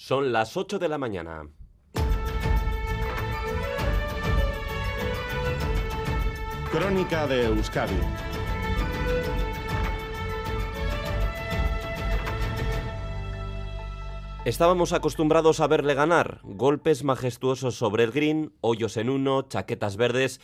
Son 0.00 0.30
las 0.30 0.56
8 0.56 0.78
de 0.78 0.88
la 0.88 0.96
mañana. 0.96 1.42
Crónica 6.70 7.26
de 7.26 7.46
Euskadi. 7.46 7.98
Estábamos 14.44 14.92
acostumbrados 14.92 15.58
a 15.58 15.66
verle 15.66 15.94
ganar, 15.94 16.42
golpes 16.44 17.02
majestuosos 17.02 17.74
sobre 17.74 18.04
el 18.04 18.12
green, 18.12 18.52
hoyos 18.60 18.96
en 18.98 19.10
uno, 19.10 19.42
chaquetas 19.48 19.96
verdes, 19.96 20.40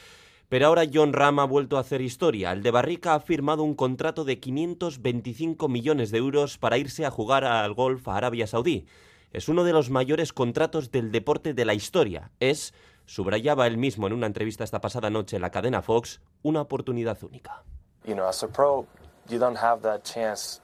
pero 0.49 0.67
ahora 0.67 0.83
John 0.93 1.13
Ram 1.13 1.39
ha 1.39 1.45
vuelto 1.45 1.77
a 1.77 1.81
hacer 1.81 2.01
historia. 2.01 2.51
El 2.51 2.65
de 2.65 2.73
Barrica 2.73 3.15
ha 3.15 3.21
firmado 3.21 3.63
un 3.63 3.77
contrato 3.77 4.25
de 4.25 4.41
525 4.41 5.69
millones 5.69 6.11
de 6.11 6.19
euros 6.19 6.59
para 6.59 6.77
irse 6.77 7.07
a 7.07 7.13
jugar 7.13 7.45
al 7.45 7.73
golf 7.73 8.09
a 8.09 8.17
Arabia 8.17 8.49
Saudí. 8.49 8.87
Es 9.35 9.49
uno 9.49 9.65
de 9.65 9.73
los 9.73 9.91
mayores 9.91 10.33
contratos 10.33 10.93
del 10.93 11.11
deporte 11.11 11.55
de 11.55 11.65
la 11.65 11.75
historia. 11.75 12.31
Es, 12.39 12.73
subrayaba 13.05 13.67
él 13.67 13.79
mismo 13.79 14.07
en 14.07 14.13
una 14.13 14.29
entrevista 14.29 14.63
esta 14.63 14.81
pasada 14.81 15.11
noche 15.11 15.35
en 15.35 15.43
la 15.43 15.51
cadena 15.51 15.83
Fox, 15.83 16.21
una 16.45 16.61
oportunidad 16.61 17.19
única. 17.25 17.65
You 18.07 18.15
know, 18.15 18.29
as 18.29 18.45
a 18.45 18.47
pro, 18.47 18.87
you 19.29 19.41
don't 19.41 19.59
have 19.61 19.83
that 19.83 20.05
chance 20.05 20.61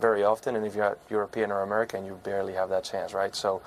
very 0.00 0.22
often, 0.22 0.54
and 0.54 0.64
if 0.64 0.76
you're 0.76 0.96
European 1.10 1.50
or 1.50 1.62
American, 1.62 2.06
you 2.06 2.16
barely 2.22 2.54
have 2.54 2.68
that 2.68 2.84
chance, 2.84 3.12
right? 3.12 3.34
So 3.34 3.60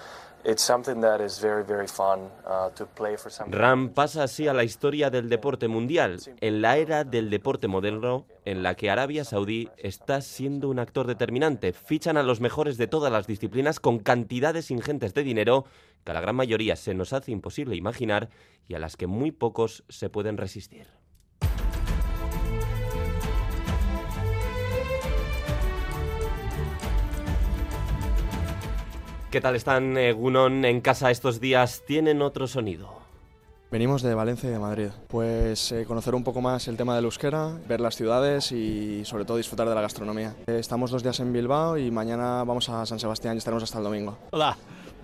Ram 3.52 3.90
pasa 3.90 4.23
así 4.23 4.48
a 4.48 4.53
la 4.53 4.63
historia 4.63 5.09
del 5.09 5.27
deporte 5.27 5.67
mundial, 5.67 6.20
en 6.40 6.62
la 6.62 6.77
era 6.77 7.03
del 7.03 7.31
deporte 7.31 7.67
moderno, 7.67 8.27
en 8.45 8.62
la 8.62 8.76
que 8.76 8.91
Arabia 8.91 9.23
Saudí 9.23 9.70
está 9.77 10.22
siendo 10.22 10.70
un 10.70 10.77
actor 10.77 11.08
determinante. 11.08 11.73
Fichan 11.73 12.17
a 12.17 12.23
los 12.23 12.41
mejores 12.41 12.77
de 12.77 12.88
todas 12.88 13.12
las 13.12 13.26
disciplinas 13.26 13.80
con 13.80 13.98
cantidades 13.98 14.70
ingentes 14.70 15.16
de 15.16 15.23
dinero 15.23 15.66
que 16.03 16.12
a 16.12 16.13
la 16.13 16.22
gran 16.22 16.36
mayoría 16.36 16.75
se 16.75 16.94
nos 16.94 17.12
hace 17.14 17.31
imposible 17.31 17.75
imaginar 17.75 18.30
y 18.67 18.75
a 18.75 18.80
las 18.80 18.98
que 18.98 19.08
muy 19.08 19.31
pocos 19.31 19.83
se 19.89 20.09
pueden 20.09 20.38
resistir. 20.38 21.05
¿Qué 29.36 29.41
tal 29.41 29.58
están, 29.58 29.97
eh, 29.97 30.14
Gunon, 30.14 30.64
en 30.64 30.80
casa 30.80 31.11
estos 31.11 31.41
días? 31.41 31.83
¿Tienen 31.86 32.22
otro 32.22 32.47
sonido? 32.47 33.02
Venimos 33.69 34.02
de 34.02 34.14
Valencia 34.14 34.47
y 34.47 34.53
de 34.53 34.59
Madrid. 34.59 34.88
Pues 35.09 35.73
eh, 35.73 35.83
conocer 35.86 36.16
un 36.16 36.23
poco 36.23 36.39
más 36.39 36.69
el 36.69 36.77
tema 36.77 36.95
del 36.95 37.03
euskera, 37.03 37.50
ver 37.67 37.81
las 37.81 37.97
ciudades 37.97 38.53
y 38.53 39.03
sobre 39.03 39.25
todo 39.25 39.36
disfrutar 39.36 39.67
de 39.67 39.75
la 39.75 39.81
gastronomía. 39.81 40.33
Eh, 40.47 40.55
estamos 40.58 40.89
dos 40.89 41.03
días 41.03 41.19
en 41.19 41.33
Bilbao 41.33 41.77
y 41.77 41.92
mañana 41.92 42.45
vamos 42.45 42.69
a 42.69 42.86
San 42.86 42.97
Sebastián 42.97 43.36
y 43.36 43.39
estaremos 43.39 43.61
hasta 43.61 43.77
el 43.80 43.83
domingo. 43.83 44.17
Hola, 44.31 44.55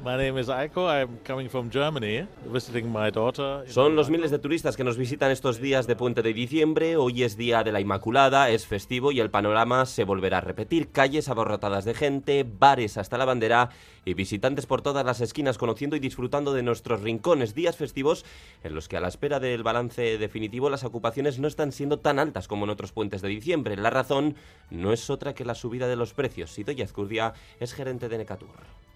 my 0.04 0.18
name 0.18 0.40
is 0.40 0.48
Aiko. 0.50 0.88
I'm 0.88 1.20
coming 1.24 1.50
from 1.50 1.70
Germany, 1.70 2.28
visiting 2.46 2.92
my 2.92 3.12
daughter. 3.12 3.64
Son 3.68 3.96
los 3.96 4.10
miles 4.10 4.32
de 4.32 4.40
turistas 4.40 4.76
que 4.76 4.84
nos 4.84 4.98
visitan 4.98 5.32
estos 5.32 5.60
días 5.60 5.88
de 5.88 5.96
puente 5.96 6.22
de 6.22 6.34
diciembre. 6.34 6.98
Hoy 6.98 7.24
es 7.24 7.38
día 7.38 7.64
de 7.64 7.72
la 7.72 7.80
Inmaculada, 7.80 8.50
es 8.50 8.66
festivo 8.66 9.12
y 9.12 9.20
el 9.20 9.30
panorama 9.30 9.86
se 9.86 10.04
volverá 10.04 10.40
a 10.40 10.42
repetir. 10.42 10.92
Calles 10.92 11.30
abarrotadas 11.30 11.86
de 11.86 11.94
gente, 11.94 12.46
bares 12.48 12.98
hasta 12.98 13.18
la 13.18 13.26
bandera 13.26 13.70
y 14.04 14.14
visitantes 14.14 14.66
por 14.66 14.82
todas 14.82 15.06
las 15.06 15.22
esquinas 15.22 15.58
conociendo 15.58 15.96
y 15.96 16.00
disfrutando 16.00 16.54
de 16.54 16.64
nuestros 16.64 17.02
rincones. 17.02 17.54
Días 17.54 17.78
festivos 17.78 18.26
en 18.64 18.74
los 18.74 18.88
que 18.88 18.98
a 18.98 19.02
la 19.02 19.08
espera 19.08 19.40
del 19.40 19.64
balance 19.64 20.18
definitivo 20.18 20.70
las 20.70 20.84
ocupaciones 20.84 21.40
no 21.40 21.48
están 21.48 21.72
siendo 21.72 22.00
tan 22.00 22.18
altas 22.18 22.48
como 22.48 22.66
en 22.66 22.72
otros 22.72 22.92
puentes 22.92 23.22
de 23.22 23.30
diciembre. 23.30 23.78
La 23.78 23.92
razón 23.92 24.36
no 24.70 24.94
es 24.94 25.10
otra 25.10 25.36
que 25.36 25.46
la 25.46 25.56
subida 25.56 25.88
de 25.88 25.96
los 25.96 26.14
precios. 26.14 26.52
Sidoya 26.52 26.86
Azcurdia 26.86 27.34
es 27.60 27.74
gerente 27.74 28.10
de 28.10 28.18
Necatur. 28.18 28.50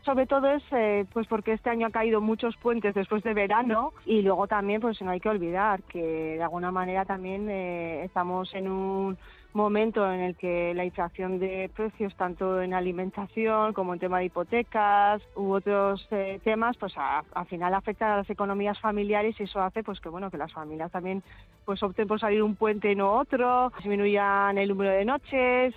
Sobre 0.06 0.28
todo 0.28 0.48
es 0.52 0.64
eh, 0.72 1.06
pues 1.12 1.28
porque 1.28 1.54
este 1.54 1.70
año 1.70 1.88
ha 1.88 1.92
caído 1.92 2.22
muchos 2.22 2.56
puentes 2.58 2.94
después 2.94 3.24
de 3.24 3.34
verano 3.34 3.92
y 4.06 4.22
luego 4.22 4.48
también 4.48 4.80
pues 4.80 5.02
no 5.02 5.12
hay 5.12 5.20
que 5.20 5.30
olvidar 5.30 5.82
que 5.84 6.02
de 6.38 6.44
alguna 6.44 6.72
manera 6.72 7.06
también 7.06 7.48
eh, 7.50 8.04
estamos 8.06 8.54
en 8.54 8.70
un 8.70 9.18
momento 9.54 10.12
en 10.12 10.20
el 10.20 10.36
que 10.36 10.74
la 10.76 10.84
inflación 10.86 11.40
de 11.40 11.70
precios 11.76 12.14
tanto 12.18 12.62
en 12.62 12.74
alimentación 12.74 13.74
como 13.74 13.94
en 13.94 14.00
tema 14.00 14.20
de 14.20 14.26
hipotecas 14.26 15.22
u 15.36 15.52
otros 15.54 16.06
eh, 16.12 16.40
temas 16.44 16.76
pues 16.78 16.94
a- 16.98 17.24
al 17.34 17.46
final 17.48 17.74
afecta 17.74 18.14
a 18.14 18.18
las 18.18 18.30
economías 18.30 18.80
familiares 18.80 19.36
y 19.40 19.44
eso 19.44 19.62
hace 19.62 19.82
pues 19.82 20.00
que 20.02 20.10
bueno 20.10 20.30
que 20.30 20.38
las 20.38 20.52
familias 20.52 20.92
también 20.92 21.24
pues 21.66 21.82
opten 21.82 22.08
por 22.08 22.20
salir 22.20 22.44
un 22.44 22.56
puente 22.56 22.92
y 22.92 22.96
no 22.96 23.14
otro 23.14 23.72
disminuyan 23.78 24.58
el 24.58 24.70
número 24.70 24.92
de 24.92 25.06
noches 25.06 25.74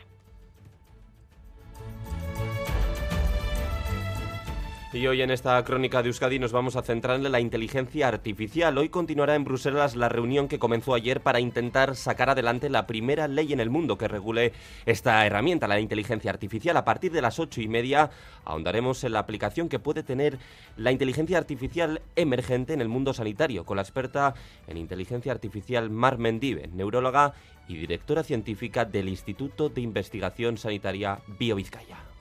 Y 4.90 5.06
hoy 5.06 5.20
en 5.20 5.30
esta 5.30 5.62
crónica 5.64 6.02
de 6.02 6.08
Euskadi 6.08 6.38
nos 6.38 6.52
vamos 6.52 6.74
a 6.74 6.82
centrar 6.82 7.16
en 7.16 7.30
la 7.30 7.40
inteligencia 7.40 8.08
artificial. 8.08 8.78
Hoy 8.78 8.88
continuará 8.88 9.34
en 9.34 9.44
Bruselas 9.44 9.96
la 9.96 10.08
reunión 10.08 10.48
que 10.48 10.58
comenzó 10.58 10.94
ayer 10.94 11.20
para 11.20 11.40
intentar 11.40 11.94
sacar 11.94 12.30
adelante 12.30 12.70
la 12.70 12.86
primera 12.86 13.28
ley 13.28 13.52
en 13.52 13.60
el 13.60 13.68
mundo 13.68 13.98
que 13.98 14.08
regule 14.08 14.54
esta 14.86 15.26
herramienta, 15.26 15.68
la 15.68 15.78
inteligencia 15.78 16.30
artificial. 16.30 16.74
A 16.78 16.86
partir 16.86 17.12
de 17.12 17.20
las 17.20 17.38
ocho 17.38 17.60
y 17.60 17.68
media 17.68 18.08
ahondaremos 18.46 19.04
en 19.04 19.12
la 19.12 19.18
aplicación 19.18 19.68
que 19.68 19.78
puede 19.78 20.02
tener 20.02 20.38
la 20.78 20.90
inteligencia 20.90 21.36
artificial 21.36 22.00
emergente 22.16 22.72
en 22.72 22.80
el 22.80 22.88
mundo 22.88 23.12
sanitario, 23.12 23.66
con 23.66 23.76
la 23.76 23.82
experta 23.82 24.32
en 24.68 24.78
inteligencia 24.78 25.32
artificial 25.32 25.90
Mar 25.90 26.16
Mendive, 26.16 26.66
neuróloga 26.68 27.34
y 27.68 27.76
directora 27.76 28.22
científica 28.22 28.86
del 28.86 29.10
Instituto 29.10 29.68
de 29.68 29.82
Investigación 29.82 30.56
Sanitaria 30.56 31.18
BioVizcaya. 31.38 32.17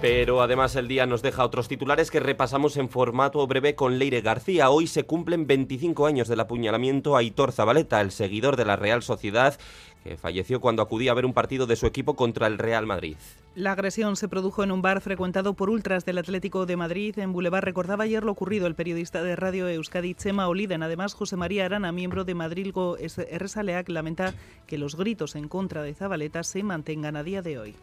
Pero 0.00 0.40
además 0.40 0.76
el 0.76 0.88
día 0.88 1.04
nos 1.04 1.20
deja 1.20 1.44
otros 1.44 1.68
titulares 1.68 2.10
que 2.10 2.20
repasamos 2.20 2.78
en 2.78 2.88
formato 2.88 3.46
breve 3.46 3.74
con 3.74 3.98
Leire 3.98 4.22
García. 4.22 4.70
Hoy 4.70 4.86
se 4.86 5.04
cumplen 5.04 5.46
25 5.46 6.06
años 6.06 6.26
del 6.26 6.40
apuñalamiento 6.40 7.16
a 7.16 7.18
Aitor 7.18 7.52
Zabaleta, 7.52 8.00
el 8.00 8.10
seguidor 8.10 8.56
de 8.56 8.64
la 8.64 8.76
Real 8.76 9.02
Sociedad, 9.02 9.58
que 10.02 10.16
falleció 10.16 10.58
cuando 10.58 10.80
acudía 10.80 11.10
a 11.10 11.14
ver 11.14 11.26
un 11.26 11.34
partido 11.34 11.66
de 11.66 11.76
su 11.76 11.86
equipo 11.86 12.16
contra 12.16 12.46
el 12.46 12.56
Real 12.56 12.86
Madrid. 12.86 13.16
La 13.54 13.72
agresión 13.72 14.16
se 14.16 14.26
produjo 14.26 14.64
en 14.64 14.72
un 14.72 14.80
bar 14.80 15.02
frecuentado 15.02 15.52
por 15.52 15.68
ultras 15.68 16.06
del 16.06 16.16
Atlético 16.16 16.64
de 16.64 16.78
Madrid 16.78 17.18
en 17.18 17.34
Boulevard. 17.34 17.64
Recordaba 17.64 18.04
ayer 18.04 18.24
lo 18.24 18.32
ocurrido 18.32 18.66
el 18.66 18.74
periodista 18.74 19.22
de 19.22 19.36
Radio 19.36 19.68
Euskadi, 19.68 20.14
Chema 20.14 20.48
Oliden. 20.48 20.82
Además, 20.82 21.12
José 21.12 21.36
María 21.36 21.66
Arana, 21.66 21.92
miembro 21.92 22.24
de 22.24 22.34
Madrilgo 22.34 22.96
Erresaleac, 22.96 23.90
lamenta 23.90 24.32
que 24.66 24.78
los 24.78 24.96
gritos 24.96 25.36
en 25.36 25.48
contra 25.48 25.82
de 25.82 25.92
Zabaleta 25.92 26.42
se 26.42 26.62
mantengan 26.62 27.16
a 27.16 27.22
día 27.22 27.42
de 27.42 27.58
hoy 27.58 27.74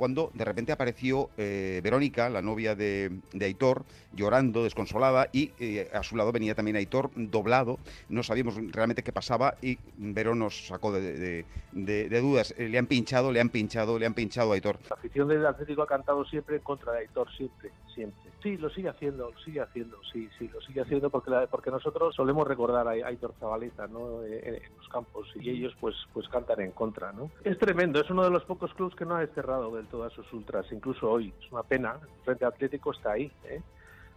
cuando 0.00 0.30
de 0.32 0.46
repente 0.46 0.72
apareció 0.72 1.28
eh, 1.36 1.82
Verónica, 1.84 2.30
la 2.30 2.40
novia 2.40 2.74
de, 2.74 3.20
de, 3.34 3.44
Aitor, 3.44 3.84
llorando, 4.14 4.64
desconsolada, 4.64 5.28
y 5.30 5.52
eh, 5.60 5.90
a 5.92 6.02
su 6.02 6.16
lado 6.16 6.32
venía 6.32 6.54
también 6.54 6.76
Aitor 6.76 7.10
doblado. 7.14 7.78
No 8.08 8.22
sabíamos 8.22 8.54
realmente 8.72 9.02
qué 9.02 9.12
pasaba 9.12 9.56
y 9.60 9.76
Verón 9.98 10.38
nos 10.38 10.68
sacó 10.68 10.90
de, 10.90 11.44
de, 11.72 12.08
de, 12.08 12.20
dudas. 12.22 12.54
Eh, 12.56 12.70
le 12.70 12.78
han 12.78 12.86
pinchado, 12.86 13.30
le 13.30 13.42
han 13.42 13.50
pinchado, 13.50 13.98
le 13.98 14.06
han 14.06 14.14
pinchado 14.14 14.52
a 14.52 14.54
Aitor. 14.54 14.78
La 14.88 14.96
afición 14.96 15.28
del 15.28 15.44
Atlético 15.44 15.82
ha 15.82 15.86
cantado 15.86 16.24
siempre 16.24 16.56
en 16.56 16.62
contra 16.62 16.92
de 16.92 17.00
Aitor, 17.00 17.30
siempre, 17.36 17.70
siempre. 17.94 18.30
Sí, 18.42 18.56
lo 18.56 18.70
sigue 18.70 18.88
haciendo, 18.88 19.30
lo 19.30 19.38
sigue 19.40 19.60
haciendo, 19.60 19.98
sí, 20.10 20.26
sí, 20.38 20.48
lo 20.48 20.62
sigue 20.62 20.80
haciendo 20.80 21.10
porque, 21.10 21.30
la, 21.30 21.46
porque 21.46 21.70
nosotros 21.70 22.14
solemos 22.14 22.48
recordar 22.48 22.88
a 22.88 22.92
Aitor 22.92 23.34
Zabaleta 23.38 23.86
¿no? 23.86 24.24
en, 24.24 24.54
en, 24.54 24.76
los 24.78 24.88
campos 24.88 25.28
y 25.34 25.50
ellos 25.50 25.76
pues, 25.78 25.94
pues 26.14 26.26
cantan 26.28 26.60
en 26.62 26.70
contra. 26.70 27.12
¿no? 27.12 27.30
Es 27.44 27.58
tremendo, 27.58 28.00
es 28.00 28.08
uno 28.08 28.24
de 28.24 28.30
los 28.30 28.42
pocos 28.44 28.72
clubes 28.72 28.94
que 28.94 29.04
no 29.04 29.16
ha 29.16 29.20
desterrado 29.20 29.76
del 29.76 29.86
todo 29.90 30.04
a 30.04 30.10
sus 30.10 30.32
ultras, 30.32 30.66
incluso 30.72 31.10
hoy. 31.10 31.32
Es 31.40 31.52
una 31.52 31.62
pena, 31.62 31.98
el 32.02 32.24
Frente 32.24 32.44
Atlético 32.44 32.92
está 32.92 33.12
ahí, 33.12 33.30
¿eh? 33.44 33.60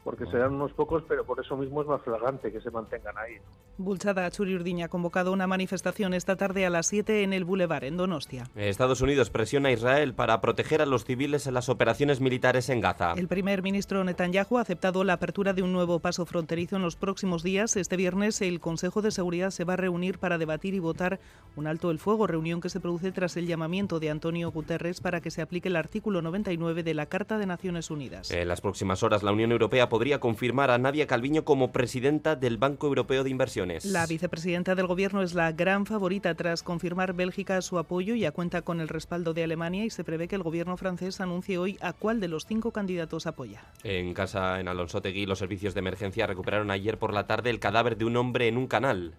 Porque 0.03 0.25
serán 0.25 0.53
unos 0.53 0.73
pocos, 0.73 1.03
pero 1.07 1.25
por 1.25 1.39
eso 1.39 1.55
mismo 1.55 1.81
es 1.81 1.87
más 1.87 2.01
flagrante 2.01 2.51
que 2.51 2.59
se 2.61 2.69
mantengan 2.71 3.17
ahí. 3.17 3.37
Bulchada 3.77 4.29
Churi 4.29 4.55
Urdiña 4.55 4.85
ha 4.85 4.89
convocado 4.89 5.31
una 5.31 5.47
manifestación 5.47 6.13
esta 6.13 6.35
tarde 6.35 6.65
a 6.65 6.69
las 6.69 6.87
7 6.87 7.23
en 7.23 7.33
el 7.33 7.45
Boulevard, 7.45 7.85
en 7.85 7.97
Donostia. 7.97 8.43
Estados 8.55 9.01
Unidos 9.01 9.29
presiona 9.29 9.69
a 9.69 9.71
Israel 9.71 10.13
para 10.13 10.41
proteger 10.41 10.81
a 10.81 10.85
los 10.85 11.05
civiles 11.05 11.47
en 11.47 11.53
las 11.53 11.69
operaciones 11.69 12.21
militares 12.21 12.69
en 12.69 12.81
Gaza. 12.81 13.13
El 13.13 13.27
primer 13.27 13.63
ministro 13.63 14.03
Netanyahu 14.03 14.57
ha 14.57 14.61
aceptado 14.61 15.03
la 15.03 15.13
apertura 15.13 15.53
de 15.53 15.63
un 15.63 15.73
nuevo 15.73 15.99
paso 15.99 16.25
fronterizo 16.25 16.75
en 16.75 16.81
los 16.81 16.95
próximos 16.95 17.41
días. 17.41 17.75
Este 17.75 17.95
viernes 17.95 18.41
el 18.41 18.59
Consejo 18.59 19.01
de 19.01 19.11
Seguridad 19.11 19.51
se 19.51 19.63
va 19.63 19.73
a 19.73 19.77
reunir 19.77 20.19
para 20.19 20.37
debatir 20.37 20.73
y 20.73 20.79
votar 20.79 21.19
un 21.55 21.67
alto 21.67 21.91
el 21.91 21.99
fuego, 21.99 22.27
reunión 22.27 22.61
que 22.61 22.69
se 22.69 22.79
produce 22.79 23.11
tras 23.11 23.37
el 23.37 23.47
llamamiento 23.47 23.99
de 23.99 24.09
Antonio 24.09 24.51
Guterres 24.51 25.01
para 25.01 25.21
que 25.21 25.31
se 25.31 25.41
aplique 25.41 25.69
el 25.69 25.75
artículo 25.75 26.21
99 26.21 26.83
de 26.83 26.93
la 26.93 27.05
Carta 27.05 27.37
de 27.37 27.45
Naciones 27.45 27.89
Unidas. 27.89 28.31
En 28.31 28.47
las 28.47 28.61
próximas 28.61 29.03
horas 29.03 29.23
la 29.23 29.31
Unión 29.31 29.51
Europea 29.51 29.89
podría 29.93 30.19
confirmar 30.19 30.71
a 30.71 30.79
Nadia 30.79 31.05
Calviño 31.05 31.45
como 31.45 31.71
presidenta 31.71 32.35
del 32.35 32.57
Banco 32.57 32.87
Europeo 32.87 33.23
de 33.23 33.29
Inversiones. 33.29 33.85
La 33.85 34.07
vicepresidenta 34.07 34.73
del 34.73 34.87
Gobierno 34.87 35.21
es 35.21 35.35
la 35.35 35.51
gran 35.51 35.85
favorita 35.85 36.33
tras 36.33 36.63
confirmar 36.63 37.13
Bélgica 37.13 37.61
su 37.61 37.77
apoyo. 37.77 38.15
Ya 38.15 38.31
cuenta 38.31 38.63
con 38.63 38.81
el 38.81 38.87
respaldo 38.87 39.35
de 39.35 39.43
Alemania 39.43 39.85
y 39.85 39.91
se 39.91 40.03
prevé 40.03 40.27
que 40.27 40.35
el 40.35 40.41
Gobierno 40.41 40.77
francés 40.77 41.21
anuncie 41.21 41.59
hoy 41.59 41.77
a 41.79 41.93
cuál 41.93 42.19
de 42.19 42.27
los 42.27 42.47
cinco 42.47 42.71
candidatos 42.71 43.27
apoya. 43.27 43.65
En 43.83 44.15
casa, 44.15 44.59
en 44.59 44.67
Alonso 44.67 44.99
Tegui, 44.99 45.27
los 45.27 45.37
servicios 45.37 45.75
de 45.75 45.81
emergencia 45.81 46.25
recuperaron 46.25 46.71
ayer 46.71 46.97
por 46.97 47.13
la 47.13 47.27
tarde 47.27 47.51
el 47.51 47.59
cadáver 47.59 47.95
de 47.95 48.05
un 48.05 48.17
hombre 48.17 48.47
en 48.47 48.57
un 48.57 48.65
canal. 48.65 49.13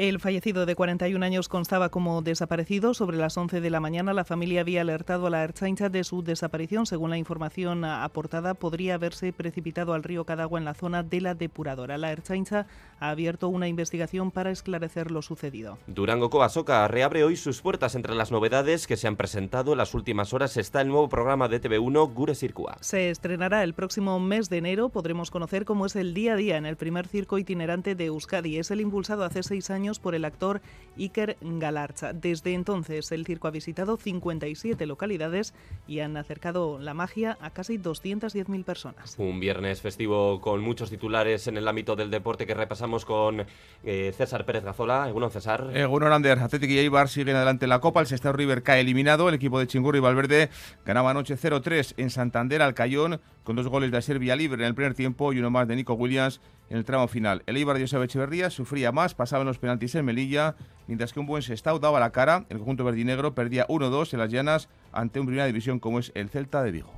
El 0.00 0.18
fallecido 0.18 0.64
de 0.64 0.76
41 0.76 1.22
años 1.26 1.50
constaba 1.50 1.90
como 1.90 2.22
desaparecido. 2.22 2.94
Sobre 2.94 3.18
las 3.18 3.36
11 3.36 3.60
de 3.60 3.68
la 3.68 3.80
mañana, 3.80 4.14
la 4.14 4.24
familia 4.24 4.62
había 4.62 4.80
alertado 4.80 5.26
a 5.26 5.30
la 5.30 5.44
Ertzaintza 5.44 5.90
de 5.90 6.04
su 6.04 6.22
desaparición. 6.22 6.86
Según 6.86 7.10
la 7.10 7.18
información 7.18 7.84
aportada, 7.84 8.54
podría 8.54 8.94
haberse 8.94 9.34
precipitado 9.34 9.92
al 9.92 10.02
río 10.02 10.19
Cadagua 10.24 10.58
en 10.58 10.64
la 10.64 10.74
zona 10.74 11.02
de 11.02 11.20
la 11.20 11.34
depuradora. 11.34 11.98
La 11.98 12.12
Ertzaintza 12.12 12.66
ha 13.00 13.10
abierto 13.10 13.48
una 13.48 13.68
investigación 13.68 14.30
para 14.30 14.50
esclarecer 14.50 15.10
lo 15.10 15.22
sucedido. 15.22 15.78
Durango 15.86 16.30
Coasoca 16.30 16.86
reabre 16.88 17.24
hoy 17.24 17.36
sus 17.36 17.62
puertas. 17.62 17.94
Entre 17.94 18.14
las 18.14 18.30
novedades 18.30 18.86
que 18.86 18.96
se 18.96 19.08
han 19.08 19.16
presentado 19.16 19.72
en 19.72 19.78
las 19.78 19.94
últimas 19.94 20.32
horas 20.32 20.56
está 20.56 20.80
el 20.80 20.88
nuevo 20.88 21.08
programa 21.08 21.48
de 21.48 21.60
TV1 21.60 22.12
Gure 22.12 22.34
Circua. 22.34 22.76
Se 22.80 23.10
estrenará 23.10 23.64
el 23.64 23.74
próximo 23.74 24.20
mes 24.20 24.48
de 24.50 24.58
enero. 24.58 24.90
Podremos 24.90 25.30
conocer 25.30 25.64
cómo 25.64 25.86
es 25.86 25.96
el 25.96 26.14
día 26.14 26.34
a 26.34 26.36
día 26.36 26.56
en 26.56 26.66
el 26.66 26.76
primer 26.76 27.08
circo 27.08 27.38
itinerante 27.38 27.94
de 27.94 28.06
Euskadi. 28.06 28.58
Es 28.58 28.70
el 28.70 28.80
impulsado 28.80 29.24
hace 29.24 29.42
seis 29.42 29.70
años 29.70 29.98
por 29.98 30.14
el 30.14 30.24
actor 30.24 30.60
Iker 30.98 31.36
Galarza. 31.40 32.12
Desde 32.12 32.54
entonces, 32.54 33.10
el 33.12 33.24
circo 33.24 33.48
ha 33.48 33.50
visitado 33.50 33.96
57 33.96 34.86
localidades 34.86 35.54
y 35.86 36.00
han 36.00 36.16
acercado 36.16 36.78
la 36.78 36.94
magia 36.94 37.38
a 37.40 37.50
casi 37.50 37.78
210.000 37.78 38.64
personas. 38.64 39.14
Un 39.18 39.40
viernes 39.40 39.80
festivo 39.80 40.09
con 40.40 40.60
muchos 40.60 40.90
titulares 40.90 41.46
en 41.46 41.56
el 41.56 41.66
ámbito 41.68 41.96
del 41.96 42.10
deporte 42.10 42.46
que 42.46 42.54
repasamos 42.54 43.04
con 43.04 43.44
eh, 43.84 44.12
César 44.16 44.44
Pérez 44.44 44.64
Gazola. 44.64 45.08
Egunon, 45.08 45.30
César. 45.30 45.70
Egunon, 45.74 46.12
Ander. 46.12 46.38
Atlético 46.38 46.72
y 46.72 46.78
Eibar 46.78 47.08
siguen 47.08 47.36
adelante 47.36 47.64
en 47.66 47.70
la 47.70 47.80
Copa. 47.80 48.00
El 48.00 48.06
Sestao 48.06 48.32
River 48.32 48.62
cae 48.62 48.80
eliminado. 48.80 49.28
El 49.28 49.34
equipo 49.34 49.58
de 49.58 49.66
Chingurri 49.66 50.00
Valverde 50.00 50.50
ganaba 50.84 51.10
anoche 51.10 51.36
0-3 51.36 51.94
en 51.96 52.10
Santander 52.10 52.62
al 52.62 52.74
Cayón 52.74 53.20
con 53.44 53.56
dos 53.56 53.68
goles 53.68 53.90
de 53.90 53.98
Asier 53.98 54.20
Libre 54.20 54.62
en 54.62 54.68
el 54.68 54.74
primer 54.74 54.94
tiempo 54.94 55.32
y 55.32 55.38
uno 55.38 55.50
más 55.50 55.66
de 55.66 55.76
Nico 55.76 55.94
Williams 55.94 56.40
en 56.68 56.76
el 56.76 56.84
tramo 56.84 57.08
final. 57.08 57.42
El 57.46 57.56
Eibar 57.56 57.76
de 57.76 57.82
Josep 57.82 58.02
Echeverría 58.02 58.50
sufría 58.50 58.92
más, 58.92 59.14
pasaban 59.14 59.46
los 59.46 59.58
penaltis 59.58 59.94
en 59.94 60.04
Melilla, 60.04 60.54
mientras 60.86 61.12
que 61.12 61.20
un 61.20 61.26
buen 61.26 61.42
Sestao 61.42 61.78
daba 61.78 62.00
la 62.00 62.10
cara. 62.10 62.46
El 62.48 62.58
conjunto 62.58 62.84
verdinegro 62.84 63.34
perdía 63.34 63.66
1-2 63.66 64.12
en 64.12 64.18
las 64.20 64.30
llanas 64.30 64.68
ante 64.92 65.20
un 65.20 65.26
primera 65.26 65.46
división 65.46 65.80
como 65.80 65.98
es 65.98 66.12
el 66.14 66.28
Celta 66.28 66.62
de 66.62 66.70
Vigo. 66.70 66.92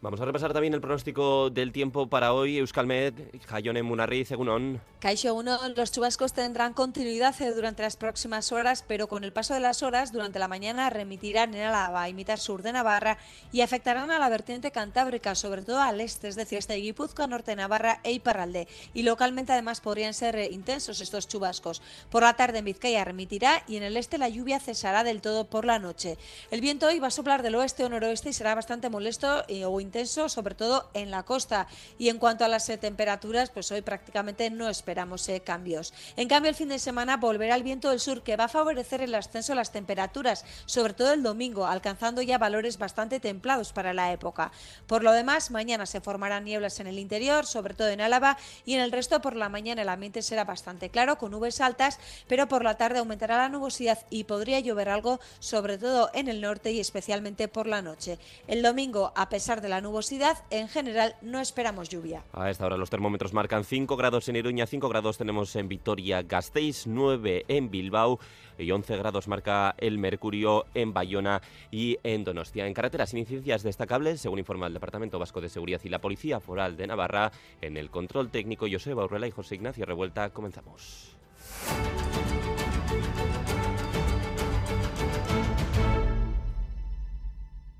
Vamos 0.00 0.20
a 0.20 0.24
repasar 0.24 0.52
también 0.52 0.74
el 0.74 0.80
pronóstico 0.80 1.50
del 1.50 1.72
tiempo 1.72 2.06
para 2.06 2.32
hoy. 2.32 2.58
Euskalmed, 2.58 3.14
Jayone 3.48 3.82
Munarri, 3.82 4.24
Segunón. 4.24 4.80
Caixo 5.00 5.34
1, 5.34 5.70
los 5.74 5.90
chubascos 5.90 6.32
tendrán 6.32 6.72
continuidad 6.72 7.34
eh, 7.42 7.52
durante 7.52 7.82
las 7.82 7.96
próximas 7.96 8.52
horas, 8.52 8.84
pero 8.86 9.08
con 9.08 9.24
el 9.24 9.32
paso 9.32 9.54
de 9.54 9.60
las 9.60 9.82
horas, 9.82 10.12
durante 10.12 10.38
la 10.38 10.46
mañana 10.46 10.88
remitirán 10.88 11.52
en 11.52 11.62
Álava 11.62 12.08
y 12.08 12.14
mitad 12.14 12.36
sur 12.36 12.62
de 12.62 12.72
Navarra 12.72 13.18
y 13.50 13.62
afectarán 13.62 14.12
a 14.12 14.20
la 14.20 14.28
vertiente 14.28 14.70
cantábrica, 14.70 15.34
sobre 15.34 15.62
todo 15.62 15.80
al 15.80 16.00
este, 16.00 16.28
es 16.28 16.36
decir, 16.36 16.58
este 16.58 16.76
Guipúzcoa, 16.76 17.26
norte 17.26 17.50
de 17.50 17.56
Navarra 17.56 17.98
e 18.04 18.12
Iparralde. 18.12 18.68
Y 18.94 19.02
localmente 19.02 19.52
además 19.52 19.80
podrían 19.80 20.14
ser 20.14 20.36
eh, 20.36 20.48
intensos 20.52 21.00
estos 21.00 21.26
chubascos. 21.26 21.82
Por 22.08 22.22
la 22.22 22.34
tarde 22.34 22.58
en 22.58 22.66
Vizcaya 22.66 23.04
remitirá 23.04 23.64
y 23.66 23.76
en 23.76 23.82
el 23.82 23.96
este 23.96 24.16
la 24.16 24.28
lluvia 24.28 24.60
cesará 24.60 25.02
del 25.02 25.20
todo 25.20 25.46
por 25.46 25.64
la 25.64 25.80
noche. 25.80 26.18
El 26.52 26.60
viento 26.60 26.86
hoy 26.86 27.00
va 27.00 27.08
a 27.08 27.10
soplar 27.10 27.42
del 27.42 27.56
oeste 27.56 27.84
o 27.84 27.88
noroeste 27.88 28.28
y 28.28 28.32
será 28.32 28.54
bastante 28.54 28.90
molesto 28.90 29.42
eh, 29.48 29.64
o 29.64 29.80
intenso, 29.88 30.28
sobre 30.28 30.54
todo 30.54 30.90
en 30.94 31.10
la 31.10 31.22
costa. 31.22 31.66
Y 31.98 32.10
en 32.10 32.18
cuanto 32.18 32.44
a 32.44 32.48
las 32.48 32.68
eh, 32.68 32.76
temperaturas, 32.76 33.50
pues 33.50 33.72
hoy 33.72 33.80
prácticamente 33.80 34.50
no 34.50 34.68
esperamos 34.68 35.28
eh, 35.28 35.40
cambios. 35.40 35.94
En 36.16 36.28
cambio, 36.28 36.50
el 36.50 36.54
fin 36.54 36.68
de 36.68 36.78
semana 36.78 37.16
volverá 37.16 37.56
el 37.56 37.62
viento 37.62 37.90
del 37.90 38.00
sur 38.00 38.22
que 38.22 38.36
va 38.36 38.44
a 38.44 38.48
favorecer 38.48 39.00
el 39.00 39.14
ascenso 39.14 39.52
de 39.52 39.56
las 39.56 39.72
temperaturas, 39.72 40.44
sobre 40.66 40.92
todo 40.92 41.12
el 41.12 41.22
domingo, 41.22 41.66
alcanzando 41.66 42.20
ya 42.22 42.38
valores 42.38 42.78
bastante 42.78 43.18
templados 43.18 43.72
para 43.72 43.94
la 43.94 44.12
época. 44.12 44.52
Por 44.86 45.02
lo 45.02 45.12
demás, 45.12 45.50
mañana 45.50 45.86
se 45.86 46.00
formarán 46.00 46.44
nieblas 46.44 46.80
en 46.80 46.86
el 46.86 46.98
interior, 46.98 47.46
sobre 47.46 47.74
todo 47.74 47.88
en 47.88 48.00
Álava, 48.00 48.36
y 48.66 48.74
en 48.74 48.80
el 48.80 48.92
resto 48.92 49.20
por 49.20 49.34
la 49.34 49.48
mañana 49.48 49.82
el 49.82 49.88
ambiente 49.88 50.22
será 50.22 50.44
bastante 50.44 50.90
claro, 50.90 51.16
con 51.16 51.30
nubes 51.30 51.60
altas, 51.60 51.98
pero 52.26 52.46
por 52.46 52.62
la 52.62 52.76
tarde 52.76 52.98
aumentará 52.98 53.38
la 53.38 53.48
nubosidad 53.48 53.98
y 54.10 54.24
podría 54.24 54.60
llover 54.60 54.90
algo, 54.90 55.18
sobre 55.40 55.78
todo 55.78 56.10
en 56.12 56.28
el 56.28 56.40
norte 56.40 56.72
y 56.72 56.80
especialmente 56.80 57.48
por 57.48 57.66
la 57.66 57.80
noche. 57.80 58.18
El 58.46 58.62
domingo, 58.62 59.12
a 59.16 59.28
pesar 59.28 59.60
de 59.60 59.68
la 59.68 59.77
nubosidad, 59.80 60.44
en 60.50 60.68
general 60.68 61.16
no 61.22 61.40
esperamos 61.40 61.88
lluvia. 61.88 62.22
A 62.32 62.50
esta 62.50 62.66
hora 62.66 62.76
los 62.76 62.90
termómetros 62.90 63.32
marcan 63.32 63.64
5 63.64 63.96
grados 63.96 64.28
en 64.28 64.36
Iruña, 64.36 64.66
5 64.66 64.88
grados 64.88 65.18
tenemos 65.18 65.54
en 65.56 65.68
Vitoria-Gasteiz, 65.68 66.86
9 66.86 67.44
en 67.48 67.70
Bilbao 67.70 68.18
y 68.58 68.70
11 68.70 68.96
grados 68.96 69.28
marca 69.28 69.74
el 69.78 69.98
mercurio 69.98 70.66
en 70.74 70.92
Bayona 70.92 71.42
y 71.70 71.98
en 72.02 72.24
Donostia. 72.24 72.66
En 72.66 72.74
carreteras 72.74 73.10
sin 73.10 73.20
incidencias 73.20 73.62
destacables, 73.62 74.20
según 74.20 74.38
informa 74.38 74.66
el 74.66 74.74
Departamento 74.74 75.18
Vasco 75.18 75.40
de 75.40 75.48
Seguridad 75.48 75.80
y 75.84 75.88
la 75.88 76.00
Policía 76.00 76.40
Foral 76.40 76.76
de 76.76 76.86
Navarra, 76.86 77.32
en 77.60 77.76
el 77.76 77.90
control 77.90 78.30
técnico 78.30 78.66
Joseba 78.70 79.04
Urrela 79.04 79.26
y 79.26 79.30
José 79.30 79.54
Ignacio 79.54 79.86
Revuelta, 79.86 80.30
comenzamos. 80.30 81.16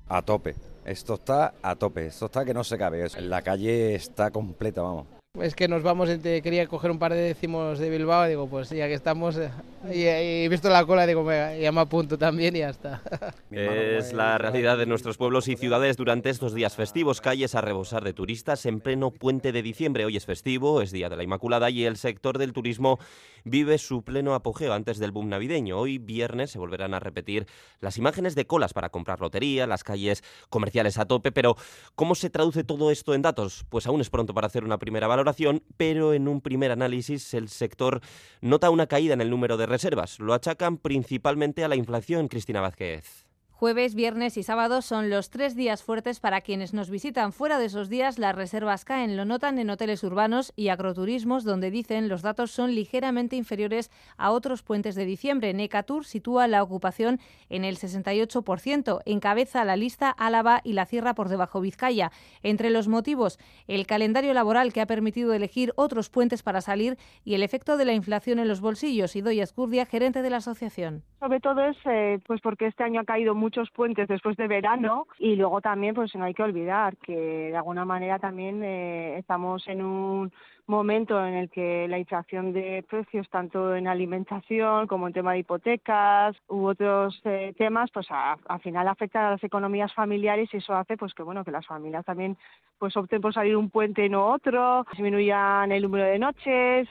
A 0.07 0.21
tope. 0.23 0.68
Esto 0.85 1.15
está 1.15 1.53
a 1.61 1.75
tope, 1.75 2.07
esto 2.07 2.25
está 2.27 2.45
que 2.45 2.53
no 2.53 2.63
se 2.63 2.77
cabe. 2.77 3.07
La 3.19 3.41
calle 3.41 3.95
está 3.95 4.31
completa, 4.31 4.81
vamos. 4.81 5.18
Es 5.41 5.55
que 5.55 5.67
nos 5.67 5.83
vamos, 5.83 6.09
quería 6.21 6.67
coger 6.67 6.91
un 6.91 6.99
par 6.99 7.13
de 7.13 7.21
décimos 7.21 7.79
de 7.79 7.89
Bilbao, 7.89 8.27
digo, 8.27 8.49
pues 8.49 8.69
ya 8.69 8.87
que 8.87 8.93
estamos, 8.93 9.37
eh, 9.37 9.51
y, 9.91 10.03
he 10.03 10.49
visto 10.49 10.69
la 10.69 10.85
cola, 10.85 11.07
digo, 11.07 11.23
me, 11.23 11.59
ya 11.59 11.71
me 11.71 11.81
apunto 11.81 12.17
también 12.17 12.55
y 12.55 12.59
ya 12.59 12.69
está. 12.69 13.01
Es 13.51 14.13
la 14.13 14.37
realidad 14.37 14.77
de 14.77 14.85
nuestros 14.85 15.17
pueblos 15.17 15.47
y 15.47 15.55
ciudades 15.55 15.97
durante 15.97 16.29
estos 16.29 16.53
días 16.53 16.75
festivos, 16.75 17.21
calles 17.21 17.55
a 17.55 17.61
rebosar 17.61 18.03
de 18.03 18.13
turistas 18.13 18.65
en 18.65 18.79
pleno 18.79 19.11
puente 19.11 19.51
de 19.51 19.61
diciembre. 19.61 20.05
Hoy 20.05 20.17
es 20.17 20.25
festivo, 20.25 20.81
es 20.81 20.91
Día 20.91 21.09
de 21.09 21.17
la 21.17 21.23
Inmaculada 21.23 21.69
y 21.69 21.85
el 21.85 21.97
sector 21.97 22.37
del 22.37 22.53
turismo 22.53 22.99
vive 23.43 23.77
su 23.77 24.03
pleno 24.03 24.33
apogeo 24.33 24.73
antes 24.73 24.99
del 24.99 25.11
boom 25.11 25.29
navideño. 25.29 25.79
Hoy 25.79 25.97
viernes 25.97 26.51
se 26.51 26.59
volverán 26.59 26.93
a 26.93 26.99
repetir 26.99 27.47
las 27.79 27.97
imágenes 27.97 28.35
de 28.35 28.45
colas 28.45 28.73
para 28.73 28.89
comprar 28.89 29.19
lotería, 29.19 29.67
las 29.67 29.83
calles 29.83 30.23
comerciales 30.49 30.97
a 30.97 31.05
tope, 31.05 31.31
pero 31.31 31.55
¿cómo 31.95 32.15
se 32.15 32.29
traduce 32.29 32.63
todo 32.63 32.91
esto 32.91 33.13
en 33.13 33.21
datos? 33.21 33.65
Pues 33.69 33.87
aún 33.87 34.01
es 34.01 34.09
pronto 34.09 34.33
para 34.33 34.47
hacer 34.47 34.63
una 34.63 34.77
primera 34.77 35.07
valoración, 35.07 35.28
pero 35.77 36.13
en 36.13 36.27
un 36.27 36.41
primer 36.41 36.71
análisis 36.71 37.33
el 37.33 37.49
sector 37.49 38.01
nota 38.41 38.69
una 38.69 38.87
caída 38.87 39.13
en 39.13 39.21
el 39.21 39.29
número 39.29 39.57
de 39.57 39.65
reservas. 39.65 40.19
Lo 40.19 40.33
achacan 40.33 40.77
principalmente 40.77 41.63
a 41.63 41.67
la 41.67 41.75
inflación, 41.75 42.27
Cristina 42.27 42.61
Vázquez. 42.61 43.28
Jueves, 43.59 43.93
viernes 43.93 44.37
y 44.37 44.43
sábado 44.43 44.81
son 44.81 45.09
los 45.09 45.31
tres 45.31 45.53
días 45.53 45.83
fuertes 45.83 46.21
para 46.21 46.39
quienes 46.39 46.73
nos 46.73 46.89
visitan. 46.89 47.33
Fuera 47.33 47.59
de 47.59 47.65
esos 47.65 47.89
días, 47.89 48.17
las 48.17 48.33
reservas 48.33 48.85
caen. 48.85 49.17
Lo 49.17 49.25
notan 49.25 49.59
en 49.59 49.69
hoteles 49.69 50.01
urbanos 50.05 50.53
y 50.55 50.69
agroturismos, 50.69 51.43
donde 51.43 51.69
dicen 51.69 52.07
los 52.07 52.21
datos 52.21 52.51
son 52.51 52.73
ligeramente 52.73 53.35
inferiores 53.35 53.91
a 54.17 54.31
otros 54.31 54.63
puentes 54.63 54.95
de 54.95 55.03
diciembre. 55.03 55.53
Necatur 55.53 56.05
sitúa 56.05 56.47
la 56.47 56.63
ocupación 56.63 57.19
en 57.49 57.65
el 57.65 57.75
68%. 57.75 59.01
Encabeza 59.03 59.65
la 59.65 59.75
lista 59.75 60.09
Álava 60.09 60.61
y 60.63 60.71
la 60.71 60.85
cierra 60.85 61.13
por 61.13 61.27
debajo 61.27 61.59
Vizcaya. 61.59 62.11
Entre 62.43 62.69
los 62.69 62.87
motivos, 62.87 63.39
el 63.67 63.85
calendario 63.85 64.33
laboral 64.33 64.71
que 64.71 64.79
ha 64.79 64.85
permitido 64.85 65.33
elegir 65.33 65.73
otros 65.75 66.09
puentes 66.09 66.43
para 66.43 66.61
salir 66.61 66.95
y 67.25 67.33
el 67.33 67.43
efecto 67.43 67.75
de 67.75 67.83
la 67.83 67.91
inflación 67.91 68.39
en 68.39 68.47
los 68.47 68.61
bolsillos. 68.61 69.17
Idoia 69.17 69.43
Escurdia, 69.43 69.85
gerente 69.85 70.21
de 70.21 70.29
la 70.29 70.37
asociación. 70.37 71.03
Sobre 71.19 71.41
todo 71.41 71.61
es 71.65 71.75
eh, 71.83 72.19
pues 72.25 72.39
porque 72.39 72.67
este 72.67 72.85
año 72.85 73.01
ha 73.01 73.03
caído 73.03 73.35
muchos 73.49 73.71
puentes 73.71 74.07
después 74.07 74.37
de 74.37 74.47
verano 74.47 75.07
y 75.17 75.35
luego 75.35 75.59
también 75.59 75.95
pues 75.95 76.13
no 76.13 76.23
hay 76.23 76.35
que 76.35 76.43
olvidar 76.43 76.95
que 76.97 77.15
de 77.49 77.57
alguna 77.57 77.83
manera 77.83 78.19
también 78.19 78.63
eh, 78.63 79.17
estamos 79.17 79.67
en 79.67 79.81
un 79.81 80.31
momento 80.67 81.25
en 81.25 81.33
el 81.33 81.49
que 81.49 81.87
la 81.87 81.97
inflación 81.97 82.53
de 82.53 82.85
precios 82.87 83.27
tanto 83.29 83.75
en 83.75 83.87
alimentación 83.87 84.85
como 84.85 85.07
en 85.07 85.13
tema 85.13 85.33
de 85.33 85.39
hipotecas 85.39 86.35
u 86.47 86.67
otros 86.67 87.19
eh, 87.25 87.55
temas 87.57 87.89
pues 87.91 88.05
al 88.11 88.59
final 88.59 88.87
afecta 88.87 89.27
a 89.27 89.31
las 89.31 89.43
economías 89.43 89.91
familiares 89.95 90.47
y 90.53 90.57
eso 90.57 90.75
hace 90.75 90.95
pues 90.95 91.15
que 91.15 91.23
bueno 91.23 91.43
que 91.43 91.49
las 91.49 91.65
familias 91.65 92.05
también 92.05 92.37
pues 92.77 92.95
opten 92.95 93.19
por 93.19 93.33
salir 93.33 93.57
un 93.57 93.71
puente 93.71 94.07
no 94.09 94.27
otro 94.27 94.85
disminuyan 94.91 95.71
el 95.71 95.81
número 95.81 96.05
de 96.05 96.19
noches 96.19 96.87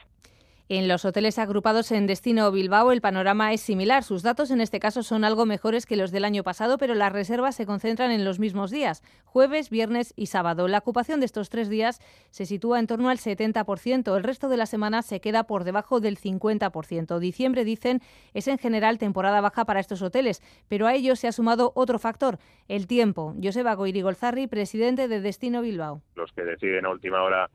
en 0.69 0.87
los 0.87 1.07
hoteles 1.07 1.39
agrupados 1.39 1.93
en 1.93 2.07
Destino 2.07 2.51
Bilbao 2.53 2.93
el 2.93 3.01
panorama 3.01 3.53
es 3.55 3.63
similar. 3.63 4.05
Sus 4.05 4.23
datos 4.23 4.51
en 4.51 4.61
este 4.61 4.81
caso 4.81 5.03
son 5.03 5.25
algo 5.25 5.47
mejores 5.47 5.87
que 5.87 5.97
los 5.97 6.11
del 6.11 6.27
año 6.27 6.43
pasado, 6.43 6.77
pero 6.77 6.95
las 6.95 7.13
reservas 7.13 7.57
se 7.57 7.65
concentran 7.65 8.11
en 8.11 8.25
los 8.25 8.39
mismos 8.39 8.71
días, 8.71 9.03
jueves, 9.25 9.71
viernes 9.71 10.13
y 10.15 10.27
sábado. 10.27 10.69
La 10.69 10.79
ocupación 10.79 11.21
de 11.21 11.27
estos 11.27 11.49
tres 11.49 11.71
días 11.71 12.01
se 12.31 12.45
sitúa 12.45 12.79
en 12.81 12.87
torno 12.87 13.09
al 13.09 13.17
70%. 13.17 14.15
El 14.15 14.23
resto 14.23 14.51
de 14.51 14.59
la 14.59 14.67
semana 14.67 15.01
se 15.01 15.21
queda 15.21 15.45
por 15.45 15.65
debajo 15.65 16.01
del 16.01 16.19
50%. 16.19 17.19
Diciembre, 17.19 17.65
dicen, 17.65 18.03
es 18.35 18.47
en 18.47 18.59
general 18.59 18.99
temporada 18.99 19.41
baja 19.41 19.65
para 19.65 19.81
estos 19.81 20.03
hoteles, 20.03 20.43
pero 20.69 20.87
a 20.87 20.95
ello 20.95 21.17
se 21.17 21.29
ha 21.29 21.33
sumado 21.33 21.73
otro 21.77 21.99
factor, 21.99 22.39
el 22.69 22.87
tiempo. 22.87 23.35
Joseba 23.43 23.75
Goirigolzarri, 23.75 24.47
presidente 24.49 25.09
de 25.09 25.21
Destino 25.23 25.63
Bilbao. 25.63 26.03
Los 26.15 26.31
que 26.33 26.43
deciden 26.43 26.85
a 26.85 26.91
última 26.91 27.23
hora 27.23 27.49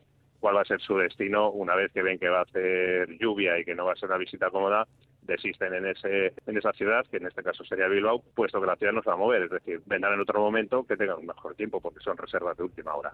cuál 0.44 0.58
va 0.58 0.62
a 0.62 0.66
ser 0.66 0.82
su 0.82 0.98
destino 0.98 1.52
una 1.52 1.74
vez 1.74 1.90
que 1.94 2.02
ven 2.02 2.20
que 2.20 2.28
va 2.28 2.40
a 2.40 2.44
hacer 2.44 3.08
lluvia 3.18 3.58
y 3.58 3.64
que 3.64 3.74
no 3.74 3.86
va 3.86 3.94
a 3.94 3.96
ser 3.96 4.10
una 4.10 4.18
visita 4.18 4.50
cómoda 4.50 4.86
desisten 5.22 5.74
en 5.74 5.86
ese 5.86 6.34
en 6.46 6.58
esa 6.58 6.74
ciudad, 6.74 7.06
que 7.10 7.16
en 7.16 7.28
este 7.28 7.42
caso 7.42 7.64
sería 7.64 7.88
Bilbao, 7.88 8.22
puesto 8.36 8.60
que 8.60 8.68
la 8.68 8.76
ciudad 8.76 8.92
no 8.92 9.02
se 9.02 9.10
va 9.10 9.16
a 9.16 9.20
mover, 9.20 9.44
es 9.44 9.52
decir, 9.52 9.82
vendrán 9.86 10.16
en 10.16 10.20
otro 10.20 10.42
momento 10.42 10.84
que 10.84 10.98
tengan 10.98 11.20
un 11.20 11.28
mejor 11.28 11.56
tiempo 11.56 11.80
porque 11.80 12.02
son 12.02 12.18
reservas 12.18 12.58
de 12.58 12.64
última 12.64 12.94
hora. 12.94 13.14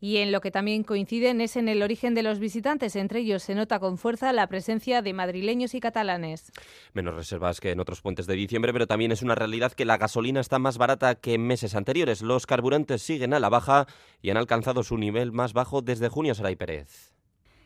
Y 0.00 0.18
en 0.18 0.30
lo 0.30 0.40
que 0.40 0.50
también 0.50 0.84
coinciden 0.84 1.40
es 1.40 1.56
en 1.56 1.68
el 1.68 1.82
origen 1.82 2.14
de 2.14 2.22
los 2.22 2.38
visitantes. 2.38 2.94
Entre 2.96 3.20
ellos 3.20 3.42
se 3.42 3.54
nota 3.54 3.80
con 3.80 3.98
fuerza 3.98 4.32
la 4.32 4.46
presencia 4.46 5.02
de 5.02 5.12
madrileños 5.12 5.74
y 5.74 5.80
catalanes. 5.80 6.52
Menos 6.92 7.14
reservas 7.14 7.60
que 7.60 7.72
en 7.72 7.80
otros 7.80 8.00
puentes 8.00 8.26
de 8.26 8.34
diciembre, 8.34 8.72
pero 8.72 8.86
también 8.86 9.12
es 9.12 9.22
una 9.22 9.34
realidad 9.34 9.72
que 9.72 9.84
la 9.84 9.96
gasolina 9.98 10.40
está 10.40 10.58
más 10.58 10.78
barata 10.78 11.16
que 11.16 11.34
en 11.34 11.46
meses 11.46 11.74
anteriores. 11.74 12.22
Los 12.22 12.46
carburantes 12.46 13.02
siguen 13.02 13.34
a 13.34 13.40
la 13.40 13.48
baja 13.48 13.86
y 14.22 14.30
han 14.30 14.36
alcanzado 14.36 14.82
su 14.82 14.96
nivel 14.96 15.32
más 15.32 15.52
bajo 15.52 15.82
desde 15.82 16.08
junio, 16.08 16.34
Saray 16.34 16.56
Pérez. 16.56 17.17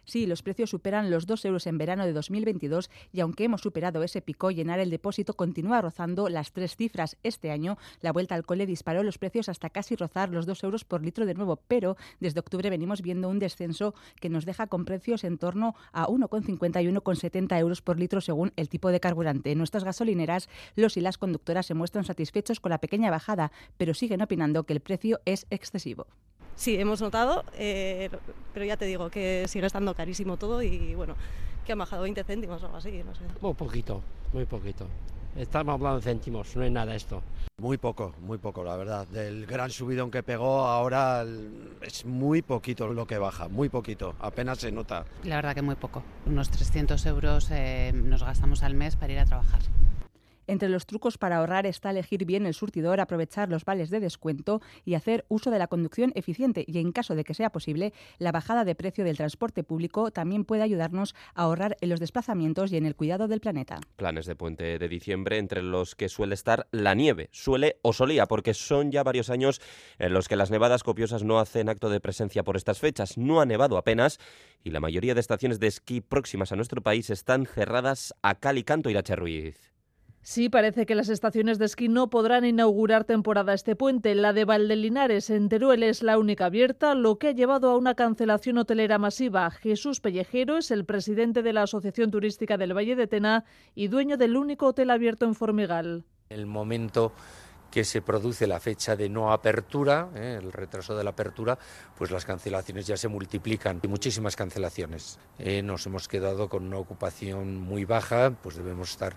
Sí, 0.04 0.26
los 0.26 0.42
precios 0.42 0.71
superan 0.71 1.11
los 1.11 1.26
2 1.26 1.44
euros 1.44 1.66
en 1.66 1.78
verano 1.78 2.04
de 2.04 2.12
2022 2.12 2.90
y 3.12 3.21
aunque 3.21 3.44
hemos 3.44 3.61
superado 3.61 4.02
ese 4.02 4.21
pico, 4.21 4.50
llenar 4.50 4.80
el 4.80 4.90
depósito 4.90 5.35
continúa 5.35 5.80
rozando 5.80 6.28
las 6.28 6.52
tres 6.52 6.76
cifras. 6.76 7.16
Este 7.23 7.50
año, 7.50 7.78
la 8.00 8.12
vuelta 8.12 8.35
al 8.35 8.44
cole 8.44 8.66
disparó 8.66 9.02
los 9.02 9.18
precios 9.18 9.49
hasta 9.49 9.71
casi 9.71 9.94
rozar 9.94 10.30
los 10.30 10.47
2 10.47 10.64
euros 10.64 10.85
por 10.85 11.02
litro 11.02 11.25
de 11.25 11.35
nuevo, 11.35 11.56
pero 11.68 11.97
desde 12.21 12.40
octubre 12.40 12.68
venimos 12.68 13.00
viendo 13.00 13.28
un 13.28 13.38
descenso 13.38 13.94
que 14.21 14.28
nos 14.28 14.44
deja 14.44 14.66
con 14.66 14.85
precios 14.85 15.25
en 15.25 15.38
torno 15.38 15.75
a 15.92 16.06
1,50 16.06 16.82
y 16.82 16.88
1,70 16.88 17.59
euros 17.59 17.82
por 17.82 17.99
litro 17.99 18.21
según 18.21 18.52
el 18.56 18.68
tipo 18.68 18.90
de 18.90 19.00
carburante. 19.00 19.52
En 19.52 19.59
nuestras 19.59 19.85
gasolineras, 19.85 20.49
los 20.75 20.97
y 20.97 21.00
las 21.00 21.18
conductoras 21.18 21.66
se 21.66 21.75
muestran 21.75 22.04
satisfechos 22.04 22.61
con 22.61 22.71
la 22.71 22.78
pequeña 22.78 23.11
bajada, 23.11 23.52
pero 23.76 23.94
siguen 23.94 24.23
opinando 24.23 24.64
que 24.64 24.73
el 24.73 24.80
precio 24.80 25.21
es 25.25 25.47
excesivo. 25.50 26.06
Sí, 26.56 26.76
hemos 26.76 27.00
notado, 27.00 27.44
eh, 27.54 28.11
pero 28.52 28.64
ya 28.64 28.76
te 28.76 28.85
digo 28.85 29.11
que 29.11 29.47
sigue 29.49 29.66
estando 29.66 29.94
carísimo 29.94 30.37
todo 30.37 30.62
y 30.62 30.94
bueno, 30.94 31.14
que 31.64 31.73
han 31.73 31.78
bajado 31.78 32.02
20 32.02 32.25
céntimos 32.25 32.62
o 32.62 32.66
algo 32.66 32.78
así, 32.78 33.02
no 33.04 33.14
sé. 33.14 33.23
Muy 33.40 33.54
poquito, 33.54 34.02
muy 34.32 34.44
poquito. 34.44 34.87
Estamos 35.35 35.73
hablando 35.73 35.99
de 35.99 36.04
céntimos, 36.04 36.54
no 36.56 36.62
es 36.62 36.71
nada 36.71 36.94
esto. 36.94 37.23
Muy 37.56 37.78
poco, 37.78 38.14
muy 38.21 38.37
poco, 38.37 38.62
la 38.62 38.76
verdad. 38.76 39.06
Del 39.06 39.47
gran 39.47 39.71
subidón 39.71 40.11
que 40.11 40.23
pegó, 40.23 40.66
ahora 40.66 41.25
es 41.80 42.04
muy 42.04 42.42
poquito 42.42 42.88
lo 42.88 43.06
que 43.06 43.16
baja, 43.16 43.49
muy 43.49 43.71
poquito, 43.71 44.14
apenas 44.21 44.59
se 44.59 44.71
nota. 44.71 45.06
La 45.25 45.37
verdad 45.37 45.54
que 45.54 45.62
muy 45.62 45.76
poco. 45.76 46.02
Unos 46.26 46.50
300 46.50 47.06
euros 47.06 47.49
eh, 47.50 47.92
nos 47.94 48.23
gastamos 48.23 48.62
al 48.62 48.75
mes 48.75 48.97
para 48.97 49.12
ir 49.14 49.18
a 49.21 49.25
trabajar. 49.25 49.62
Entre 50.46 50.68
los 50.68 50.87
trucos 50.87 51.18
para 51.18 51.38
ahorrar 51.38 51.66
está 51.66 51.90
elegir 51.90 52.25
bien 52.25 52.46
el 52.46 52.54
surtidor, 52.54 53.00
aprovechar 53.00 53.49
los 53.49 53.64
vales 53.64 53.90
de 53.90 54.00
descuento 54.00 54.61
y 54.84 54.94
hacer 54.94 55.25
uso 55.28 55.50
de 55.50 55.58
la 55.58 55.68
conducción 55.68 56.12
eficiente. 56.14 56.64
Y 56.66 56.78
en 56.78 56.92
caso 56.92 57.14
de 57.14 57.25
que 57.25 57.34
sea 57.34 57.50
posible, 57.50 57.92
la 58.18 58.32
bajada 58.32 58.64
de 58.64 58.75
precio 58.75 59.04
del 59.04 59.16
transporte 59.16 59.62
público 59.64 60.11
también 60.11 60.44
puede 60.44 60.62
ayudarnos 60.62 61.14
a 61.34 61.42
ahorrar 61.42 61.76
en 61.80 61.88
los 61.88 62.00
desplazamientos 62.00 62.72
y 62.72 62.76
en 62.76 62.87
el 62.87 62.96
cuidado 62.96 63.28
del 63.28 63.40
planeta. 63.40 63.80
Planes 63.96 64.26
de 64.26 64.37
puente 64.37 64.78
de 64.78 64.88
diciembre 64.88 65.38
entre 65.38 65.62
los 65.62 65.94
que 65.94 66.08
suele 66.08 66.34
estar 66.34 66.66
la 66.72 66.94
nieve, 66.94 67.28
suele 67.32 67.78
o 67.82 67.92
solía, 67.92 68.26
porque 68.26 68.54
son 68.54 68.90
ya 68.90 69.02
varios 69.02 69.30
años 69.30 69.61
en 69.99 70.12
los 70.12 70.28
que 70.28 70.37
las 70.37 70.50
nevadas 70.50 70.82
copiosas 70.82 71.22
no 71.22 71.38
hacen 71.38 71.68
acto 71.68 71.88
de 71.88 72.00
presencia 72.00 72.42
por 72.42 72.56
estas 72.56 72.78
fechas. 72.78 73.16
No 73.16 73.40
ha 73.40 73.46
nevado 73.46 73.76
apenas 73.76 74.18
y 74.64 74.70
la 74.70 74.80
mayoría 74.80 75.14
de 75.14 75.20
estaciones 75.20 75.61
de 75.61 75.66
esquí 75.68 76.00
próximas 76.00 76.52
a 76.52 76.56
nuestro 76.56 76.82
país 76.82 77.11
están 77.11 77.46
cerradas 77.46 78.14
a 78.22 78.34
cal 78.34 78.58
y 78.58 78.64
canto 78.64 78.90
Irache 78.90 79.16
Ruiz. 79.16 79.72
Sí, 80.25 80.49
parece 80.49 80.87
que 80.87 80.95
las 80.95 81.09
estaciones 81.09 81.59
de 81.59 81.64
esquí 81.64 81.88
no 81.88 82.09
podrán 82.09 82.45
inaugurar 82.45 83.02
temporada 83.02 83.55
este 83.55 83.75
puente. 83.75 84.14
La 84.14 84.33
de 84.33 84.45
Valdelinares 84.45 85.31
en 85.31 85.49
Teruel 85.49 85.83
es 85.83 86.05
la 86.05 86.17
única 86.17 86.47
abierta, 86.47 86.95
lo 86.95 87.19
que 87.19 87.29
ha 87.29 87.33
llevado 87.33 87.69
a 87.69 87.76
una 87.76 87.97
cancelación 87.97 88.57
hotelera 88.59 88.99
masiva. 88.99 89.50
Jesús 89.50 90.00
Pellejero 90.00 90.59
es 90.59 90.71
el 90.71 90.85
presidente 90.85 91.43
de 91.43 91.52
la 91.52 91.64
Asociación 91.64 92.12
Turística 92.12 92.57
del 92.57 92.76
Valle 92.76 92.95
de 92.95 93.09
Tena 93.09 93.45
y 93.75 93.88
dueño 93.88 94.17
del 94.17 94.37
único 94.37 94.67
hotel 94.67 94.91
abierto 94.91 95.26
en 95.26 95.35
Formigal. 95.35 96.05
El 96.29 96.47
momento 96.47 97.12
que 97.73 97.83
se 97.83 98.00
produce 98.00 98.47
la 98.47 98.61
fecha 98.61 98.95
de 98.95 99.09
no 99.09 99.33
apertura, 99.33 100.11
¿eh? 100.14 100.38
el 100.41 100.52
retraso 100.52 100.95
de 100.95 101.02
la 101.02 101.11
apertura, 101.11 101.59
pues 101.97 102.12
las 102.12 102.25
cancelaciones 102.25 102.87
ya 102.87 102.97
se 102.97 103.09
multiplican. 103.09 103.81
y 103.83 103.88
muchísimas 103.88 104.37
cancelaciones. 104.37 105.19
Eh, 105.38 105.62
nos 105.62 105.85
hemos 105.87 106.07
quedado 106.07 106.49
con 106.49 106.64
una 106.64 106.76
ocupación 106.76 107.57
muy 107.57 107.87
baja, 107.87 108.31
pues 108.43 108.57
debemos 108.57 108.91
estar 108.91 109.17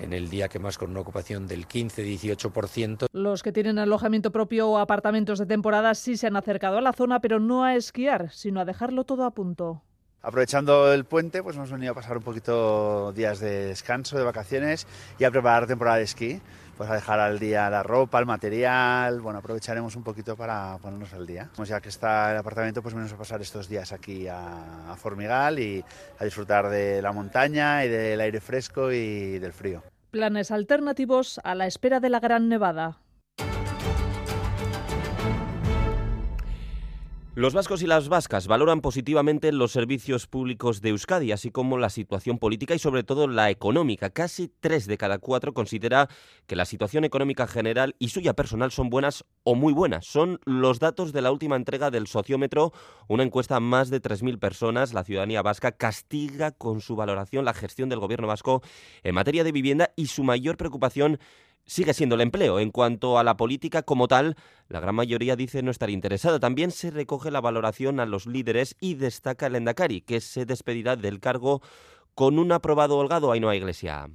en 0.00 0.12
el 0.12 0.28
día 0.30 0.48
que 0.48 0.58
más 0.58 0.78
con 0.78 0.90
una 0.90 1.00
ocupación 1.00 1.46
del 1.46 1.68
15-18%. 1.68 3.06
Los 3.12 3.42
que 3.42 3.52
tienen 3.52 3.78
alojamiento 3.78 4.30
propio 4.32 4.68
o 4.70 4.78
apartamentos 4.78 5.38
de 5.38 5.46
temporada 5.46 5.94
sí 5.94 6.16
se 6.16 6.26
han 6.26 6.36
acercado 6.36 6.78
a 6.78 6.80
la 6.80 6.92
zona, 6.92 7.20
pero 7.20 7.38
no 7.38 7.64
a 7.64 7.76
esquiar, 7.76 8.30
sino 8.32 8.60
a 8.60 8.64
dejarlo 8.64 9.04
todo 9.04 9.24
a 9.24 9.30
punto. 9.32 9.82
Aprovechando 10.22 10.92
el 10.92 11.04
puente, 11.04 11.42
pues 11.42 11.56
hemos 11.56 11.70
venido 11.70 11.92
a 11.92 11.94
pasar 11.94 12.18
un 12.18 12.22
poquito 12.22 13.12
días 13.12 13.40
de 13.40 13.66
descanso, 13.66 14.18
de 14.18 14.24
vacaciones 14.24 14.86
y 15.18 15.24
a 15.24 15.30
preparar 15.30 15.66
temporada 15.66 15.96
de 15.96 16.04
esquí. 16.04 16.40
Pues 16.80 16.88
a 16.88 16.94
dejar 16.94 17.20
al 17.20 17.38
día 17.38 17.68
la 17.68 17.82
ropa, 17.82 18.18
el 18.18 18.24
material, 18.24 19.20
bueno, 19.20 19.40
aprovecharemos 19.40 19.96
un 19.96 20.02
poquito 20.02 20.34
para 20.34 20.78
ponernos 20.78 21.12
al 21.12 21.26
día. 21.26 21.50
Pues 21.54 21.68
ya 21.68 21.78
que 21.78 21.90
está 21.90 22.32
el 22.32 22.38
apartamento, 22.38 22.80
pues 22.80 22.94
venimos 22.94 23.12
a 23.12 23.18
pasar 23.18 23.42
estos 23.42 23.68
días 23.68 23.92
aquí 23.92 24.26
a, 24.26 24.90
a 24.90 24.96
Formigal 24.96 25.58
y 25.58 25.84
a 26.18 26.24
disfrutar 26.24 26.70
de 26.70 27.02
la 27.02 27.12
montaña 27.12 27.84
y 27.84 27.90
del 27.90 28.18
aire 28.22 28.40
fresco 28.40 28.90
y 28.92 29.38
del 29.38 29.52
frío. 29.52 29.82
Planes 30.10 30.50
alternativos 30.50 31.38
a 31.44 31.54
la 31.54 31.66
espera 31.66 32.00
de 32.00 32.08
la 32.08 32.18
Gran 32.18 32.48
Nevada. 32.48 32.96
Los 37.40 37.54
vascos 37.54 37.80
y 37.80 37.86
las 37.86 38.10
vascas 38.10 38.48
valoran 38.48 38.82
positivamente 38.82 39.50
los 39.50 39.72
servicios 39.72 40.26
públicos 40.26 40.82
de 40.82 40.90
Euskadi, 40.90 41.32
así 41.32 41.50
como 41.50 41.78
la 41.78 41.88
situación 41.88 42.36
política 42.36 42.74
y 42.74 42.78
sobre 42.78 43.02
todo 43.02 43.28
la 43.28 43.48
económica. 43.48 44.10
Casi 44.10 44.52
tres 44.60 44.86
de 44.86 44.98
cada 44.98 45.16
cuatro 45.16 45.54
considera 45.54 46.10
que 46.46 46.54
la 46.54 46.66
situación 46.66 47.04
económica 47.04 47.46
general 47.46 47.96
y 47.98 48.10
suya 48.10 48.34
personal 48.34 48.72
son 48.72 48.90
buenas 48.90 49.24
o 49.42 49.54
muy 49.54 49.72
buenas. 49.72 50.04
Son 50.04 50.38
los 50.44 50.80
datos 50.80 51.14
de 51.14 51.22
la 51.22 51.32
última 51.32 51.56
entrega 51.56 51.90
del 51.90 52.08
sociómetro, 52.08 52.74
una 53.08 53.22
encuesta 53.22 53.56
a 53.56 53.60
más 53.60 53.88
de 53.88 54.02
3.000 54.02 54.38
personas. 54.38 54.92
La 54.92 55.04
ciudadanía 55.04 55.40
vasca 55.40 55.72
castiga 55.72 56.50
con 56.50 56.82
su 56.82 56.94
valoración 56.94 57.46
la 57.46 57.54
gestión 57.54 57.88
del 57.88 58.00
gobierno 58.00 58.26
vasco 58.26 58.60
en 59.02 59.14
materia 59.14 59.44
de 59.44 59.52
vivienda 59.52 59.94
y 59.96 60.08
su 60.08 60.24
mayor 60.24 60.58
preocupación 60.58 61.18
sigue 61.64 61.94
siendo 61.94 62.14
el 62.14 62.20
empleo. 62.20 62.58
En 62.58 62.70
cuanto 62.70 63.18
a 63.18 63.24
la 63.24 63.36
política 63.36 63.82
como 63.82 64.08
tal, 64.08 64.36
la 64.68 64.80
gran 64.80 64.94
mayoría 64.94 65.36
dice 65.36 65.62
no 65.62 65.70
estar 65.70 65.90
interesada. 65.90 66.40
También 66.40 66.70
se 66.70 66.90
recoge 66.90 67.30
la 67.30 67.40
valoración 67.40 68.00
a 68.00 68.06
los 68.06 68.26
líderes 68.26 68.76
y 68.80 68.94
destaca 68.94 69.46
el 69.46 69.56
Endacari, 69.56 70.00
que 70.00 70.20
se 70.20 70.46
despedirá 70.46 70.96
del 70.96 71.20
cargo 71.20 71.62
con 72.14 72.38
un 72.38 72.52
aprobado 72.52 72.98
holgado 72.98 73.32
a 73.32 73.36
Iglesia. 73.56 74.10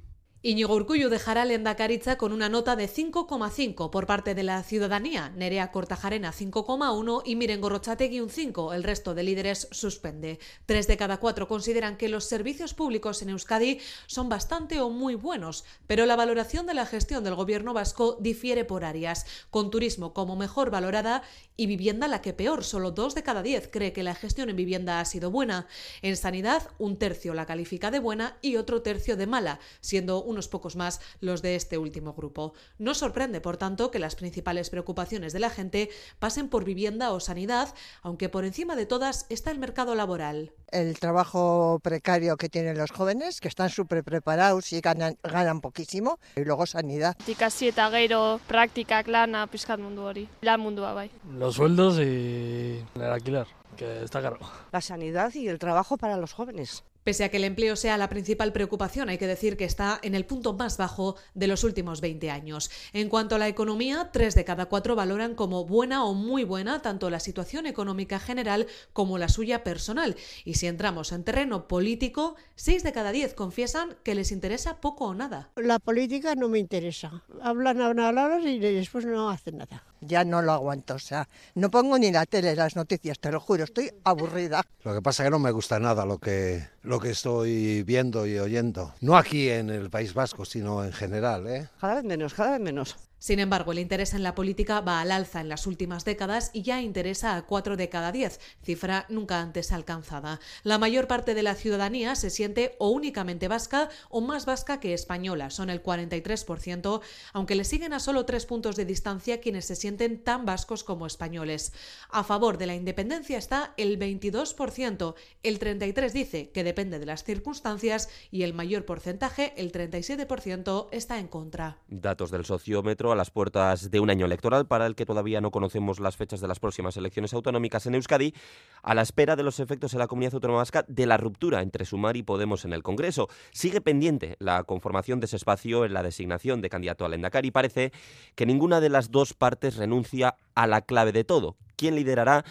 Íñigo 0.46 0.76
Urcullu 0.76 1.08
dejará 1.08 1.42
el 1.42 1.50
Endacaritza 1.50 2.16
con 2.16 2.30
una 2.30 2.48
nota 2.48 2.76
de 2.76 2.88
5,5 2.88 3.90
por 3.90 4.06
parte 4.06 4.36
de 4.36 4.44
la 4.44 4.62
ciudadanía, 4.62 5.30
Nerea 5.30 5.72
Cortajarena 5.72 6.32
5,1 6.32 7.22
y 7.24 7.34
Miren 7.34 7.60
Gorrochategui 7.60 8.20
un 8.20 8.30
5. 8.30 8.72
El 8.72 8.84
resto 8.84 9.16
de 9.16 9.24
líderes 9.24 9.66
suspende. 9.72 10.38
Tres 10.64 10.86
de 10.86 10.96
cada 10.96 11.16
cuatro 11.16 11.48
consideran 11.48 11.96
que 11.96 12.08
los 12.08 12.26
servicios 12.26 12.74
públicos 12.74 13.22
en 13.22 13.30
Euskadi 13.30 13.80
son 14.06 14.28
bastante 14.28 14.80
o 14.80 14.88
muy 14.88 15.16
buenos, 15.16 15.64
pero 15.88 16.06
la 16.06 16.14
valoración 16.14 16.64
de 16.66 16.74
la 16.74 16.86
gestión 16.86 17.24
del 17.24 17.34
gobierno 17.34 17.74
vasco 17.74 18.16
difiere 18.20 18.64
por 18.64 18.84
áreas, 18.84 19.26
con 19.50 19.72
turismo 19.72 20.14
como 20.14 20.36
mejor 20.36 20.70
valorada 20.70 21.24
y 21.56 21.66
vivienda 21.66 22.06
la 22.06 22.22
que 22.22 22.34
peor. 22.34 22.62
Solo 22.62 22.92
dos 22.92 23.16
de 23.16 23.24
cada 23.24 23.42
diez 23.42 23.68
cree 23.68 23.92
que 23.92 24.04
la 24.04 24.14
gestión 24.14 24.48
en 24.48 24.54
vivienda 24.54 25.00
ha 25.00 25.04
sido 25.06 25.32
buena. 25.32 25.66
En 26.02 26.16
sanidad, 26.16 26.70
un 26.78 26.98
tercio 26.98 27.34
la 27.34 27.46
califica 27.46 27.90
de 27.90 27.98
buena 27.98 28.38
y 28.42 28.54
otro 28.54 28.82
tercio 28.82 29.16
de 29.16 29.26
mala, 29.26 29.58
siendo 29.80 30.22
un 30.22 30.35
unos 30.36 30.48
pocos 30.48 30.76
más 30.76 31.00
los 31.20 31.40
de 31.40 31.56
este 31.56 31.78
último 31.78 32.12
grupo. 32.12 32.52
No 32.78 32.94
sorprende, 32.94 33.40
por 33.40 33.56
tanto, 33.56 33.90
que 33.90 33.98
las 33.98 34.14
principales 34.14 34.68
preocupaciones 34.68 35.32
de 35.32 35.40
la 35.40 35.48
gente 35.48 35.88
pasen 36.18 36.48
por 36.48 36.64
vivienda 36.64 37.12
o 37.12 37.20
sanidad, 37.20 37.74
aunque 38.02 38.28
por 38.28 38.44
encima 38.44 38.76
de 38.76 38.84
todas 38.84 39.24
está 39.30 39.50
el 39.50 39.58
mercado 39.58 39.94
laboral. 39.94 40.52
El 40.70 40.98
trabajo 40.98 41.80
precario 41.82 42.36
que 42.36 42.50
tienen 42.50 42.76
los 42.76 42.90
jóvenes, 42.90 43.40
que 43.40 43.48
están 43.48 43.70
súper 43.70 44.04
preparados 44.04 44.72
y 44.72 44.80
ganan, 44.80 45.16
ganan 45.22 45.60
poquísimo, 45.62 46.18
y 46.36 46.44
luego 46.44 46.66
sanidad. 46.66 47.16
Ikasi 47.26 47.68
eta 47.68 47.88
gero 47.90 48.40
praktikak 48.46 49.08
lana 49.08 49.46
pizkat 49.46 49.80
mundu 49.80 50.02
hori, 50.02 50.28
lan 50.42 50.60
mundua 50.60 50.92
bai. 50.92 51.10
Los 51.32 51.54
sueldos 51.54 51.98
y 51.98 52.84
el 52.94 53.02
alquiler, 53.02 53.46
que 53.76 54.04
está 54.04 54.20
caro. 54.20 54.38
La 54.72 54.82
sanidad 54.82 55.32
y 55.34 55.48
el 55.48 55.58
trabajo 55.58 55.96
para 55.96 56.18
los 56.18 56.34
jóvenes. 56.34 56.84
Pese 57.06 57.22
a 57.22 57.28
que 57.28 57.36
el 57.36 57.44
empleo 57.44 57.76
sea 57.76 57.96
la 57.98 58.08
principal 58.08 58.52
preocupación, 58.52 59.08
hay 59.08 59.16
que 59.16 59.28
decir 59.28 59.56
que 59.56 59.64
está 59.64 60.00
en 60.02 60.16
el 60.16 60.26
punto 60.26 60.54
más 60.54 60.76
bajo 60.76 61.14
de 61.34 61.46
los 61.46 61.62
últimos 61.62 62.00
20 62.00 62.32
años. 62.32 62.68
En 62.92 63.08
cuanto 63.08 63.36
a 63.36 63.38
la 63.38 63.46
economía, 63.46 64.10
tres 64.12 64.34
de 64.34 64.44
cada 64.44 64.66
cuatro 64.66 64.96
valoran 64.96 65.36
como 65.36 65.64
buena 65.64 66.04
o 66.04 66.14
muy 66.14 66.42
buena 66.42 66.82
tanto 66.82 67.08
la 67.08 67.20
situación 67.20 67.66
económica 67.66 68.18
general 68.18 68.66
como 68.92 69.18
la 69.18 69.28
suya 69.28 69.62
personal. 69.62 70.16
Y 70.44 70.54
si 70.54 70.66
entramos 70.66 71.12
en 71.12 71.22
terreno 71.22 71.68
político, 71.68 72.34
seis 72.56 72.82
de 72.82 72.92
cada 72.92 73.12
diez 73.12 73.34
confiesan 73.34 73.94
que 74.02 74.16
les 74.16 74.32
interesa 74.32 74.80
poco 74.80 75.04
o 75.04 75.14
nada. 75.14 75.52
La 75.54 75.78
política 75.78 76.34
no 76.34 76.48
me 76.48 76.58
interesa. 76.58 77.22
Hablan, 77.40 77.82
hablan, 77.82 78.18
hablan 78.18 78.48
y 78.48 78.58
después 78.58 79.04
no 79.04 79.30
hacen 79.30 79.58
nada. 79.58 79.84
Ya 80.06 80.24
no 80.24 80.42
lo 80.42 80.52
aguanto. 80.52 80.94
O 80.94 80.98
sea, 80.98 81.28
no 81.54 81.70
pongo 81.70 81.98
ni 81.98 82.10
la 82.10 82.26
tele, 82.26 82.54
las 82.56 82.76
noticias, 82.76 83.18
te 83.18 83.30
lo 83.30 83.40
juro, 83.40 83.64
estoy 83.64 83.90
aburrida. 84.04 84.64
Lo 84.84 84.94
que 84.94 85.02
pasa 85.02 85.22
es 85.22 85.26
que 85.26 85.30
no 85.30 85.38
me 85.38 85.50
gusta 85.50 85.78
nada 85.78 86.04
lo 86.04 86.18
que, 86.18 86.66
lo 86.82 87.00
que 87.00 87.10
estoy 87.10 87.82
viendo 87.82 88.26
y 88.26 88.38
oyendo. 88.38 88.94
No 89.00 89.16
aquí 89.16 89.48
en 89.48 89.70
el 89.70 89.90
País 89.90 90.14
Vasco, 90.14 90.44
sino 90.44 90.84
en 90.84 90.92
general. 90.92 91.46
¿eh? 91.46 91.68
Cada 91.80 91.96
vez 91.96 92.04
menos, 92.04 92.34
cada 92.34 92.52
vez 92.52 92.60
menos. 92.60 92.96
Sin 93.18 93.40
embargo, 93.40 93.72
el 93.72 93.78
interés 93.78 94.14
en 94.14 94.22
la 94.22 94.34
política 94.34 94.80
va 94.80 95.00
al 95.00 95.10
alza 95.10 95.40
en 95.40 95.48
las 95.48 95.66
últimas 95.66 96.04
décadas 96.04 96.50
y 96.52 96.62
ya 96.62 96.82
interesa 96.82 97.36
a 97.36 97.46
4 97.46 97.76
de 97.76 97.88
cada 97.88 98.12
10, 98.12 98.40
cifra 98.62 99.06
nunca 99.08 99.40
antes 99.40 99.72
alcanzada. 99.72 100.38
La 100.62 100.78
mayor 100.78 101.06
parte 101.06 101.34
de 101.34 101.42
la 101.42 101.54
ciudadanía 101.54 102.14
se 102.14 102.30
siente 102.30 102.76
o 102.78 102.90
únicamente 102.90 103.48
vasca 103.48 103.88
o 104.10 104.20
más 104.20 104.44
vasca 104.44 104.80
que 104.80 104.94
española, 104.94 105.50
son 105.50 105.70
el 105.70 105.82
43%, 105.82 107.00
aunque 107.32 107.54
le 107.54 107.64
siguen 107.64 107.92
a 107.92 108.00
solo 108.00 108.26
tres 108.26 108.46
puntos 108.46 108.76
de 108.76 108.84
distancia 108.84 109.40
quienes 109.40 109.64
se 109.64 109.76
sienten 109.76 110.22
tan 110.22 110.44
vascos 110.44 110.84
como 110.84 111.06
españoles. 111.06 111.72
A 112.10 112.22
favor 112.22 112.58
de 112.58 112.66
la 112.66 112.74
independencia 112.74 113.38
está 113.38 113.72
el 113.76 113.98
22%, 113.98 115.14
el 115.42 115.58
33% 115.58 116.12
dice 116.12 116.50
que 116.50 116.64
depende 116.64 116.98
de 116.98 117.06
las 117.06 117.24
circunstancias 117.24 118.08
y 118.30 118.42
el 118.42 118.54
mayor 118.54 118.84
porcentaje, 118.84 119.52
el 119.56 119.72
37%, 119.72 120.88
está 120.92 121.18
en 121.18 121.28
contra. 121.28 121.78
Datos 121.88 122.30
del 122.30 122.44
sociómetro 122.44 123.05
a 123.12 123.16
las 123.16 123.30
puertas 123.30 123.90
de 123.90 124.00
un 124.00 124.10
año 124.10 124.26
electoral 124.26 124.66
para 124.66 124.86
el 124.86 124.94
que 124.94 125.06
todavía 125.06 125.40
no 125.40 125.50
conocemos 125.50 126.00
las 126.00 126.16
fechas 126.16 126.40
de 126.40 126.48
las 126.48 126.60
próximas 126.60 126.96
elecciones 126.96 127.34
autonómicas 127.34 127.86
en 127.86 127.94
Euskadi, 127.94 128.34
a 128.82 128.94
la 128.94 129.02
espera 129.02 129.36
de 129.36 129.42
los 129.42 129.60
efectos 129.60 129.92
en 129.92 129.98
la 129.98 130.06
comunidad 130.06 130.34
autónoma 130.34 130.60
vasca 130.60 130.84
de 130.88 131.06
la 131.06 131.16
ruptura 131.16 131.62
entre 131.62 131.84
Sumar 131.84 132.16
y 132.16 132.22
Podemos 132.22 132.64
en 132.64 132.72
el 132.72 132.82
Congreso. 132.82 133.28
Sigue 133.50 133.80
pendiente 133.80 134.36
la 134.38 134.64
conformación 134.64 135.20
de 135.20 135.26
ese 135.26 135.36
espacio 135.36 135.84
en 135.84 135.92
la 135.92 136.02
designación 136.02 136.60
de 136.60 136.68
candidato 136.68 137.04
al 137.04 137.16
y 137.42 137.50
parece 137.50 137.92
que 138.34 138.46
ninguna 138.46 138.80
de 138.80 138.88
las 138.88 139.10
dos 139.10 139.34
partes 139.34 139.76
renuncia 139.76 140.36
a 140.54 140.66
la 140.66 140.82
clave 140.82 141.12
de 141.12 141.24
todo. 141.24 141.56
¿Quién 141.76 141.94
liderará? 141.96 142.44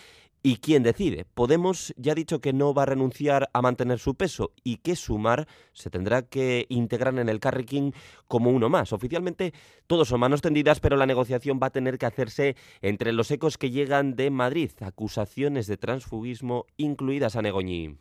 ¿Y 0.48 0.58
quién 0.58 0.84
decide? 0.84 1.26
Podemos 1.26 1.92
ya 1.98 2.12
ha 2.12 2.16
dicho 2.16 2.40
que 2.40 2.54
no 2.54 2.72
va 2.76 2.84
a 2.84 2.86
renunciar 2.86 3.50
a 3.52 3.64
mantener 3.64 3.98
su 3.98 4.14
peso 4.14 4.52
y 4.64 4.78
que 4.78 4.96
Sumar 4.96 5.48
se 5.74 5.90
tendrá 5.90 6.22
que 6.22 6.68
integrar 6.70 7.18
en 7.18 7.30
el 7.30 7.40
Carrequín 7.40 7.96
como 8.28 8.52
uno 8.52 8.70
más. 8.70 8.94
Oficialmente 8.94 9.56
todos 9.88 10.08
son 10.08 10.20
manos 10.20 10.44
tendidas, 10.44 10.80
pero 10.80 10.98
la 10.98 11.08
negociación 11.08 11.60
va 11.60 11.66
a 11.66 11.72
tener 11.72 11.98
que 11.98 12.06
hacerse 12.06 12.56
entre 12.84 13.12
los 13.12 13.32
ecos 13.32 13.58
que 13.58 13.72
llegan 13.72 14.16
de 14.16 14.30
Madrid, 14.30 14.70
acusaciones 14.82 15.66
de 15.66 15.78
transfugismo 15.78 16.68
incluidas 16.78 17.36
a 17.36 17.42
Negoñi. 17.42 17.98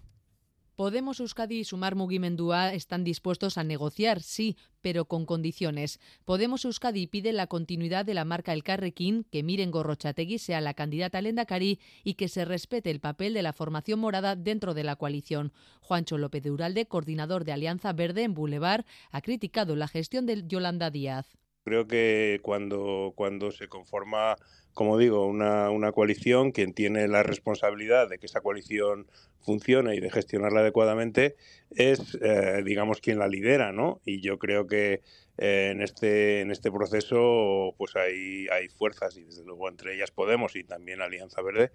Podemos 0.76 1.20
Euskadi 1.20 1.60
y 1.60 1.64
Sumar 1.64 1.94
Mugimendua 1.94 2.74
están 2.74 3.04
dispuestos 3.04 3.58
a 3.58 3.62
negociar, 3.62 4.20
sí, 4.20 4.56
pero 4.80 5.04
con 5.04 5.24
condiciones. 5.24 6.00
Podemos 6.24 6.64
Euskadi 6.64 7.06
pide 7.06 7.32
la 7.32 7.46
continuidad 7.46 8.04
de 8.04 8.14
la 8.14 8.24
marca 8.24 8.52
El 8.52 8.64
Carrequín, 8.64 9.24
que 9.30 9.44
Miren 9.44 9.70
Gorrochategui 9.70 10.38
sea 10.38 10.60
la 10.60 10.74
candidata 10.74 11.18
al 11.18 11.26
Endacari 11.26 11.78
y 12.02 12.14
que 12.14 12.26
se 12.26 12.44
respete 12.44 12.90
el 12.90 12.98
papel 12.98 13.34
de 13.34 13.42
la 13.42 13.52
formación 13.52 14.00
morada 14.00 14.34
dentro 14.34 14.74
de 14.74 14.82
la 14.82 14.96
coalición. 14.96 15.52
Juancho 15.80 16.18
López 16.18 16.42
de 16.42 16.50
Uralde, 16.50 16.86
coordinador 16.86 17.44
de 17.44 17.52
Alianza 17.52 17.92
Verde 17.92 18.24
en 18.24 18.34
Boulevard, 18.34 18.84
ha 19.12 19.20
criticado 19.20 19.76
la 19.76 19.86
gestión 19.86 20.26
de 20.26 20.42
Yolanda 20.44 20.90
Díaz. 20.90 21.38
Creo 21.62 21.86
que 21.86 22.40
cuando, 22.42 23.12
cuando 23.14 23.52
se 23.52 23.68
conforma 23.68 24.36
como 24.74 24.98
digo, 24.98 25.26
una, 25.26 25.70
una, 25.70 25.92
coalición, 25.92 26.50
quien 26.50 26.74
tiene 26.74 27.06
la 27.08 27.22
responsabilidad 27.22 28.08
de 28.08 28.18
que 28.18 28.26
esa 28.26 28.40
coalición 28.40 29.06
funcione 29.40 29.94
y 29.94 30.00
de 30.00 30.10
gestionarla 30.10 30.60
adecuadamente 30.60 31.36
es, 31.70 32.18
eh, 32.20 32.62
digamos, 32.64 33.00
quien 33.00 33.18
la 33.18 33.28
lidera, 33.28 33.72
¿no? 33.72 34.00
Y 34.04 34.20
yo 34.20 34.38
creo 34.38 34.66
que 34.66 35.02
eh, 35.38 35.70
en, 35.72 35.80
este, 35.80 36.40
en 36.40 36.50
este 36.50 36.70
proceso 36.72 37.74
pues 37.78 37.94
hay, 37.96 38.46
hay 38.52 38.68
fuerzas, 38.68 39.16
y 39.16 39.24
desde 39.24 39.44
luego 39.44 39.68
entre 39.68 39.94
ellas 39.94 40.10
Podemos 40.10 40.56
y 40.56 40.64
también 40.64 41.02
Alianza 41.02 41.42
Verde, 41.42 41.70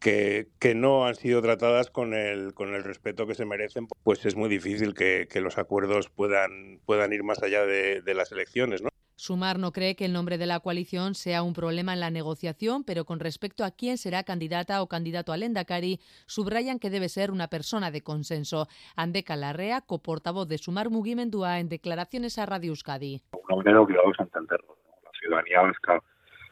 que, 0.00 0.48
que 0.58 0.74
no 0.74 1.06
han 1.06 1.16
sido 1.16 1.42
tratadas 1.42 1.90
con 1.90 2.14
el, 2.14 2.54
con 2.54 2.74
el 2.74 2.84
respeto 2.84 3.26
que 3.26 3.34
se 3.34 3.44
merecen, 3.44 3.88
pues 4.02 4.24
es 4.24 4.36
muy 4.36 4.48
difícil 4.48 4.94
que, 4.94 5.28
que 5.30 5.40
los 5.40 5.58
acuerdos 5.58 6.08
puedan, 6.08 6.80
puedan 6.86 7.12
ir 7.12 7.24
más 7.24 7.42
allá 7.42 7.66
de, 7.66 8.00
de 8.00 8.14
las 8.14 8.32
elecciones, 8.32 8.82
¿no? 8.82 8.90
Sumar 9.18 9.58
no 9.58 9.72
cree 9.72 9.96
que 9.96 10.04
el 10.04 10.12
nombre 10.12 10.38
de 10.38 10.46
la 10.46 10.60
coalición 10.60 11.16
sea 11.16 11.42
un 11.42 11.52
problema 11.52 11.92
en 11.92 11.98
la 11.98 12.08
negociación, 12.08 12.84
pero 12.84 13.04
con 13.04 13.18
respecto 13.18 13.64
a 13.64 13.72
quién 13.72 13.98
será 13.98 14.22
candidata 14.22 14.80
o 14.80 14.86
candidato 14.86 15.32
al 15.32 15.42
Endacari, 15.42 15.98
subrayan 16.26 16.78
que 16.78 16.88
debe 16.88 17.08
ser 17.08 17.32
una 17.32 17.48
persona 17.48 17.90
de 17.90 18.02
consenso. 18.02 18.68
Andeca 18.94 19.34
Larrea, 19.34 19.80
coportavoz 19.80 20.46
de 20.46 20.58
Sumar 20.58 20.88
Mugimendua, 20.88 21.58
en 21.58 21.68
declaraciones 21.68 22.38
a 22.38 22.46
Radio 22.46 22.70
Euskadi. 22.70 23.20
Una 23.32 23.56
manera 23.56 23.80
obligados 23.80 24.14
a 24.20 24.22
entenderlo. 24.22 24.76
La 25.02 25.10
ciudadanía 25.18 25.62
vasca 25.62 26.00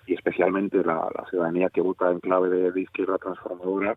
y 0.08 0.14
especialmente 0.14 0.82
la, 0.82 1.08
ciudadanía 1.30 1.70
que 1.70 1.82
vota 1.82 2.10
en 2.10 2.18
clave 2.18 2.72
de 2.72 2.80
izquierda 2.80 3.16
transformadora 3.18 3.96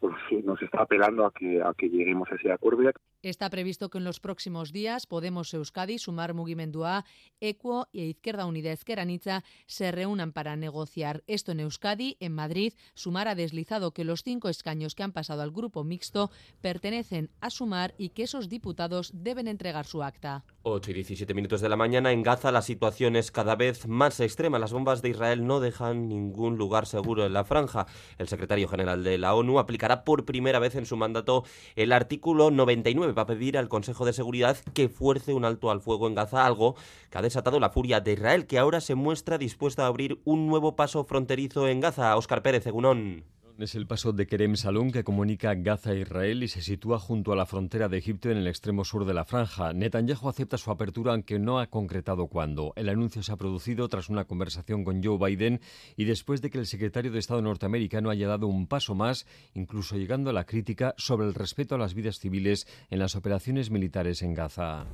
pues 0.00 0.14
nos 0.44 0.60
está 0.62 0.82
apelando 0.82 1.24
a 1.24 1.32
que, 1.32 1.62
a 1.62 1.72
que 1.74 1.88
lleguemos 1.88 2.28
a 2.30 2.34
ese 2.36 2.52
acuerdo. 2.52 2.90
Está 3.22 3.50
previsto 3.50 3.88
que 3.88 3.98
en 3.98 4.04
los 4.04 4.20
próximos 4.20 4.72
días 4.72 5.06
Podemos 5.06 5.52
Euskadi, 5.54 5.98
Sumar 5.98 6.34
Mugimendua, 6.34 7.04
Equo 7.40 7.88
y 7.90 8.02
Izquierda 8.02 8.46
Unida 8.46 8.72
Esqueranitza 8.72 9.42
se 9.66 9.90
reúnan 9.90 10.32
para 10.32 10.56
negociar. 10.56 11.24
Esto 11.26 11.52
en 11.52 11.60
Euskadi, 11.60 12.16
en 12.20 12.34
Madrid, 12.34 12.74
Sumar 12.94 13.28
ha 13.28 13.34
deslizado 13.34 13.92
que 13.92 14.04
los 14.04 14.22
cinco 14.22 14.48
escaños 14.48 14.94
que 14.94 15.02
han 15.02 15.12
pasado 15.12 15.42
al 15.42 15.50
grupo 15.50 15.82
mixto 15.84 16.30
pertenecen 16.60 17.30
a 17.40 17.50
Sumar 17.50 17.94
y 17.98 18.10
que 18.10 18.24
esos 18.24 18.48
diputados 18.48 19.10
deben 19.14 19.48
entregar 19.48 19.86
su 19.86 20.02
acta. 20.02 20.44
8 20.62 20.90
y 20.90 20.94
17 20.94 21.32
minutos 21.34 21.60
de 21.60 21.68
la 21.68 21.76
mañana. 21.76 22.12
En 22.12 22.22
Gaza 22.22 22.52
la 22.52 22.62
situación 22.62 23.16
es 23.16 23.30
cada 23.30 23.54
vez 23.54 23.86
más 23.86 24.20
extrema. 24.20 24.58
Las 24.58 24.72
bombas 24.72 25.00
de 25.00 25.10
Israel 25.10 25.46
no 25.46 25.60
dejan 25.60 26.08
ningún 26.08 26.58
lugar 26.58 26.86
seguro 26.86 27.24
en 27.24 27.32
la 27.32 27.44
franja. 27.44 27.86
El 28.18 28.28
secretario 28.28 28.68
general 28.68 29.04
de 29.04 29.18
la 29.18 29.34
ONU 29.34 29.58
aplicará 29.86 30.04
por 30.04 30.24
primera 30.24 30.58
vez 30.58 30.74
en 30.74 30.86
su 30.86 30.96
mandato 30.96 31.44
el 31.76 31.92
artículo 31.92 32.50
99 32.50 33.14
para 33.14 33.26
pedir 33.26 33.56
al 33.56 33.68
Consejo 33.68 34.04
de 34.04 34.12
Seguridad 34.12 34.56
que 34.74 34.88
fuerce 34.88 35.32
un 35.32 35.44
alto 35.44 35.70
al 35.70 35.80
fuego 35.80 36.08
en 36.08 36.14
Gaza, 36.14 36.44
algo 36.44 36.74
que 37.10 37.18
ha 37.18 37.22
desatado 37.22 37.60
la 37.60 37.70
furia 37.70 38.00
de 38.00 38.12
Israel, 38.14 38.46
que 38.46 38.58
ahora 38.58 38.80
se 38.80 38.94
muestra 38.94 39.38
dispuesta 39.38 39.84
a 39.84 39.86
abrir 39.86 40.20
un 40.24 40.46
nuevo 40.48 40.76
paso 40.76 41.04
fronterizo 41.04 41.68
en 41.68 41.80
Gaza. 41.80 42.16
Oscar 42.16 42.42
Pérez, 42.42 42.66
Egunón. 42.66 43.24
Es 43.58 43.74
el 43.74 43.86
paso 43.86 44.12
de 44.12 44.26
Kerem 44.26 44.54
Salom 44.54 44.90
que 44.90 45.02
comunica 45.02 45.54
Gaza 45.54 45.94
e 45.94 46.00
Israel 46.00 46.42
y 46.42 46.48
se 46.48 46.60
sitúa 46.60 46.98
junto 46.98 47.32
a 47.32 47.36
la 47.36 47.46
frontera 47.46 47.88
de 47.88 47.96
Egipto 47.96 48.28
en 48.30 48.36
el 48.36 48.48
extremo 48.48 48.84
sur 48.84 49.06
de 49.06 49.14
la 49.14 49.24
franja. 49.24 49.72
Netanyahu 49.72 50.28
acepta 50.28 50.58
su 50.58 50.70
apertura 50.70 51.12
aunque 51.12 51.38
no 51.38 51.58
ha 51.58 51.68
concretado 51.68 52.26
cuándo. 52.26 52.74
El 52.76 52.90
anuncio 52.90 53.22
se 53.22 53.32
ha 53.32 53.36
producido 53.36 53.88
tras 53.88 54.10
una 54.10 54.26
conversación 54.26 54.84
con 54.84 55.02
Joe 55.02 55.16
Biden 55.16 55.62
y 55.96 56.04
después 56.04 56.42
de 56.42 56.50
que 56.50 56.58
el 56.58 56.66
secretario 56.66 57.10
de 57.10 57.18
Estado 57.18 57.40
norteamericano 57.40 58.10
haya 58.10 58.28
dado 58.28 58.46
un 58.46 58.66
paso 58.66 58.94
más, 58.94 59.26
incluso 59.54 59.96
llegando 59.96 60.28
a 60.28 60.34
la 60.34 60.44
crítica 60.44 60.94
sobre 60.98 61.26
el 61.26 61.32
respeto 61.32 61.76
a 61.76 61.78
las 61.78 61.94
vidas 61.94 62.18
civiles 62.18 62.66
en 62.90 62.98
las 62.98 63.16
operaciones 63.16 63.70
militares 63.70 64.20
en 64.20 64.34
Gaza. 64.34 64.84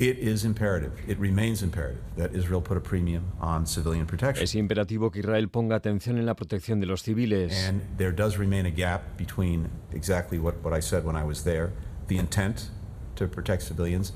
Es 4.40 4.54
imperativo 4.54 5.10
que 5.10 5.18
Israel 5.18 5.48
ponga 5.48 5.74
atención 5.74 6.16
en 6.16 6.26
la 6.26 6.36
protección 6.36 6.78
de 6.78 6.86
los 6.86 7.02
civiles. 7.02 7.74
remain 8.38 8.51
a 8.54 8.70
gap 8.70 9.16
between 9.16 9.70
exactly 9.92 10.38
what, 10.38 10.58
what 10.62 10.72
I 10.72 10.80
said 10.80 11.04
when 11.04 11.16
I 11.16 11.24
was 11.24 11.44
there, 11.44 11.72
the 12.08 12.18
intent 12.18 12.68
to 13.16 13.26
protect 13.26 13.62
civilians, 13.62 14.12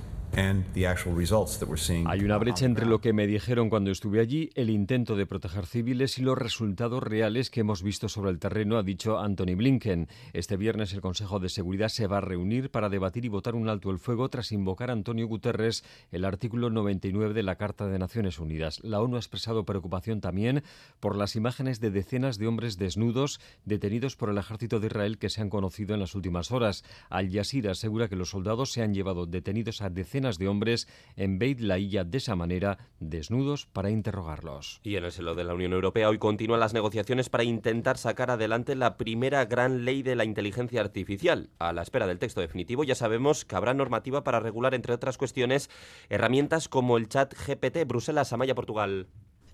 Hay 2.07 2.23
una 2.23 2.37
brecha 2.37 2.67
entre 2.67 2.85
lo 2.85 3.01
que 3.01 3.15
me 3.15 3.27
dijeron 3.27 3.71
cuando 3.71 3.91
estuve 3.91 4.21
allí, 4.21 4.51
el 4.55 4.69
intento 4.69 5.17
de 5.17 5.25
proteger 5.25 5.67
civiles 5.67 6.19
y 6.19 6.23
los 6.23 6.37
resultados 6.37 7.03
reales 7.03 7.49
que 7.49 7.61
hemos 7.61 7.83
visto 7.83 8.09
sobre 8.09 8.31
el 8.31 8.39
terreno, 8.39 8.77
ha 8.77 8.83
dicho 8.83 9.19
Anthony 9.19 9.55
Blinken. 9.57 10.09
Este 10.35 10.59
viernes 10.59 10.93
el 10.93 11.01
Consejo 11.01 11.39
de 11.39 11.49
Seguridad 11.49 11.89
se 11.89 12.07
va 12.07 12.19
a 12.19 12.21
reunir 12.21 12.71
para 12.71 12.91
debatir 12.91 13.25
y 13.25 13.29
votar 13.29 13.55
un 13.55 13.69
alto 13.69 13.91
el 13.91 13.99
fuego 13.99 14.29
tras 14.29 14.53
invocar 14.53 14.91
a 14.91 14.93
Antonio 14.93 15.27
Guterres 15.27 15.85
el 16.11 16.25
artículo 16.25 16.71
99 16.71 17.33
de 17.33 17.43
la 17.43 17.57
Carta 17.57 17.87
de 17.87 17.99
Naciones 17.99 18.39
Unidas. 18.39 18.81
La 18.83 19.01
ONU 19.01 19.17
ha 19.17 19.21
expresado 19.21 19.65
preocupación 19.65 20.21
también 20.21 20.63
por 21.01 21.17
las 21.17 21.37
imágenes 21.37 21.81
de 21.81 21.91
decenas 21.91 22.37
de 22.39 22.47
hombres 22.47 22.77
desnudos 22.77 23.41
detenidos 23.65 24.17
por 24.17 24.29
el 24.29 24.39
ejército 24.39 24.81
de 24.81 24.89
Israel 24.89 25.19
que 25.19 25.31
se 25.31 25.41
han 25.41 25.51
conocido 25.51 25.95
en 25.95 26.01
las 26.01 26.15
últimas 26.15 26.51
horas. 26.51 26.85
Al 27.09 27.33
Jazeera 27.33 27.71
asegura 27.73 28.09
que 28.09 28.17
los 28.17 28.31
soldados 28.31 28.73
se 28.73 28.83
han 28.83 28.93
llevado 28.93 29.25
detenidos 29.25 29.81
a 29.81 29.89
decenas 29.89 30.16
de 30.17 30.49
hombres 30.49 30.89
en 31.17 31.39
Beit 31.39 31.59
de 31.59 32.17
esa 32.17 32.35
manera, 32.37 32.79
desnudos, 33.01 33.67
para 33.67 33.91
interrogarlos. 33.91 34.81
Y 34.83 34.97
en 34.97 35.05
el 35.05 35.13
seno 35.13 35.35
de 35.35 35.45
la 35.45 35.53
Unión 35.53 35.75
Europea 35.75 36.09
hoy 36.09 36.17
continúan 36.19 36.59
las 36.61 36.73
negociaciones 36.73 37.29
para 37.29 37.45
intentar 37.45 37.99
sacar 37.99 38.31
adelante 38.31 38.75
la 38.75 38.97
primera 38.97 39.45
gran 39.45 39.85
ley 39.85 40.03
de 40.03 40.17
la 40.17 40.25
inteligencia 40.25 40.81
artificial. 40.81 41.51
A 41.59 41.75
la 41.75 41.83
espera 41.83 42.07
del 42.07 42.19
texto 42.19 42.41
definitivo 42.41 42.83
ya 42.83 42.95
sabemos 42.95 43.45
que 43.45 43.57
habrá 43.57 43.75
normativa 43.75 44.25
para 44.25 44.41
regular, 44.41 44.75
entre 44.75 44.95
otras 44.95 45.19
cuestiones, 45.19 45.69
herramientas 46.09 46.69
como 46.69 46.97
el 46.97 47.09
chat 47.09 47.35
GPT. 47.35 47.87
Bruselas, 47.87 48.33
Amaya, 48.33 48.55
Portugal. 48.55 49.09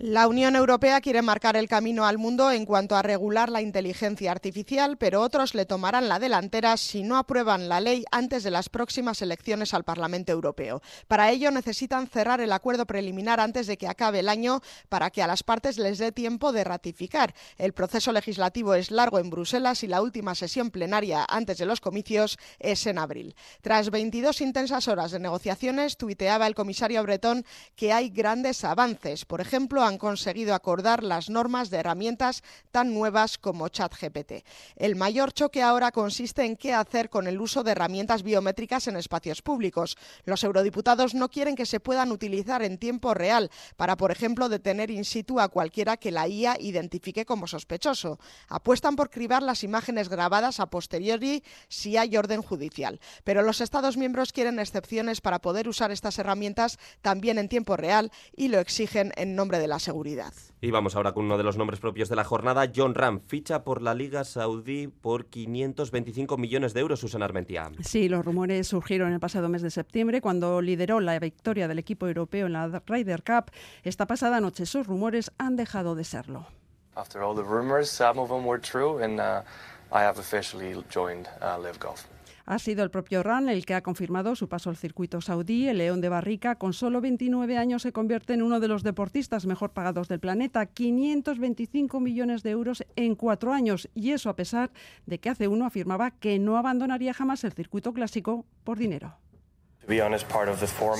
La 0.04 0.26
Unión 0.26 0.56
Europea 0.56 1.00
quiere 1.00 1.22
marcar 1.22 1.54
el 1.54 1.68
camino 1.68 2.04
al 2.04 2.18
mundo 2.18 2.50
en 2.50 2.66
cuanto 2.66 2.96
a 2.96 3.02
regular 3.02 3.48
la 3.48 3.62
inteligencia 3.62 4.32
artificial, 4.32 4.96
pero 4.96 5.20
otros 5.22 5.54
le 5.54 5.64
tomarán 5.64 6.08
la 6.08 6.18
delantera 6.18 6.76
si 6.76 7.04
no 7.04 7.16
aprueban 7.16 7.68
la 7.68 7.78
ley 7.78 8.04
antes 8.10 8.42
de 8.42 8.50
las 8.50 8.68
próximas 8.68 9.22
elecciones 9.22 9.74
al 9.74 9.84
Parlamento 9.84 10.32
Europeo. 10.32 10.82
Para 11.06 11.30
ello 11.30 11.52
necesitan 11.52 12.08
cerrar 12.08 12.40
el 12.40 12.50
acuerdo 12.50 12.84
preliminar 12.84 13.38
antes 13.38 13.68
de 13.68 13.78
que 13.78 13.86
acabe 13.86 14.18
el 14.18 14.28
año 14.28 14.60
para 14.88 15.10
que 15.10 15.22
a 15.22 15.28
las 15.28 15.44
partes 15.44 15.78
les 15.78 15.98
dé 15.98 16.10
tiempo 16.10 16.50
de 16.50 16.64
ratificar. 16.64 17.32
El 17.56 17.72
proceso 17.72 18.10
legislativo 18.10 18.74
es 18.74 18.90
largo 18.90 19.20
en 19.20 19.30
Bruselas 19.30 19.84
y 19.84 19.86
la 19.86 20.02
última 20.02 20.34
sesión 20.34 20.72
plenaria 20.72 21.24
antes 21.28 21.58
de 21.58 21.66
los 21.66 21.80
comicios 21.80 22.40
es 22.58 22.88
en 22.88 22.98
abril. 22.98 23.36
Tras 23.60 23.90
22 23.90 24.40
intensas 24.40 24.88
horas 24.88 25.12
de 25.12 25.20
negociaciones, 25.20 25.96
tuiteaba 25.96 26.48
el 26.48 26.56
comisario 26.56 27.00
Bretón 27.04 27.46
que 27.76 27.92
hay 27.92 28.10
grandes 28.10 28.64
avances. 28.64 29.24
Por 29.24 29.40
ejemplo, 29.40 29.91
han 29.92 29.98
conseguido 29.98 30.54
acordar 30.54 31.04
las 31.04 31.28
normas 31.28 31.68
de 31.68 31.76
herramientas 31.76 32.42
tan 32.70 32.94
nuevas 32.94 33.36
como 33.36 33.68
ChatGPT. 33.68 34.44
El 34.76 34.96
mayor 34.96 35.32
choque 35.32 35.62
ahora 35.62 35.92
consiste 35.92 36.44
en 36.44 36.56
qué 36.56 36.72
hacer 36.72 37.10
con 37.10 37.26
el 37.26 37.40
uso 37.40 37.62
de 37.62 37.72
herramientas 37.72 38.22
biométricas 38.22 38.88
en 38.88 38.96
espacios 38.96 39.42
públicos. 39.42 39.96
Los 40.24 40.42
eurodiputados 40.44 41.14
no 41.14 41.28
quieren 41.28 41.56
que 41.56 41.66
se 41.66 41.78
puedan 41.78 42.10
utilizar 42.10 42.62
en 42.62 42.78
tiempo 42.78 43.12
real 43.12 43.50
para, 43.76 43.96
por 43.96 44.10
ejemplo, 44.10 44.48
detener 44.48 44.90
in 44.90 45.04
situ 45.04 45.40
a 45.40 45.48
cualquiera 45.48 45.98
que 45.98 46.10
la 46.10 46.26
IA 46.26 46.56
identifique 46.58 47.26
como 47.26 47.46
sospechoso. 47.46 48.18
Apuestan 48.48 48.96
por 48.96 49.10
cribar 49.10 49.42
las 49.42 49.62
imágenes 49.62 50.08
grabadas 50.08 50.58
a 50.58 50.66
posteriori 50.66 51.44
si 51.68 51.98
hay 51.98 52.16
orden 52.16 52.40
judicial. 52.40 52.98
Pero 53.24 53.42
los 53.42 53.60
Estados 53.60 53.98
miembros 53.98 54.32
quieren 54.32 54.58
excepciones 54.58 55.20
para 55.20 55.40
poder 55.40 55.68
usar 55.68 55.90
estas 55.90 56.18
herramientas 56.18 56.78
también 57.02 57.38
en 57.38 57.48
tiempo 57.50 57.76
real 57.76 58.10
y 58.34 58.48
lo 58.48 58.58
exigen 58.58 59.12
en 59.16 59.36
nombre 59.36 59.58
de 59.58 59.68
la 59.68 59.71
seguridad. 59.78 60.32
Y 60.60 60.70
vamos 60.70 60.96
ahora 60.96 61.12
con 61.12 61.24
uno 61.24 61.38
de 61.38 61.44
los 61.44 61.56
nombres 61.56 61.80
propios 61.80 62.08
de 62.08 62.16
la 62.16 62.24
jornada. 62.24 62.70
John 62.74 62.94
Ram 62.94 63.20
ficha 63.26 63.64
por 63.64 63.82
la 63.82 63.94
Liga 63.94 64.24
Saudí 64.24 64.88
por 64.88 65.26
525 65.26 66.36
millones 66.36 66.74
de 66.74 66.80
euros, 66.80 67.00
Susana 67.00 67.24
Armentia. 67.24 67.70
Sí, 67.80 68.08
los 68.08 68.24
rumores 68.24 68.68
surgieron 68.68 69.12
el 69.12 69.20
pasado 69.20 69.48
mes 69.48 69.62
de 69.62 69.70
septiembre 69.70 70.20
cuando 70.20 70.60
lideró 70.60 71.00
la 71.00 71.18
victoria 71.18 71.68
del 71.68 71.78
equipo 71.78 72.06
europeo 72.06 72.46
en 72.46 72.52
la 72.52 72.82
Ryder 72.86 73.22
Cup. 73.22 73.50
Esta 73.82 74.06
pasada 74.06 74.40
noche 74.40 74.64
esos 74.64 74.86
rumores 74.86 75.32
han 75.38 75.56
dejado 75.56 75.94
de 75.94 76.04
serlo. 76.04 76.46
After 76.94 77.22
all 77.22 77.34
the 77.34 77.42
rumors, 77.42 77.88
some 77.88 78.20
of 78.20 78.28
them 78.28 78.46
were 78.46 78.60
true 78.60 79.02
and 79.02 79.18
uh, 79.18 79.42
I 79.90 80.02
have 80.02 80.18
officially 80.18 80.74
joined 80.90 81.28
uh, 81.40 81.58
Live 81.58 81.78
Golf. 81.78 82.06
Ha 82.52 82.58
sido 82.58 82.84
el 82.84 82.90
propio 82.90 83.22
Ran 83.22 83.48
el 83.48 83.64
que 83.64 83.72
ha 83.72 83.82
confirmado 83.82 84.36
su 84.36 84.46
paso 84.46 84.68
al 84.68 84.76
circuito 84.76 85.22
saudí. 85.22 85.68
El 85.68 85.78
León 85.78 86.02
de 86.02 86.10
Barrica, 86.10 86.56
con 86.56 86.74
solo 86.74 87.00
29 87.00 87.56
años, 87.56 87.80
se 87.80 87.94
convierte 87.94 88.34
en 88.34 88.42
uno 88.42 88.60
de 88.60 88.68
los 88.68 88.82
deportistas 88.82 89.46
mejor 89.46 89.70
pagados 89.70 90.06
del 90.06 90.20
planeta. 90.20 90.66
525 90.66 91.98
millones 91.98 92.42
de 92.42 92.50
euros 92.50 92.84
en 92.94 93.14
cuatro 93.14 93.54
años. 93.54 93.88
Y 93.94 94.10
eso 94.10 94.28
a 94.28 94.36
pesar 94.36 94.70
de 95.06 95.18
que 95.18 95.30
hace 95.30 95.48
uno 95.48 95.64
afirmaba 95.64 96.10
que 96.10 96.38
no 96.38 96.58
abandonaría 96.58 97.14
jamás 97.14 97.42
el 97.44 97.52
circuito 97.52 97.94
clásico 97.94 98.44
por 98.64 98.76
dinero. 98.76 99.21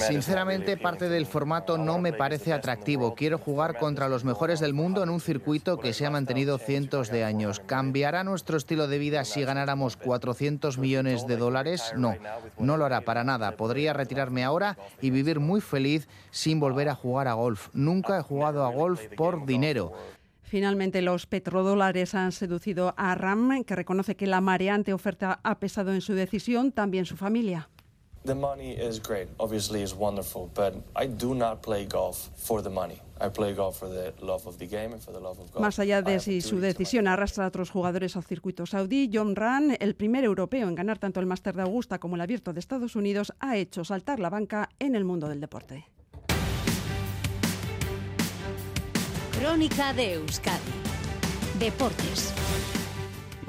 Sinceramente, 0.08 0.76
parte 0.76 1.08
del 1.08 1.26
formato 1.26 1.78
no 1.78 1.98
me 1.98 2.12
parece 2.12 2.52
atractivo. 2.52 3.14
Quiero 3.14 3.38
jugar 3.38 3.78
contra 3.78 4.08
los 4.08 4.24
mejores 4.24 4.58
del 4.58 4.74
mundo 4.74 5.04
en 5.04 5.10
un 5.10 5.20
circuito 5.20 5.78
que 5.78 5.92
se 5.92 6.04
ha 6.04 6.10
mantenido 6.10 6.58
cientos 6.58 7.08
de 7.08 7.22
años. 7.22 7.60
¿Cambiará 7.60 8.24
nuestro 8.24 8.56
estilo 8.56 8.88
de 8.88 8.98
vida 8.98 9.24
si 9.24 9.44
ganáramos 9.44 9.96
400 9.96 10.78
millones 10.78 11.28
de 11.28 11.36
dólares? 11.36 11.92
No, 11.96 12.16
no 12.58 12.76
lo 12.76 12.84
hará 12.84 13.02
para 13.02 13.22
nada. 13.22 13.52
Podría 13.52 13.92
retirarme 13.92 14.42
ahora 14.42 14.76
y 15.00 15.10
vivir 15.10 15.38
muy 15.38 15.60
feliz 15.60 16.08
sin 16.32 16.58
volver 16.58 16.88
a 16.88 16.96
jugar 16.96 17.28
a 17.28 17.34
golf. 17.34 17.68
Nunca 17.72 18.18
he 18.18 18.22
jugado 18.22 18.66
a 18.66 18.70
golf 18.72 19.00
por 19.16 19.46
dinero. 19.46 19.92
Finalmente, 20.42 21.02
los 21.02 21.26
petrodólares 21.26 22.14
han 22.14 22.32
seducido 22.32 22.94
a 22.98 23.14
Ram, 23.14 23.64
que 23.64 23.76
reconoce 23.76 24.16
que 24.16 24.26
la 24.26 24.40
mareante 24.40 24.92
oferta 24.92 25.40
ha 25.44 25.58
pesado 25.60 25.94
en 25.94 26.00
su 26.02 26.14
decisión, 26.14 26.72
también 26.72 27.06
su 27.06 27.16
familia. 27.16 27.68
The 28.24 28.34
money 28.36 28.70
is 28.70 29.00
great, 29.00 29.26
obviously 29.40 29.82
is 29.82 29.94
wonderful, 29.94 30.48
but 30.54 30.74
I 30.94 31.06
do 31.08 31.34
not 31.34 31.60
play 31.60 31.84
golf 31.86 32.30
for 32.36 32.62
the 32.62 32.70
money. 32.70 33.00
I 33.20 33.28
play 33.30 33.52
golf 33.52 33.78
for 33.80 33.88
the 33.88 34.14
love 34.20 34.46
of 34.46 34.58
the 34.58 34.66
game 34.66 34.92
and 34.92 35.02
for 35.02 35.12
the 35.12 35.18
love 35.18 35.40
of 35.40 35.50
golf. 35.50 35.60
Más 35.60 35.80
allá 35.80 36.02
de 36.02 36.20
si 36.20 36.40
su 36.40 36.60
decisión 36.60 37.08
arrastra 37.08 37.44
a 37.44 37.48
otros 37.48 37.70
jugadores 37.70 38.14
al 38.16 38.22
circuito 38.22 38.64
saudí, 38.64 39.10
John 39.12 39.34
Ran, 39.34 39.76
el 39.80 39.96
primer 39.96 40.22
europeo 40.22 40.68
en 40.68 40.76
ganar 40.76 40.98
tanto 40.98 41.18
el 41.18 41.26
Máster 41.26 41.56
de 41.56 41.62
Augusta 41.62 41.98
como 41.98 42.14
el 42.14 42.20
Abierto 42.20 42.52
de 42.52 42.60
Estados 42.60 42.94
Unidos, 42.94 43.32
ha 43.40 43.56
hecho 43.56 43.84
saltar 43.84 44.20
la 44.20 44.30
banca 44.30 44.68
en 44.78 44.94
el 44.94 45.04
mundo 45.04 45.28
del 45.28 45.40
deporte. 45.40 45.86
Crónica 49.36 49.92
de 49.94 50.14
Euskadi. 50.14 50.60
Deportes. 51.58 52.32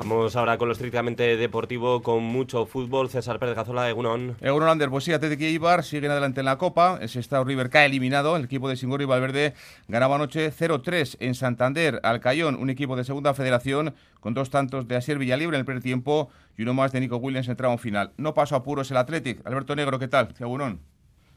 Vamos 0.03 0.35
ahora 0.35 0.57
con 0.57 0.67
lo 0.67 0.73
estrictamente 0.73 1.37
deportivo, 1.37 2.01
con 2.01 2.23
mucho 2.23 2.65
fútbol. 2.65 3.09
César 3.09 3.39
Pérez 3.39 3.55
Gazola, 3.55 3.89
Egunon. 3.89 4.35
Egunon 4.41 4.67
Ander, 4.67 4.89
pues 4.89 5.05
sí, 5.05 5.13
Atlético 5.13 5.45
y 5.45 5.47
Ibar 5.47 5.81
siguen 5.85 6.11
adelante 6.11 6.41
en 6.41 6.45
la 6.45 6.57
Copa. 6.57 6.99
El 6.99 7.05
Estado 7.05 7.45
River 7.45 7.69
cae 7.69 7.85
eliminado. 7.85 8.35
El 8.35 8.43
equipo 8.43 8.67
de 8.67 8.75
Singoro 8.75 9.01
y 9.01 9.05
Valverde 9.05 9.53
ganaba 9.87 10.15
anoche 10.15 10.51
0-3 10.51 11.15
en 11.21 11.35
Santander. 11.35 12.01
Alcayón, 12.03 12.55
un 12.55 12.69
equipo 12.69 12.97
de 12.97 13.05
segunda 13.05 13.33
federación, 13.33 13.95
con 14.19 14.33
dos 14.33 14.49
tantos 14.49 14.89
de 14.89 14.97
Asier 14.97 15.17
Villalibre 15.17 15.55
en 15.55 15.61
el 15.61 15.65
primer 15.65 15.81
tiempo 15.81 16.29
y 16.57 16.63
uno 16.63 16.73
más 16.73 16.91
de 16.91 16.99
Nico 16.99 17.15
Williams 17.15 17.47
en 17.47 17.51
el 17.51 17.57
tramo 17.57 17.77
final. 17.77 18.11
No 18.17 18.33
pasó 18.33 18.57
apuros 18.57 18.91
el 18.91 18.97
Athletic. 18.97 19.39
Alberto 19.47 19.73
Negro, 19.73 19.99
¿qué 19.99 20.09
tal? 20.09 20.35
Egunon. 20.37 20.92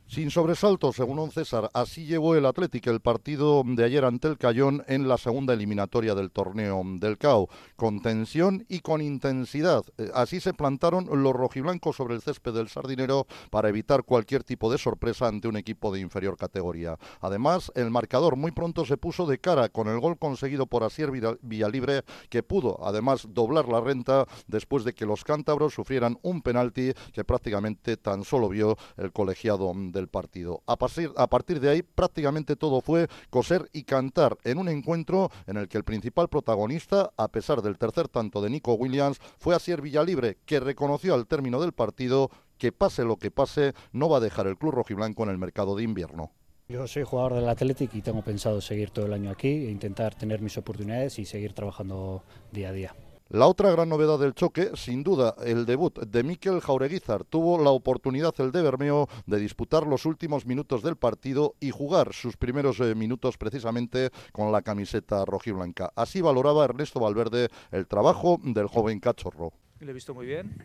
Sin 0.08 0.30
sobresalto, 0.30 0.92
según 0.92 1.18
un 1.18 1.32
César, 1.32 1.68
así 1.74 2.06
llevó 2.06 2.36
el 2.36 2.46
Atlético 2.46 2.90
el 2.90 3.00
partido 3.00 3.64
de 3.66 3.84
ayer 3.84 4.04
ante 4.04 4.28
el 4.28 4.38
Cayón 4.38 4.84
en 4.86 5.08
la 5.08 5.18
segunda 5.18 5.52
eliminatoria 5.52 6.14
del 6.14 6.30
torneo 6.30 6.80
del 6.84 7.18
CAO, 7.18 7.48
con 7.74 8.00
tensión 8.00 8.64
y 8.68 8.80
con 8.80 9.02
intensidad. 9.02 9.82
Eh, 9.98 10.08
así 10.14 10.38
se 10.38 10.54
plantaron 10.54 11.08
los 11.10 11.32
rojiblancos 11.32 11.96
sobre 11.96 12.14
el 12.14 12.22
césped 12.22 12.54
del 12.54 12.68
Sardinero 12.68 13.26
para 13.50 13.68
evitar 13.68 14.04
cualquier 14.04 14.44
tipo 14.44 14.70
de 14.70 14.78
sorpresa 14.78 15.26
ante 15.26 15.48
un 15.48 15.56
equipo 15.56 15.92
de 15.92 15.98
inferior 15.98 16.36
categoría. 16.36 16.96
Además, 17.20 17.72
el 17.74 17.90
marcador 17.90 18.36
muy 18.36 18.52
pronto 18.52 18.84
se 18.84 18.96
puso 18.96 19.26
de 19.26 19.38
cara 19.38 19.70
con 19.70 19.88
el 19.88 19.98
gol 19.98 20.18
conseguido 20.18 20.66
por 20.66 20.84
Asier 20.84 21.10
Villalibre, 21.42 22.04
que 22.30 22.44
pudo 22.44 22.78
además 22.86 23.26
doblar 23.30 23.66
la 23.68 23.80
renta 23.80 24.24
después 24.46 24.84
de 24.84 24.94
que 24.94 25.04
los 25.04 25.24
cántabros 25.24 25.74
sufrieran 25.74 26.16
un 26.22 26.42
penalti 26.42 26.92
que 27.12 27.24
prácticamente 27.24 27.96
tan 27.96 28.22
solo 28.22 28.48
vio 28.48 28.76
el 28.96 29.12
colegiado 29.12 29.74
del 29.96 30.06
partido. 30.08 30.62
A 30.66 30.76
partir, 30.76 31.10
a 31.16 31.26
partir 31.26 31.58
de 31.58 31.70
ahí 31.70 31.82
prácticamente 31.82 32.54
todo 32.54 32.80
fue 32.80 33.08
coser 33.30 33.68
y 33.72 33.82
cantar 33.82 34.38
en 34.44 34.58
un 34.58 34.68
encuentro 34.68 35.30
en 35.46 35.56
el 35.56 35.66
que 35.66 35.78
el 35.78 35.84
principal 35.84 36.28
protagonista, 36.28 37.10
a 37.16 37.28
pesar 37.28 37.62
del 37.62 37.78
tercer 37.78 38.08
tanto 38.08 38.40
de 38.40 38.50
Nico 38.50 38.74
Williams, 38.74 39.18
fue 39.38 39.54
Asier 39.54 39.80
Villalibre, 39.80 40.38
que 40.46 40.60
reconoció 40.60 41.14
al 41.14 41.26
término 41.26 41.60
del 41.60 41.72
partido 41.72 42.30
que 42.58 42.72
pase 42.72 43.04
lo 43.04 43.16
que 43.16 43.30
pase, 43.30 43.74
no 43.92 44.08
va 44.08 44.18
a 44.18 44.20
dejar 44.20 44.46
el 44.46 44.56
club 44.56 44.72
rojiblanco 44.72 45.24
en 45.24 45.30
el 45.30 45.38
mercado 45.38 45.76
de 45.76 45.82
invierno. 45.82 46.30
Yo 46.68 46.86
soy 46.88 47.04
jugador 47.04 47.34
del 47.34 47.48
Athletic 47.48 47.94
y 47.94 48.02
tengo 48.02 48.22
pensado 48.22 48.60
seguir 48.60 48.90
todo 48.90 49.06
el 49.06 49.12
año 49.12 49.30
aquí 49.30 49.48
e 49.48 49.70
intentar 49.70 50.14
tener 50.14 50.40
mis 50.40 50.58
oportunidades 50.58 51.18
y 51.18 51.24
seguir 51.24 51.52
trabajando 51.52 52.24
día 52.50 52.70
a 52.70 52.72
día. 52.72 52.94
La 53.28 53.48
otra 53.48 53.72
gran 53.72 53.88
novedad 53.88 54.20
del 54.20 54.34
choque, 54.34 54.70
sin 54.74 55.02
duda, 55.02 55.34
el 55.44 55.66
debut 55.66 55.98
de 55.98 56.22
Mikel 56.22 56.60
Jaureguizar. 56.60 57.24
Tuvo 57.24 57.60
la 57.60 57.70
oportunidad 57.70 58.32
el 58.38 58.52
de 58.52 58.62
Bermeo 58.62 59.08
de 59.26 59.40
disputar 59.40 59.84
los 59.84 60.06
últimos 60.06 60.46
minutos 60.46 60.80
del 60.84 60.94
partido 60.94 61.56
y 61.58 61.72
jugar 61.72 62.12
sus 62.12 62.36
primeros 62.36 62.78
eh, 62.78 62.94
minutos 62.94 63.36
precisamente 63.36 64.10
con 64.30 64.52
la 64.52 64.62
camiseta 64.62 65.24
rojiblanca. 65.24 65.90
Así 65.96 66.20
valoraba 66.20 66.66
Ernesto 66.66 67.00
Valverde 67.00 67.48
el 67.72 67.88
trabajo 67.88 68.38
del 68.44 68.68
joven 68.68 69.00
cachorro. 69.00 69.52
Le 69.80 69.90
he 69.90 69.94
visto 69.94 70.14
muy 70.14 70.26
bien, 70.26 70.62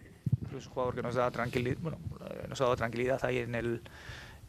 es 0.56 0.67
un 0.67 0.71
jugador 0.71 0.93
que 0.93 1.02
nos 1.02 1.15
da 1.15 1.32
bueno, 1.80 1.97
nos 2.47 2.62
ha 2.62 2.63
dado 2.65 2.76
tranquilidad 2.76 3.26
ahí 3.26 3.39
en 3.39 3.56
el 3.56 3.82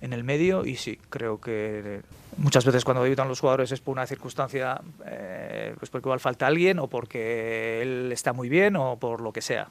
en 0.02 0.12
el 0.12 0.24
medio 0.24 0.66
y 0.66 0.76
sí, 0.76 0.98
creo 1.08 1.40
que 1.40 2.02
muchas 2.36 2.64
veces 2.66 2.84
cuando 2.84 3.04
debutan 3.04 3.28
los 3.28 3.40
jugadores 3.40 3.70
es 3.70 3.80
por 3.80 3.92
una 3.92 4.06
circunstancia, 4.06 4.80
eh, 5.06 5.74
pues 5.78 5.90
porque 5.90 6.08
igual 6.08 6.20
falta 6.20 6.46
alguien 6.46 6.80
o 6.80 6.88
porque 6.88 7.80
él 7.80 8.10
está 8.12 8.32
muy 8.32 8.48
bien 8.48 8.76
o 8.76 8.98
por 8.98 9.20
lo 9.20 9.32
que 9.32 9.40
sea. 9.40 9.68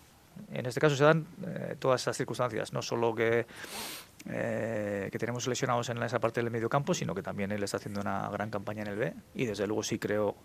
En 0.53 0.65
este 0.65 0.79
caso 0.79 0.95
se 0.95 1.03
dan 1.03 1.27
eh, 1.45 1.75
todas 1.77 2.01
esas 2.01 2.15
circunstancias, 2.15 2.71
no 2.71 2.81
solo 2.81 3.13
que, 3.13 3.45
eh, 4.29 5.09
que 5.11 5.19
tenemos 5.19 5.45
lesionados 5.47 5.89
en 5.89 6.01
esa 6.01 6.19
parte 6.19 6.41
del 6.41 6.49
medio 6.49 6.69
campo, 6.69 6.93
sino 6.93 7.13
que 7.13 7.21
también 7.21 7.51
él 7.51 7.61
está 7.61 7.75
haciendo 7.77 7.99
una 7.99 8.29
gran 8.29 8.49
campaña 8.49 8.83
en 8.83 8.87
el 8.87 8.95
B 8.95 9.13
y 9.35 9.45
desde 9.45 9.67
luego 9.67 9.83
sí 9.83 9.99
creo 9.99 10.37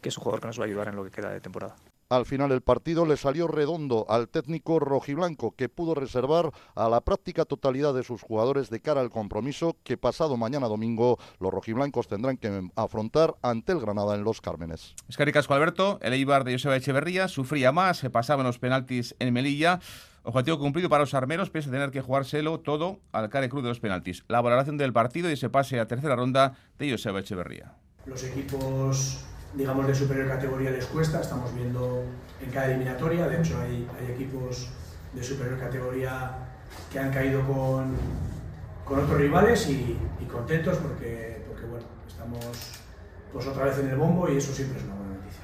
que 0.00 0.08
es 0.08 0.16
un 0.16 0.22
jugador 0.22 0.40
que 0.40 0.46
nos 0.46 0.60
va 0.60 0.64
a 0.64 0.66
ayudar 0.66 0.86
en 0.86 0.94
lo 0.94 1.04
que 1.04 1.10
queda 1.10 1.30
de 1.30 1.40
temporada. 1.40 1.74
Al 2.12 2.26
final 2.26 2.52
el 2.52 2.60
partido 2.60 3.06
le 3.06 3.16
salió 3.16 3.48
redondo 3.48 4.04
al 4.06 4.28
técnico 4.28 4.78
rojiblanco 4.78 5.56
que 5.56 5.70
pudo 5.70 5.94
reservar 5.94 6.52
a 6.74 6.90
la 6.90 7.00
práctica 7.00 7.46
totalidad 7.46 7.94
de 7.94 8.02
sus 8.02 8.20
jugadores 8.20 8.68
de 8.68 8.80
cara 8.80 9.00
al 9.00 9.08
compromiso 9.08 9.78
que 9.82 9.96
pasado 9.96 10.36
mañana 10.36 10.68
domingo 10.68 11.18
los 11.40 11.50
rojiblancos 11.50 12.08
tendrán 12.08 12.36
que 12.36 12.68
afrontar 12.76 13.36
ante 13.40 13.72
el 13.72 13.80
Granada 13.80 14.14
en 14.14 14.24
Los 14.24 14.42
Cármenes. 14.42 14.94
Escaricasco 15.08 15.54
Alberto, 15.54 15.98
el 16.02 16.12
Eibar 16.12 16.44
de 16.44 16.52
Joseba 16.52 16.76
Echeverría 16.76 17.28
sufría 17.28 17.72
más, 17.72 17.96
se 17.96 18.10
pasaban 18.10 18.44
los 18.44 18.58
penaltis 18.58 19.16
en 19.18 19.32
Melilla. 19.32 19.80
Objetivo 20.22 20.58
cumplido 20.58 20.90
para 20.90 21.04
los 21.04 21.14
armeros, 21.14 21.48
pese 21.48 21.70
a 21.70 21.72
tener 21.72 21.92
que 21.92 22.02
jugárselo 22.02 22.60
todo 22.60 23.00
al 23.12 23.30
care 23.30 23.48
cruz 23.48 23.62
de 23.62 23.70
los 23.70 23.80
penaltis. 23.80 24.22
La 24.28 24.42
valoración 24.42 24.76
del 24.76 24.92
partido 24.92 25.30
y 25.30 25.32
ese 25.32 25.48
pase 25.48 25.80
a 25.80 25.86
tercera 25.86 26.14
ronda 26.14 26.58
de 26.78 26.90
Joseba 26.90 27.20
Echeverría. 27.20 27.74
Los 28.04 28.22
equipos, 28.24 29.24
digamos, 29.54 29.86
de 29.86 29.94
superior 29.94 30.28
categoría 30.28 30.70
les 30.70 30.86
cuesta, 30.86 31.20
estamos 31.20 31.54
viendo 31.54 32.04
en 32.40 32.50
cada 32.50 32.66
eliminatoria, 32.66 33.28
de 33.28 33.38
hecho 33.38 33.60
hay, 33.60 33.86
hay 33.98 34.12
equipos 34.12 34.68
de 35.12 35.22
superior 35.22 35.58
categoría 35.58 36.30
que 36.90 36.98
han 36.98 37.12
caído 37.12 37.46
con, 37.46 37.94
con 38.84 39.00
otros 39.00 39.18
rivales 39.18 39.68
y, 39.68 39.96
y 40.20 40.24
contentos 40.24 40.78
porque, 40.78 41.44
porque, 41.46 41.66
bueno, 41.66 41.86
estamos 42.06 42.44
pues 43.32 43.46
otra 43.46 43.64
vez 43.64 43.78
en 43.78 43.88
el 43.88 43.96
bombo 43.96 44.28
y 44.30 44.36
eso 44.36 44.52
siempre 44.52 44.78
es 44.78 44.84
una 44.84 44.94
buena 44.94 45.14
noticia. 45.14 45.40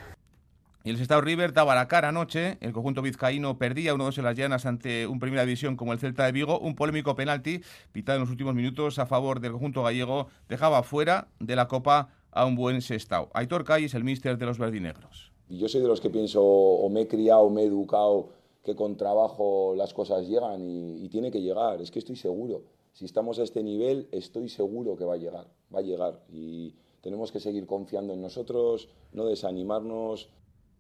Y 0.85 0.91
el 0.91 0.99
Sestao 0.99 1.21
River 1.21 1.53
daba 1.53 1.75
la 1.75 1.89
cara 1.89 2.09
anoche. 2.09 2.59
El 2.61 2.73
conjunto 2.73 3.03
vizcaíno 3.03 3.59
perdía 3.59 3.95
1-2 3.95 4.19
en 4.19 4.25
las 4.25 4.37
llanas 4.37 4.67
ante 4.67 5.07
un 5.07 5.19
primera 5.19 5.43
división 5.45 5.77
como 5.77 5.93
el 5.93 5.99
Celta 5.99 6.25
de 6.27 6.33
Vigo. 6.33 6.59
Un 6.59 6.75
polémico 6.75 7.15
penalti 7.15 7.63
pitado 7.93 8.17
en 8.17 8.23
los 8.23 8.31
últimos 8.31 8.55
minutos 8.55 8.99
a 8.99 9.07
favor 9.07 9.41
del 9.41 9.53
conjunto 9.53 9.83
gallego 9.83 10.29
dejaba 10.49 10.83
fuera 10.83 11.29
de 11.41 11.57
la 11.57 11.67
Copa 11.67 12.11
a 12.31 12.45
un 12.45 12.57
buen 12.57 12.83
Sestao. 12.83 13.31
Aitor 13.35 13.65
es 13.79 13.95
el 13.95 14.05
míster 14.05 14.39
de 14.39 14.47
los 14.47 14.59
verdinegros. 14.59 15.33
Yo 15.49 15.69
soy 15.69 15.81
de 15.81 15.89
los 15.89 16.01
que 16.01 16.11
pienso 16.11 16.43
o 16.43 16.89
me 16.91 17.03
he 17.03 17.09
criado 17.09 17.49
me 17.51 17.63
he 17.63 17.67
educado 17.67 18.29
que 18.63 18.75
con 18.75 18.97
trabajo 18.97 19.75
las 19.77 19.95
cosas 19.95 20.29
llegan 20.29 20.61
y, 20.61 21.05
y 21.05 21.09
tiene 21.09 21.31
que 21.31 21.41
llegar. 21.41 21.81
Es 21.81 21.91
que 21.91 21.99
estoy 21.99 22.17
seguro. 22.17 22.65
Si 22.93 23.05
estamos 23.05 23.39
a 23.39 23.45
este 23.45 23.63
nivel, 23.63 24.09
estoy 24.13 24.49
seguro 24.49 24.97
que 24.97 25.05
va 25.05 25.15
a 25.15 25.19
llegar. 25.19 25.47
Va 25.75 25.79
a 25.79 25.83
llegar. 25.83 26.21
Y 26.29 26.75
tenemos 27.01 27.33
que 27.33 27.41
seguir 27.41 27.67
confiando 27.67 28.13
en 28.13 28.21
nosotros, 28.21 28.89
no 29.13 29.25
desanimarnos. 29.25 30.29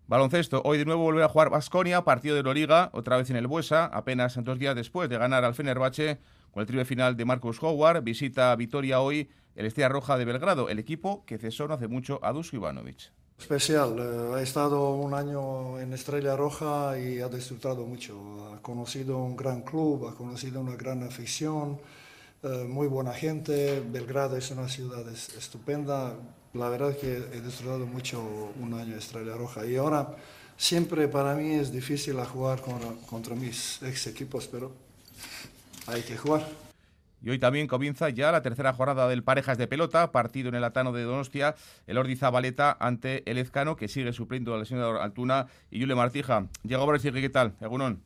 Baloncesto, 0.06 0.62
hoy 0.64 0.78
de 0.78 0.84
nuevo 0.84 1.02
volver 1.02 1.22
a 1.22 1.28
jugar 1.28 1.50
Basconia, 1.50 2.02
partido 2.02 2.34
de 2.34 2.40
Euroliga, 2.40 2.90
otra 2.94 3.18
vez 3.18 3.30
en 3.30 3.36
el 3.36 3.46
Buesa, 3.46 3.84
apenas 3.86 4.42
dos 4.42 4.58
días 4.58 4.74
después 4.74 5.08
de 5.08 5.18
ganar 5.18 5.44
al 5.44 5.54
Fenerbahce 5.54 6.18
con 6.50 6.62
el 6.62 6.66
triple 6.66 6.86
final 6.86 7.16
de 7.16 7.24
Marcus 7.24 7.62
Howard, 7.62 8.02
visita 8.02 8.56
Vitoria 8.56 9.00
hoy 9.00 9.28
el 9.58 9.66
Estrella 9.66 9.88
Roja 9.88 10.16
de 10.16 10.24
Belgrado, 10.24 10.68
el 10.68 10.78
equipo 10.78 11.24
que 11.26 11.36
cesó 11.36 11.66
no 11.66 11.74
hace 11.74 11.88
mucho 11.88 12.20
a 12.22 12.32
Dusko 12.32 12.54
Ivanovic. 12.54 13.10
Especial, 13.40 13.96
eh, 13.98 14.36
ha 14.36 14.40
estado 14.40 14.92
un 14.92 15.14
año 15.14 15.80
en 15.80 15.92
Estrella 15.92 16.36
Roja 16.36 16.96
y 16.96 17.18
ha 17.20 17.28
disfrutado 17.28 17.84
mucho. 17.84 18.54
Ha 18.54 18.62
conocido 18.62 19.18
un 19.18 19.36
gran 19.36 19.62
club, 19.62 20.06
ha 20.06 20.14
conocido 20.14 20.60
una 20.60 20.76
gran 20.76 21.02
afición, 21.02 21.80
eh, 22.44 22.66
muy 22.68 22.86
buena 22.86 23.12
gente. 23.12 23.82
Belgrado 23.84 24.36
es 24.36 24.48
una 24.52 24.68
ciudad 24.68 25.04
estupenda. 25.08 26.14
La 26.54 26.68
verdad 26.68 26.96
que 26.96 27.16
he 27.16 27.40
disfrutado 27.40 27.84
mucho 27.84 28.52
un 28.60 28.74
año 28.74 28.92
en 28.92 28.98
Estrella 28.98 29.34
Roja. 29.34 29.66
Y 29.66 29.74
ahora 29.74 30.14
siempre 30.56 31.08
para 31.08 31.34
mí 31.34 31.54
es 31.54 31.72
difícil 31.72 32.16
jugar 32.26 32.60
contra, 32.60 32.90
contra 33.10 33.34
mis 33.34 33.82
ex 33.82 34.06
equipos, 34.06 34.46
pero 34.46 34.70
hay 35.88 36.02
que 36.02 36.16
jugar. 36.16 36.67
Y 37.22 37.30
hoy 37.30 37.38
también 37.38 37.66
comienza 37.66 38.08
ya 38.10 38.30
la 38.30 38.42
tercera 38.42 38.72
jornada 38.72 39.08
del 39.08 39.24
Parejas 39.24 39.58
de 39.58 39.66
Pelota, 39.66 40.12
partido 40.12 40.48
en 40.48 40.54
el 40.54 40.64
Atano 40.64 40.92
de 40.92 41.02
Donostia, 41.02 41.54
el 41.86 41.98
Ordi 41.98 42.16
Zabaleta 42.16 42.76
ante 42.78 43.28
el 43.30 43.38
Ezcano, 43.38 43.76
que 43.76 43.88
sigue 43.88 44.12
supliendo 44.12 44.54
a 44.54 44.58
la 44.58 44.64
señora 44.64 45.02
Altuna 45.02 45.46
y 45.70 45.80
Yule 45.80 45.94
Martija. 45.94 46.36
A 46.38 46.92
decir 46.92 47.12
¿qué 47.12 47.28
tal? 47.28 47.54
Egunon. 47.60 48.02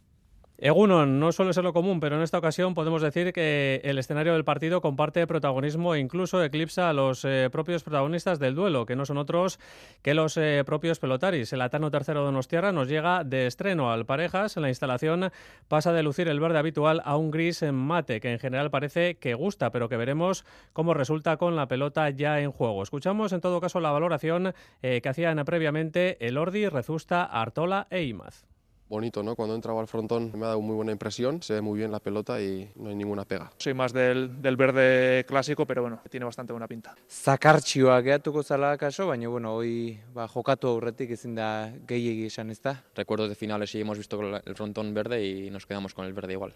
Egunon 0.64 1.18
no 1.18 1.32
suele 1.32 1.52
ser 1.54 1.64
lo 1.64 1.72
común, 1.72 1.98
pero 1.98 2.14
en 2.14 2.22
esta 2.22 2.38
ocasión 2.38 2.72
podemos 2.74 3.02
decir 3.02 3.32
que 3.32 3.80
el 3.82 3.98
escenario 3.98 4.34
del 4.34 4.44
partido 4.44 4.80
comparte 4.80 5.26
protagonismo 5.26 5.96
e 5.96 5.98
incluso 5.98 6.40
eclipsa 6.40 6.88
a 6.88 6.92
los 6.92 7.24
eh, 7.24 7.48
propios 7.50 7.82
protagonistas 7.82 8.38
del 8.38 8.54
duelo, 8.54 8.86
que 8.86 8.94
no 8.94 9.04
son 9.04 9.18
otros 9.18 9.58
que 10.02 10.14
los 10.14 10.36
eh, 10.36 10.62
propios 10.64 11.00
pelotaris. 11.00 11.52
El 11.52 11.62
Atano 11.62 11.90
tercero 11.90 12.20
de 12.20 12.26
Donostiarra 12.26 12.70
nos 12.70 12.86
llega 12.86 13.24
de 13.24 13.48
estreno 13.48 13.90
al 13.90 14.06
Parejas. 14.06 14.56
En 14.56 14.62
la 14.62 14.68
instalación 14.68 15.32
pasa 15.66 15.92
de 15.92 16.04
lucir 16.04 16.28
el 16.28 16.38
verde 16.38 16.60
habitual 16.60 17.02
a 17.04 17.16
un 17.16 17.32
gris 17.32 17.62
en 17.62 17.74
mate, 17.74 18.20
que 18.20 18.30
en 18.30 18.38
general 18.38 18.70
parece 18.70 19.16
que 19.16 19.34
gusta, 19.34 19.72
pero 19.72 19.88
que 19.88 19.96
veremos 19.96 20.44
cómo 20.72 20.94
resulta 20.94 21.38
con 21.38 21.56
la 21.56 21.66
pelota 21.66 22.08
ya 22.10 22.38
en 22.38 22.52
juego. 22.52 22.84
Escuchamos 22.84 23.32
en 23.32 23.40
todo 23.40 23.60
caso 23.60 23.80
la 23.80 23.90
valoración 23.90 24.54
eh, 24.80 25.00
que 25.00 25.08
hacían 25.08 25.44
previamente 25.44 26.24
el 26.24 26.38
Ordi, 26.38 26.68
Rezusta, 26.68 27.24
Artola 27.24 27.88
e 27.90 28.04
Imaz 28.04 28.44
bonito, 28.92 29.22
¿no? 29.22 29.34
Cuando 29.34 29.54
entraba 29.54 29.80
al 29.80 29.88
frontón 29.88 30.30
me 30.34 30.44
ha 30.44 30.48
dado 30.48 30.60
muy 30.60 30.76
buena 30.76 30.92
impresión, 30.92 31.42
se 31.42 31.54
ve 31.54 31.60
muy 31.62 31.78
bien 31.78 31.90
la 31.90 31.98
pelota 31.98 32.40
y 32.40 32.70
no 32.76 32.90
hay 32.90 32.94
ninguna 32.94 33.24
pega. 33.24 33.50
Soy 33.56 33.74
más 33.74 33.92
del, 33.92 34.40
del 34.42 34.56
verde 34.56 35.24
clásico, 35.26 35.66
pero 35.66 35.82
bueno, 35.82 36.00
tiene 36.10 36.26
bastante 36.26 36.52
buena 36.52 36.68
pinta. 36.68 36.94
Zakartxioa 37.08 38.02
gehatuko 38.02 38.42
zala 38.42 38.76
kaso, 38.76 39.06
baina 39.08 39.28
bueno, 39.28 39.54
hoy 39.54 39.98
ba, 40.12 40.28
jokatu 40.28 40.68
aurretik 40.68 41.10
ezin 41.16 41.34
da 41.34 41.72
gehiegi 41.88 42.26
esan 42.26 42.50
ez 42.50 42.60
da. 42.60 42.84
Recuerdos 42.94 43.30
de 43.30 43.34
finales 43.34 43.74
y 43.74 43.80
hemos 43.80 43.96
visto 43.96 44.20
el 44.20 44.54
frontón 44.54 44.92
verde 44.92 45.24
y 45.26 45.50
nos 45.50 45.66
quedamos 45.66 45.94
con 45.94 46.04
el 46.04 46.12
verde 46.12 46.34
igual. 46.34 46.54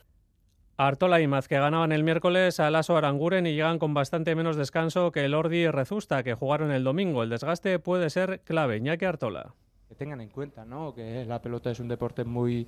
Artola 0.78 1.22
y 1.22 1.26
Maz, 1.26 1.48
que 1.48 1.58
ganaban 1.58 1.90
el 1.90 2.04
miércoles 2.04 2.60
a 2.60 2.70
Lasso 2.70 2.98
Aranguren 2.98 3.46
y 3.46 3.54
llegan 3.54 3.78
con 3.78 3.94
bastante 3.94 4.34
menos 4.34 4.56
descanso 4.56 5.10
que 5.10 5.24
el 5.24 5.32
Ordi 5.32 5.62
y 5.62 5.70
Rezusta, 5.70 6.22
que 6.22 6.34
jugaron 6.34 6.70
el 6.70 6.84
domingo. 6.84 7.22
El 7.22 7.30
desgaste 7.30 7.78
puede 7.78 8.10
ser 8.10 8.40
clave. 8.40 8.82
que 8.98 9.06
Artola 9.06 9.54
que 9.88 9.94
tengan 9.94 10.20
en 10.20 10.28
cuenta 10.28 10.64
¿no? 10.64 10.94
que 10.94 11.24
la 11.24 11.40
pelota 11.40 11.70
es 11.70 11.80
un 11.80 11.88
deporte 11.88 12.24
muy 12.24 12.66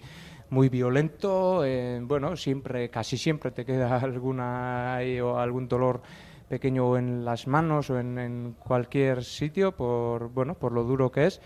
muy 0.50 0.68
violento 0.68 1.64
eh, 1.64 2.00
bueno 2.02 2.36
siempre 2.36 2.88
casi 2.90 3.16
siempre 3.16 3.50
te 3.50 3.64
queda 3.64 3.96
alguna 4.02 4.98
o 5.22 5.38
algún 5.38 5.68
dolor 5.68 6.02
pequeño 6.48 6.96
en 6.96 7.24
las 7.24 7.46
manos 7.46 7.90
o 7.90 7.98
en, 7.98 8.18
en, 8.18 8.54
cualquier 8.58 9.22
sitio 9.22 9.72
por 9.72 10.30
bueno 10.30 10.54
por 10.54 10.72
lo 10.72 10.84
duro 10.84 11.12
que 11.12 11.26
es. 11.26 11.40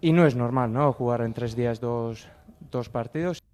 Y 0.00 0.12
no 0.12 0.26
es 0.26 0.34
normal 0.34 0.72
no 0.72 0.92
jugar 0.92 1.22
en 1.22 1.32
tres 1.32 1.56
días 1.56 1.80
dos, 1.80 2.28
dos 2.70 2.88
partidos 2.88 3.45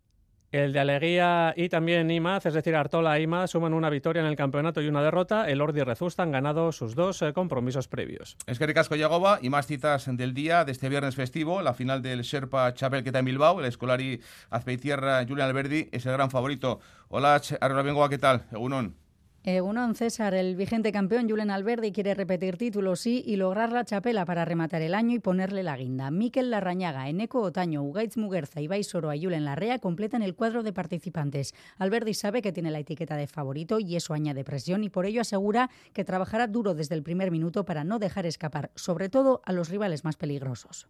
el 0.52 0.72
de 0.74 0.80
Aleguía 0.80 1.54
y 1.56 1.70
también 1.70 2.10
Imaz, 2.10 2.44
es 2.46 2.54
decir, 2.54 2.76
Artola 2.76 3.18
e 3.18 3.22
Imaz, 3.22 3.50
suman 3.50 3.72
una 3.72 3.88
victoria 3.88 4.20
en 4.20 4.26
el 4.26 4.36
campeonato 4.36 4.82
y 4.82 4.86
una 4.86 5.02
derrota. 5.02 5.48
El 5.48 5.62
Ordi 5.62 5.80
y 5.80 5.82
Rezusta 5.82 6.22
han 6.22 6.30
ganado 6.30 6.70
sus 6.72 6.94
dos 6.94 7.22
eh, 7.22 7.32
compromisos 7.32 7.88
previos. 7.88 8.36
Es 8.46 8.58
que 8.58 8.66
Ricasco 8.66 8.94
Yagoba 8.94 9.38
y 9.40 9.48
más 9.48 9.66
citas 9.66 10.08
del 10.14 10.34
día 10.34 10.64
de 10.64 10.72
este 10.72 10.90
viernes 10.90 11.14
festivo. 11.14 11.62
La 11.62 11.72
final 11.72 12.02
del 12.02 12.20
Sherpa 12.22 12.74
Chapel 12.74 13.02
que 13.02 13.08
está 13.08 13.20
en 13.20 13.24
Bilbao. 13.24 13.60
El 13.60 13.66
escolari 13.66 14.20
Azpeitierra 14.50 15.24
Julian 15.26 15.48
Alberdi 15.48 15.88
es 15.90 16.04
el 16.04 16.12
gran 16.12 16.30
favorito. 16.30 16.80
Hola, 17.08 17.40
Arrola 17.60 18.08
¿qué 18.10 18.18
tal? 18.18 18.44
Egunon. 18.52 19.01
Egunon 19.44 19.96
César, 19.96 20.35
el 20.35 20.55
vigente 20.55 20.92
campeón 20.92 21.28
Julen 21.28 21.50
Alberdi 21.50 21.90
quiere 21.90 22.14
repetir 22.14 22.57
título 22.57 22.94
sí 22.94 23.24
y 23.26 23.35
lograr 23.35 23.72
la 23.72 23.85
chapela 23.85 24.24
para 24.24 24.44
rematar 24.44 24.83
el 24.83 24.94
año 24.94 25.16
y 25.16 25.18
ponerle 25.18 25.64
la 25.64 25.76
guinda. 25.76 26.12
Miquel 26.12 26.48
Larrañaga, 26.48 27.09
Eneco 27.09 27.40
Otaño, 27.40 27.83
Ugaitz 27.83 28.16
Muguerza 28.16 28.61
y 28.61 28.68
Baisoro 28.68 29.11
a 29.11 29.16
Julen 29.16 29.44
Larrea 29.44 29.81
completan 29.81 30.22
el 30.22 30.37
cuadro 30.37 30.62
de 30.62 30.72
participantes. 30.72 31.57
Alberdi 31.78 32.14
sabe 32.14 32.40
que 32.40 32.52
tiene 32.52 32.70
la 32.70 32.78
etiqueta 32.78 33.16
de 33.16 33.26
favorito 33.26 33.81
y 33.81 33.96
eso 33.96 34.14
añade 34.14 34.44
presión 34.44 34.85
y 34.85 34.90
por 34.90 35.07
ello 35.07 35.22
asegura 35.22 35.70
que 35.92 36.05
trabajará 36.05 36.46
duro 36.46 36.74
desde 36.74 36.94
el 36.94 37.02
primer 37.02 37.33
minuto 37.33 37.64
para 37.64 37.83
no 37.83 37.98
dejar 37.98 38.26
escapar, 38.26 38.70
sobre 38.76 39.09
todo 39.09 39.42
a 39.44 39.52
los 39.52 39.70
rivales 39.70 40.05
más 40.05 40.14
peligrosos 40.14 40.87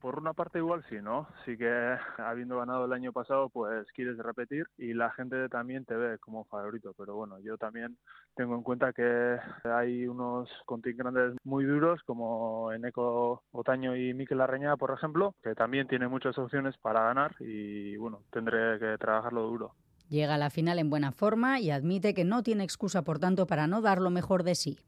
por 0.00 0.18
una 0.18 0.32
parte 0.32 0.58
igual 0.58 0.84
sí, 0.88 0.96
¿no? 1.02 1.26
Sí 1.44 1.56
que 1.56 1.96
habiendo 2.18 2.58
ganado 2.58 2.84
el 2.84 2.92
año 2.92 3.12
pasado, 3.12 3.48
pues 3.48 3.86
quieres 3.92 4.18
repetir 4.18 4.66
y 4.78 4.94
la 4.94 5.10
gente 5.10 5.48
también 5.48 5.84
te 5.84 5.94
ve 5.94 6.18
como 6.18 6.44
favorito, 6.44 6.94
pero 6.96 7.14
bueno, 7.14 7.38
yo 7.40 7.56
también 7.56 7.96
tengo 8.34 8.54
en 8.54 8.62
cuenta 8.62 8.92
que 8.92 9.38
hay 9.64 10.06
unos 10.06 10.48
contingentes 10.64 11.34
muy 11.44 11.64
duros 11.64 12.00
como 12.04 12.72
Eneco 12.72 13.42
Otaño 13.52 13.96
y 13.96 14.14
Miquel 14.14 14.40
Arreña, 14.40 14.76
por 14.76 14.90
ejemplo, 14.92 15.34
que 15.42 15.54
también 15.54 15.88
tienen 15.88 16.10
muchas 16.10 16.36
opciones 16.38 16.76
para 16.78 17.02
ganar 17.02 17.34
y 17.40 17.96
bueno, 17.96 18.22
tendré 18.30 18.78
que 18.78 18.98
trabajarlo 18.98 19.42
duro. 19.42 19.74
Llega 20.08 20.36
a 20.36 20.38
la 20.38 20.50
final 20.50 20.78
en 20.78 20.88
buena 20.88 21.10
forma 21.10 21.58
y 21.58 21.70
admite 21.70 22.14
que 22.14 22.24
no 22.24 22.42
tiene 22.42 22.62
excusa, 22.62 23.02
por 23.02 23.18
tanto, 23.18 23.46
para 23.46 23.66
no 23.66 23.80
dar 23.80 24.00
lo 24.00 24.10
mejor 24.10 24.44
de 24.44 24.54
sí 24.54 24.78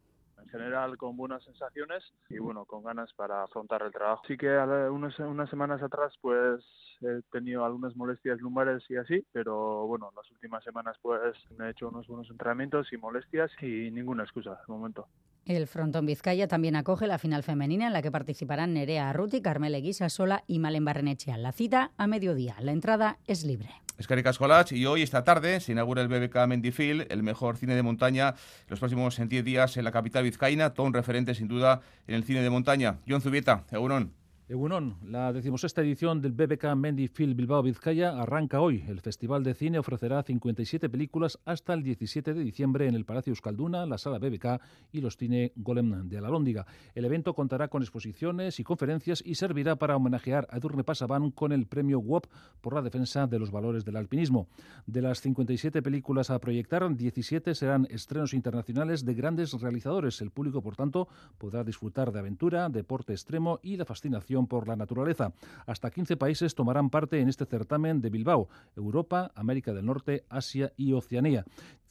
general 0.48 0.96
con 0.96 1.16
buenas 1.16 1.42
sensaciones 1.44 2.04
y 2.28 2.38
bueno, 2.38 2.64
con 2.64 2.82
ganas 2.82 3.12
para 3.14 3.42
afrontar 3.42 3.82
el 3.82 3.92
trabajo. 3.92 4.22
Sí 4.26 4.37
que 4.37 4.48
unas, 4.48 5.18
unas 5.18 5.50
semanas 5.50 5.82
atrás 5.82 6.14
pues 6.20 6.64
he 7.00 7.20
tenido 7.30 7.64
algunas 7.64 7.96
molestias 7.96 8.40
lumbares 8.40 8.84
y 8.88 8.96
así, 8.96 9.24
pero 9.32 9.87
bueno, 9.87 10.11
las 10.16 10.30
últimas 10.30 10.64
semanas 10.64 10.96
pues 11.02 11.37
me 11.56 11.66
he 11.66 11.70
hecho 11.70 11.88
unos 11.88 12.06
buenos 12.06 12.30
entrenamientos 12.30 12.92
y 12.92 12.96
molestias 12.96 13.50
y 13.61 13.90
ninguna 13.90 14.24
excusa 14.24 14.50
de 14.50 14.72
momento. 14.72 15.08
El 15.48 15.66
Frontón 15.66 16.04
Vizcaya 16.04 16.46
también 16.46 16.76
acoge 16.76 17.06
la 17.06 17.16
final 17.16 17.42
femenina 17.42 17.87
en 17.87 17.94
la 17.94 18.02
que 18.02 18.11
participarán 18.11 18.74
Nerea 18.74 19.08
Arruti, 19.08 19.40
Carmel 19.40 19.74
Eguisa 19.74 20.11
Sola 20.11 20.44
y 20.46 20.58
Malen 20.58 20.84
Barrenechea. 20.84 21.38
La 21.38 21.52
cita 21.52 21.90
a 21.96 22.06
mediodía. 22.06 22.56
La 22.61 22.72
entrada 22.72 23.16
es 23.26 23.44
libre. 23.44 23.70
Escarica 23.96 24.28
Escolach 24.28 24.72
y 24.72 24.84
hoy, 24.84 25.00
esta 25.00 25.24
tarde, 25.24 25.61
se 25.61 25.72
inaugura 25.72 26.02
el 26.02 26.08
BBK 26.08 26.46
Mendifil, 26.46 27.06
el 27.08 27.22
mejor 27.22 27.56
cine 27.56 27.74
de 27.74 27.82
montaña, 27.82 28.34
los 28.68 28.78
próximos 28.78 29.18
10 29.18 29.42
días 29.42 29.78
en 29.78 29.84
la 29.84 29.90
capital 29.90 30.24
vizcaína, 30.24 30.74
todo 30.74 30.87
un 30.87 30.92
referente 30.92 31.34
sin 31.34 31.48
duda 31.48 31.80
en 32.06 32.16
el 32.16 32.24
cine 32.24 32.42
de 32.42 32.50
montaña. 32.50 32.98
John 33.08 33.22
Zubieta, 33.22 33.64
Euron. 33.70 34.17
Egunon, 34.50 34.96
la 35.04 35.30
decimosexta 35.34 35.82
edición 35.82 36.22
del 36.22 36.32
BBK 36.32 36.74
Mendy 36.74 37.11
Bilbao 37.34 37.62
Vizcaya 37.62 38.18
arranca 38.18 38.62
hoy. 38.62 38.82
El 38.88 39.02
Festival 39.02 39.44
de 39.44 39.52
Cine 39.52 39.78
ofrecerá 39.78 40.22
57 40.22 40.88
películas 40.88 41.38
hasta 41.44 41.74
el 41.74 41.82
17 41.82 42.32
de 42.32 42.40
diciembre 42.42 42.88
en 42.88 42.94
el 42.94 43.04
Palacio 43.04 43.32
Euskalduna, 43.32 43.84
la 43.84 43.98
Sala 43.98 44.18
BBK 44.18 44.58
y 44.90 45.02
los 45.02 45.18
Cine 45.18 45.52
Golem 45.54 46.08
de 46.08 46.22
la 46.22 46.30
Lóndiga. 46.30 46.64
El 46.94 47.04
evento 47.04 47.34
contará 47.34 47.68
con 47.68 47.82
exposiciones 47.82 48.58
y 48.58 48.64
conferencias 48.64 49.22
y 49.22 49.34
servirá 49.34 49.76
para 49.76 49.96
homenajear 49.96 50.48
a 50.50 50.56
Edurne 50.56 50.82
Pasaban 50.82 51.30
con 51.30 51.52
el 51.52 51.66
premio 51.66 51.98
WOP 51.98 52.24
por 52.62 52.72
la 52.72 52.80
defensa 52.80 53.26
de 53.26 53.38
los 53.38 53.50
valores 53.50 53.84
del 53.84 53.96
alpinismo. 53.96 54.48
De 54.87 55.02
las 55.02 55.20
57 55.20 55.82
películas 55.82 56.30
a 56.30 56.38
proyectar, 56.38 56.96
17 56.96 57.54
serán 57.54 57.87
estrenos 57.90 58.32
internacionales 58.32 59.04
de 59.04 59.12
grandes 59.12 59.52
realizadores. 59.61 60.22
El 60.22 60.30
público, 60.30 60.62
por 60.62 60.74
tanto, 60.74 61.06
podrá 61.37 61.64
disfrutar 61.64 62.12
de 62.12 62.20
aventura, 62.20 62.70
deporte 62.70 63.12
extremo 63.12 63.61
y 63.62 63.76
la 63.76 63.84
fascinación 63.84 64.38
por 64.46 64.68
la 64.68 64.77
naturaleza. 64.77 65.33
Hasta 65.66 65.90
15 65.90 66.16
países 66.16 66.55
tomarán 66.55 66.90
parte 66.90 67.20
en 67.20 67.29
este 67.29 67.46
certamen 67.46 68.01
de 68.01 68.11
Bilbao, 68.11 68.48
Europa, 68.77 69.33
América 69.35 69.72
del 69.72 69.87
Norte, 69.87 70.24
Asia 70.29 70.72
y 70.77 70.92
Oceanía. 70.92 71.44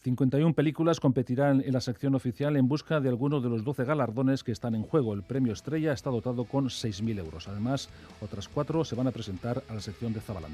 51 0.03 0.53
películas 0.53 0.99
competirán 0.99 1.61
en 1.65 1.73
la 1.73 1.81
sección 1.81 2.15
oficial 2.15 2.55
en 2.55 2.67
busca 2.67 2.99
de 2.99 3.09
alguno 3.09 3.41
de 3.41 3.49
los 3.49 3.63
12 3.63 3.83
galardones 3.83 4.43
que 4.43 4.51
están 4.51 4.75
en 4.75 4.83
juego. 4.83 5.13
El 5.13 5.23
premio 5.23 5.53
Estrella 5.53 5.91
está 5.91 6.09
dotado 6.09 6.45
con 6.45 6.65
6.000 6.65 7.19
euros. 7.19 7.47
Además, 7.47 7.89
otras 8.21 8.47
cuatro 8.47 8.85
se 8.85 8.95
van 8.95 9.07
a 9.07 9.11
presentar 9.11 9.63
a 9.67 9.73
la 9.73 9.81
sección 9.81 10.13
de 10.13 10.21
Zabalán. 10.21 10.51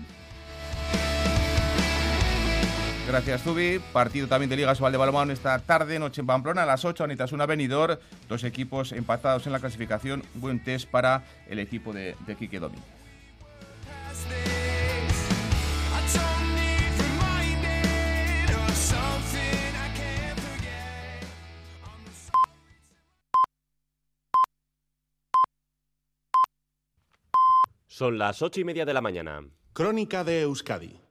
Gracias, 3.07 3.43
Zubi. 3.43 3.79
Partido 3.91 4.27
también 4.27 4.49
de 4.49 4.55
Liga 4.55 4.73
Sobal 4.75 4.93
de 4.93 4.97
Balomano 4.97 5.33
esta 5.33 5.59
tarde, 5.59 5.99
noche 5.99 6.21
en 6.21 6.27
Pamplona, 6.27 6.63
a 6.63 6.65
las 6.65 6.85
8, 6.85 7.05
una 7.33 7.45
venidor. 7.45 7.99
Dos 8.29 8.43
equipos 8.45 8.93
empatados 8.93 9.45
en 9.45 9.51
la 9.51 9.59
clasificación. 9.59 10.23
Buen 10.35 10.63
test 10.63 10.89
para 10.89 11.23
el 11.47 11.59
equipo 11.59 11.91
de, 11.91 12.15
de 12.25 12.35
Quique 12.35 12.59
Domínguez. 12.59 12.85
Son 27.85 28.17
las 28.17 28.41
ocho 28.41 28.59
y 28.59 28.63
media 28.63 28.85
de 28.85 28.93
la 28.93 29.01
mañana. 29.01 29.41
Crónica 29.73 30.23
de 30.23 30.41
Euskadi 30.41 31.02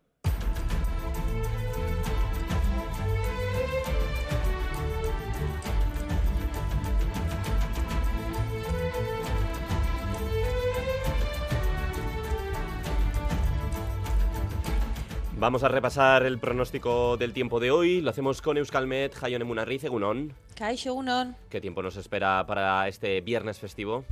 Vamos 15.42 15.64
a 15.64 15.68
repasar 15.68 16.22
el 16.22 16.38
pronóstico 16.38 17.16
del 17.16 17.33
tiempo 17.33 17.59
de 17.59 17.72
hoy. 17.72 18.00
Lo 18.00 18.11
hacemos 18.11 18.40
con 18.40 18.59
Euskalmet, 18.59 19.12
Jaione 19.12 19.44
Munarriz, 19.44 19.83
Egunon. 19.83 20.33
Kaixo, 20.55 20.90
Egunon. 20.90 21.35
¿Qué 21.50 21.61
tiempo 21.61 21.83
nos 21.83 21.96
espera 21.96 22.46
para 22.46 22.87
este 22.87 23.20
viernes 23.22 23.59
festivo? 23.59 24.05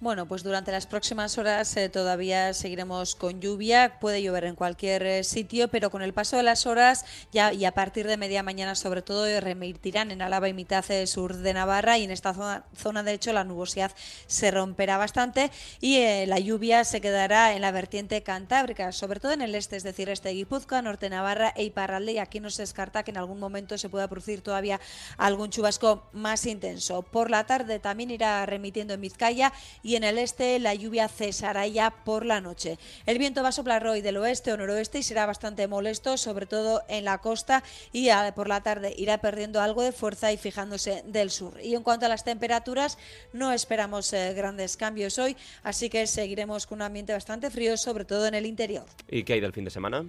Bueno, 0.00 0.26
pues 0.26 0.44
durante 0.44 0.70
las 0.70 0.86
próximas 0.86 1.38
horas 1.38 1.76
eh, 1.76 1.88
todavía 1.88 2.54
seguiremos 2.54 3.16
con 3.16 3.40
lluvia. 3.40 3.98
Puede 3.98 4.22
llover 4.22 4.44
en 4.44 4.54
cualquier 4.54 5.02
eh, 5.02 5.24
sitio, 5.24 5.66
pero 5.66 5.90
con 5.90 6.02
el 6.02 6.14
paso 6.14 6.36
de 6.36 6.44
las 6.44 6.66
horas 6.66 7.04
ya 7.32 7.52
y 7.52 7.64
a 7.64 7.72
partir 7.72 8.06
de 8.06 8.16
media 8.16 8.44
mañana, 8.44 8.76
sobre 8.76 9.02
todo, 9.02 9.26
eh, 9.26 9.40
remitirán 9.40 10.12
en 10.12 10.22
Álava 10.22 10.48
y 10.48 10.52
mitad 10.52 10.84
sur 11.06 11.34
de 11.34 11.52
Navarra. 11.52 11.98
Y 11.98 12.04
en 12.04 12.12
esta 12.12 12.32
zona, 12.32 12.64
zona, 12.76 13.02
de 13.02 13.12
hecho, 13.12 13.32
la 13.32 13.42
nubosidad 13.42 13.90
se 14.28 14.52
romperá 14.52 14.98
bastante 14.98 15.50
y 15.80 16.26
la 16.26 16.38
lluvia 16.38 16.84
se 16.84 17.00
quedará 17.00 17.56
en 17.56 17.62
la 17.62 17.72
vertiente 17.72 18.22
cantábrica, 18.22 18.92
sobre 18.92 19.18
todo 19.18 19.32
en 19.32 19.42
el 19.42 19.56
este, 19.56 19.74
es 19.74 19.82
decir, 19.82 20.10
este 20.10 20.30
Guipúzcoa, 20.30 20.80
norte 20.80 21.10
Navarra 21.10 21.52
e 21.56 21.64
Iparralde. 21.64 22.12
Y 22.12 22.18
aquí 22.18 22.38
no 22.38 22.50
se 22.50 22.62
descarta 22.62 23.02
que 23.02 23.10
en 23.10 23.16
algún 23.16 23.40
momento 23.40 23.76
se 23.76 23.88
pueda 23.88 24.06
producir 24.06 24.42
todavía 24.42 24.78
algún 25.16 25.50
chubasco 25.50 26.08
más 26.12 26.46
intenso. 26.46 27.02
Por 27.02 27.30
la 27.30 27.46
tarde 27.46 27.80
también 27.80 28.12
irá 28.12 28.46
remitiendo 28.46 28.94
en 28.94 29.00
Vizcaya 29.00 29.52
en 29.96 30.04
el 30.04 30.18
este 30.18 30.58
la 30.58 30.74
lluvia 30.74 31.08
cesará 31.08 31.66
ya 31.66 31.90
por 31.90 32.24
la 32.24 32.40
noche. 32.40 32.78
El 33.06 33.18
viento 33.18 33.42
va 33.42 33.50
a 33.50 33.52
soplar 33.52 33.86
hoy 33.86 34.00
del 34.00 34.16
oeste 34.16 34.52
o 34.52 34.56
noroeste 34.56 34.98
y 34.98 35.02
será 35.02 35.26
bastante 35.26 35.66
molesto, 35.68 36.16
sobre 36.16 36.46
todo 36.46 36.82
en 36.88 37.04
la 37.04 37.18
costa 37.18 37.62
y 37.92 38.08
por 38.34 38.48
la 38.48 38.62
tarde 38.62 38.94
irá 38.96 39.18
perdiendo 39.18 39.60
algo 39.60 39.82
de 39.82 39.92
fuerza 39.92 40.32
y 40.32 40.36
fijándose 40.36 41.02
del 41.06 41.30
sur. 41.30 41.60
Y 41.62 41.74
en 41.74 41.82
cuanto 41.82 42.06
a 42.06 42.08
las 42.08 42.24
temperaturas, 42.24 42.98
no 43.32 43.52
esperamos 43.52 44.12
eh, 44.12 44.32
grandes 44.34 44.76
cambios 44.76 45.18
hoy, 45.18 45.36
así 45.62 45.90
que 45.90 46.06
seguiremos 46.06 46.66
con 46.66 46.78
un 46.78 46.82
ambiente 46.82 47.12
bastante 47.12 47.50
frío, 47.50 47.76
sobre 47.76 48.04
todo 48.04 48.26
en 48.26 48.34
el 48.34 48.46
interior. 48.46 48.86
¿Y 49.08 49.24
qué 49.24 49.34
hay 49.34 49.40
del 49.40 49.52
fin 49.52 49.64
de 49.64 49.70
semana? 49.70 50.04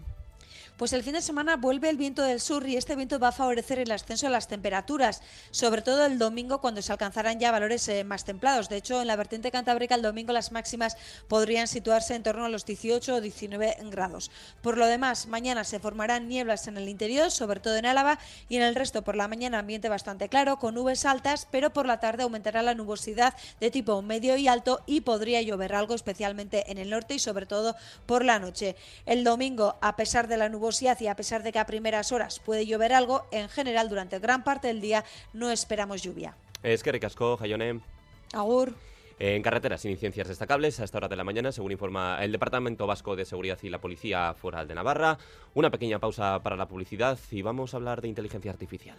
Pues 0.80 0.94
el 0.94 1.04
fin 1.04 1.12
de 1.12 1.22
semana 1.22 1.58
vuelve 1.58 1.90
el 1.90 1.98
viento 1.98 2.22
del 2.24 2.40
sur 2.40 2.66
y 2.66 2.78
este 2.78 2.96
viento 2.96 3.20
va 3.20 3.28
a 3.28 3.32
favorecer 3.34 3.80
el 3.80 3.92
ascenso 3.92 4.28
de 4.28 4.32
las 4.32 4.48
temperaturas, 4.48 5.22
sobre 5.52 5.82
todo 5.82 6.06
el 6.06 6.18
domingo 6.18 6.62
cuando 6.62 6.82
se 6.82 6.94
alcanzarán 6.94 7.38
ya 7.38 7.52
valores 7.52 7.86
eh, 7.90 8.06
más 8.06 8.24
templados. 8.24 8.70
De 8.70 8.78
hecho, 8.78 9.02
en 9.02 9.08
la 9.08 9.18
vertiente 9.18 9.52
cantábrica 9.52 9.96
el 9.96 10.02
domingo 10.02 10.32
las 10.32 10.54
máximas 10.54 10.96
podrían 11.28 11.68
situarse 11.68 12.16
en 12.16 12.24
torno 12.24 12.46
a 12.46 12.50
los 12.50 12.66
18 12.66 13.16
o 13.16 13.20
19 13.20 13.76
grados. 13.92 14.32
Por 14.62 14.78
lo 14.78 14.86
demás, 14.86 15.28
mañana 15.28 15.66
se 15.66 15.82
formarán 15.82 16.30
nieblas 16.30 16.66
en 16.70 16.78
el 16.78 16.88
interior, 16.88 17.30
sobre 17.30 17.60
todo 17.60 17.76
en 17.76 17.86
Álava, 17.86 18.18
y 18.48 18.56
en 18.56 18.62
el 18.62 18.74
resto 18.74 19.02
por 19.02 19.18
la 19.18 19.28
mañana 19.28 19.60
ambiente 19.60 19.90
bastante 19.90 20.30
claro, 20.30 20.60
con 20.60 20.76
nubes 20.76 21.04
altas, 21.04 21.46
pero 21.52 21.74
por 21.74 21.88
la 21.88 22.00
tarde 22.00 22.24
aumentará 22.24 22.62
la 22.62 22.74
nubosidad 22.74 23.34
de 23.60 23.70
tipo 23.70 24.02
medio 24.02 24.38
y 24.38 24.48
alto 24.48 24.80
y 24.86 25.02
podría 25.02 25.42
llover 25.42 25.76
algo 25.76 25.94
especialmente 25.94 26.72
en 26.72 26.78
el 26.78 26.90
norte 26.90 27.16
y 27.16 27.20
sobre 27.20 27.48
todo 27.48 27.76
por 28.06 28.24
la 28.24 28.40
noche. 28.40 28.78
El 29.06 29.26
domingo, 29.26 29.76
a 29.82 29.98
pesar 29.98 30.30
de 30.30 30.38
la 30.38 30.48
nubosidad, 30.48 30.69
y 30.82 31.08
a 31.08 31.16
pesar 31.16 31.44
de 31.44 31.52
que 31.52 31.60
a 31.60 31.66
primeras 31.66 32.12
horas 32.12 32.40
puede 32.40 32.66
llover 32.66 32.94
algo, 32.94 33.26
en 33.32 33.50
general 33.50 33.90
durante 33.90 34.20
gran 34.20 34.44
parte 34.44 34.68
del 34.68 34.82
día 34.82 35.04
no 35.34 35.50
esperamos 35.50 36.04
lluvia. 36.04 36.36
Es 36.62 36.84
que 36.84 36.92
ricasco, 36.92 37.38
Jayone. 37.38 37.82
Agur. 38.34 38.76
En 39.18 39.42
carreteras 39.42 39.82
sin 39.82 39.92
incidencias 39.92 40.28
destacables 40.28 40.80
a 40.80 40.86
esta 40.86 40.98
hora 40.98 41.10
de 41.10 41.16
la 41.16 41.26
mañana, 41.26 41.52
según 41.52 41.74
informa 41.74 42.24
el 42.24 42.32
Departamento 42.32 42.88
Vasco 42.88 43.16
de 43.16 43.26
Seguridad 43.26 43.58
y 43.64 43.70
la 43.70 43.82
Policía 43.82 44.34
Foral 44.34 44.68
de 44.68 44.76
Navarra. 44.76 45.18
Una 45.56 45.72
pequeña 45.72 46.00
pausa 46.00 46.42
para 46.42 46.56
la 46.56 46.68
publicidad 46.68 47.20
y 47.32 47.42
vamos 47.42 47.74
a 47.74 47.78
hablar 47.78 48.02
de 48.02 48.08
inteligencia 48.08 48.52
artificial. 48.52 48.98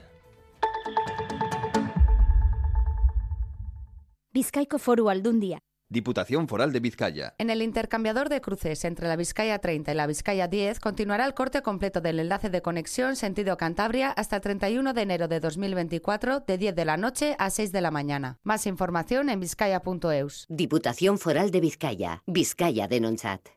Vizcaico 4.32 4.78
Foru 4.78 5.08
Aldundia 5.08 5.60
Diputación 5.92 6.46
Foral 6.46 6.72
de 6.72 6.78
Vizcaya. 6.78 7.34
En 7.38 7.50
el 7.50 7.62
intercambiador 7.62 8.28
de 8.28 8.40
cruces 8.40 8.84
entre 8.84 9.08
la 9.08 9.16
Vizcaya 9.16 9.58
30 9.58 9.90
y 9.90 9.94
la 9.96 10.06
Vizcaya 10.06 10.46
10 10.46 10.78
continuará 10.78 11.26
el 11.26 11.34
corte 11.34 11.62
completo 11.62 12.00
del 12.00 12.20
enlace 12.20 12.48
de 12.48 12.62
conexión 12.62 13.16
sentido 13.16 13.56
Cantabria 13.56 14.12
hasta 14.12 14.36
el 14.36 14.42
31 14.42 14.94
de 14.94 15.02
enero 15.02 15.26
de 15.26 15.40
2024 15.40 16.44
de 16.46 16.58
10 16.58 16.76
de 16.76 16.84
la 16.84 16.96
noche 16.96 17.34
a 17.40 17.50
6 17.50 17.72
de 17.72 17.80
la 17.80 17.90
mañana. 17.90 18.38
Más 18.44 18.68
información 18.68 19.30
en 19.30 19.40
vizcaya.eus. 19.40 20.46
Diputación 20.48 21.18
Foral 21.18 21.50
de 21.50 21.60
Vizcaya. 21.60 22.22
Vizcaya 22.24 22.86
de 22.86 23.00
Nonsat. 23.00 23.48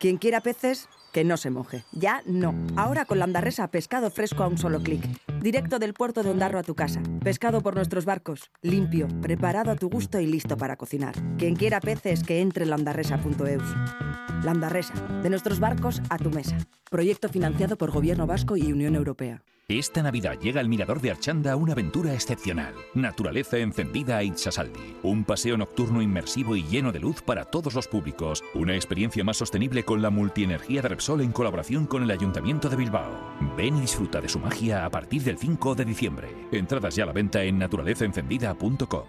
Quien 0.00 0.16
quiera 0.16 0.40
peces, 0.40 0.88
que 1.14 1.24
no 1.24 1.36
se 1.36 1.48
moje. 1.48 1.84
Ya 1.92 2.22
no. 2.26 2.52
Ahora 2.76 3.04
con 3.04 3.20
Landarresa, 3.20 3.68
pescado 3.68 4.10
fresco 4.10 4.42
a 4.42 4.48
un 4.48 4.58
solo 4.58 4.80
clic. 4.82 5.08
Directo 5.40 5.78
del 5.78 5.94
puerto 5.94 6.24
de 6.24 6.30
Ondarro 6.30 6.58
a 6.58 6.64
tu 6.64 6.74
casa. 6.74 7.00
Pescado 7.22 7.62
por 7.62 7.76
nuestros 7.76 8.04
barcos. 8.04 8.50
Limpio, 8.62 9.06
preparado 9.22 9.70
a 9.70 9.76
tu 9.76 9.88
gusto 9.88 10.18
y 10.18 10.26
listo 10.26 10.56
para 10.56 10.76
cocinar. 10.76 11.14
Quien 11.38 11.54
quiera 11.54 11.80
peces, 11.80 12.24
que 12.24 12.40
entre 12.40 12.64
en 12.64 12.70
landarresa.eus. 12.70 14.44
Landarresa, 14.44 14.94
de 15.22 15.30
nuestros 15.30 15.60
barcos 15.60 16.02
a 16.10 16.18
tu 16.18 16.30
mesa. 16.30 16.58
Proyecto 16.90 17.28
financiado 17.28 17.78
por 17.78 17.92
Gobierno 17.92 18.26
Vasco 18.26 18.56
y 18.56 18.72
Unión 18.72 18.96
Europea. 18.96 19.44
Esta 19.68 20.02
Navidad 20.02 20.38
llega 20.38 20.60
al 20.60 20.68
Mirador 20.68 21.00
de 21.00 21.10
Archanda 21.10 21.56
una 21.56 21.72
aventura 21.72 22.12
excepcional. 22.12 22.74
Naturaleza 22.92 23.56
encendida 23.56 24.18
a 24.18 24.22
Itzasaldi. 24.22 24.98
Un 25.02 25.24
paseo 25.24 25.56
nocturno 25.56 26.02
inmersivo 26.02 26.54
y 26.54 26.64
lleno 26.64 26.92
de 26.92 27.00
luz 27.00 27.22
para 27.22 27.46
todos 27.46 27.72
los 27.72 27.88
públicos. 27.88 28.44
Una 28.52 28.74
experiencia 28.74 29.24
más 29.24 29.38
sostenible 29.38 29.82
con 29.82 30.02
la 30.02 30.10
multienergía 30.10 30.82
de 30.82 30.88
Repsol 30.88 31.22
en 31.22 31.32
colaboración 31.32 31.86
con 31.86 32.02
el 32.02 32.10
Ayuntamiento 32.10 32.68
de 32.68 32.76
Bilbao. 32.76 33.10
Ven 33.56 33.78
y 33.78 33.80
disfruta 33.80 34.20
de 34.20 34.28
su 34.28 34.38
magia 34.38 34.84
a 34.84 34.90
partir 34.90 35.22
del 35.22 35.38
5 35.38 35.74
de 35.74 35.84
diciembre. 35.86 36.28
Entradas 36.52 36.94
ya 36.94 37.04
a 37.04 37.06
la 37.06 37.12
venta 37.14 37.42
en 37.42 37.56
naturalezaencendida.com. 37.56 39.04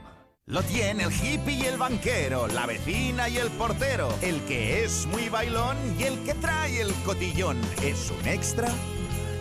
Lo 0.45 0.63
tiene 0.63 1.03
el 1.03 1.11
hippie 1.11 1.55
y 1.55 1.61
el 1.63 1.77
banquero, 1.77 2.47
la 2.47 2.65
vecina 2.65 3.27
y 3.27 3.37
el 3.37 3.49
portero, 3.49 4.07
el 4.21 4.39
que 4.41 4.85
es 4.85 5.05
muy 5.07 5.27
bailón 5.27 5.75
y 5.99 6.03
el 6.03 6.17
que 6.23 6.33
trae 6.35 6.79
el 6.79 6.93
cotillón. 7.03 7.57
¿Es 7.83 8.09
un 8.11 8.25
extra? 8.25 8.69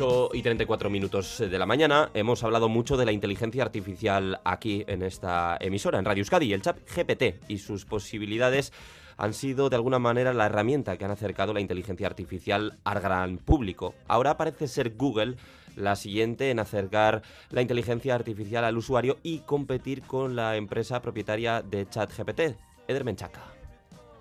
8 0.00 0.30
y 0.32 0.42
34 0.42 0.90
minutos 0.90 1.38
de 1.38 1.58
la 1.58 1.66
mañana 1.66 2.10
hemos 2.14 2.44
hablado 2.44 2.68
mucho 2.68 2.96
de 2.96 3.04
la 3.04 3.10
inteligencia 3.10 3.64
artificial 3.64 4.40
aquí 4.44 4.84
en 4.86 5.02
esta 5.02 5.56
emisora, 5.58 5.98
en 5.98 6.04
Radio 6.04 6.20
Euskadi. 6.20 6.52
El 6.52 6.62
chat 6.62 6.78
GPT 6.88 7.42
y 7.48 7.58
sus 7.58 7.84
posibilidades 7.84 8.72
han 9.16 9.34
sido 9.34 9.68
de 9.68 9.74
alguna 9.74 9.98
manera 9.98 10.32
la 10.32 10.46
herramienta 10.46 10.96
que 10.96 11.04
han 11.04 11.10
acercado 11.10 11.52
la 11.52 11.60
inteligencia 11.60 12.06
artificial 12.06 12.78
al 12.84 13.00
gran 13.00 13.38
público. 13.38 13.96
Ahora 14.06 14.36
parece 14.36 14.68
ser 14.68 14.94
Google 14.94 15.34
la 15.74 15.96
siguiente 15.96 16.50
en 16.50 16.60
acercar 16.60 17.22
la 17.50 17.62
inteligencia 17.62 18.14
artificial 18.14 18.64
al 18.64 18.78
usuario 18.78 19.16
y 19.24 19.40
competir 19.40 20.02
con 20.02 20.36
la 20.36 20.54
empresa 20.54 21.02
propietaria 21.02 21.60
de 21.60 21.88
ChatGPT, 21.88 22.40
Eder 22.86 23.04
Menchaca. 23.04 23.57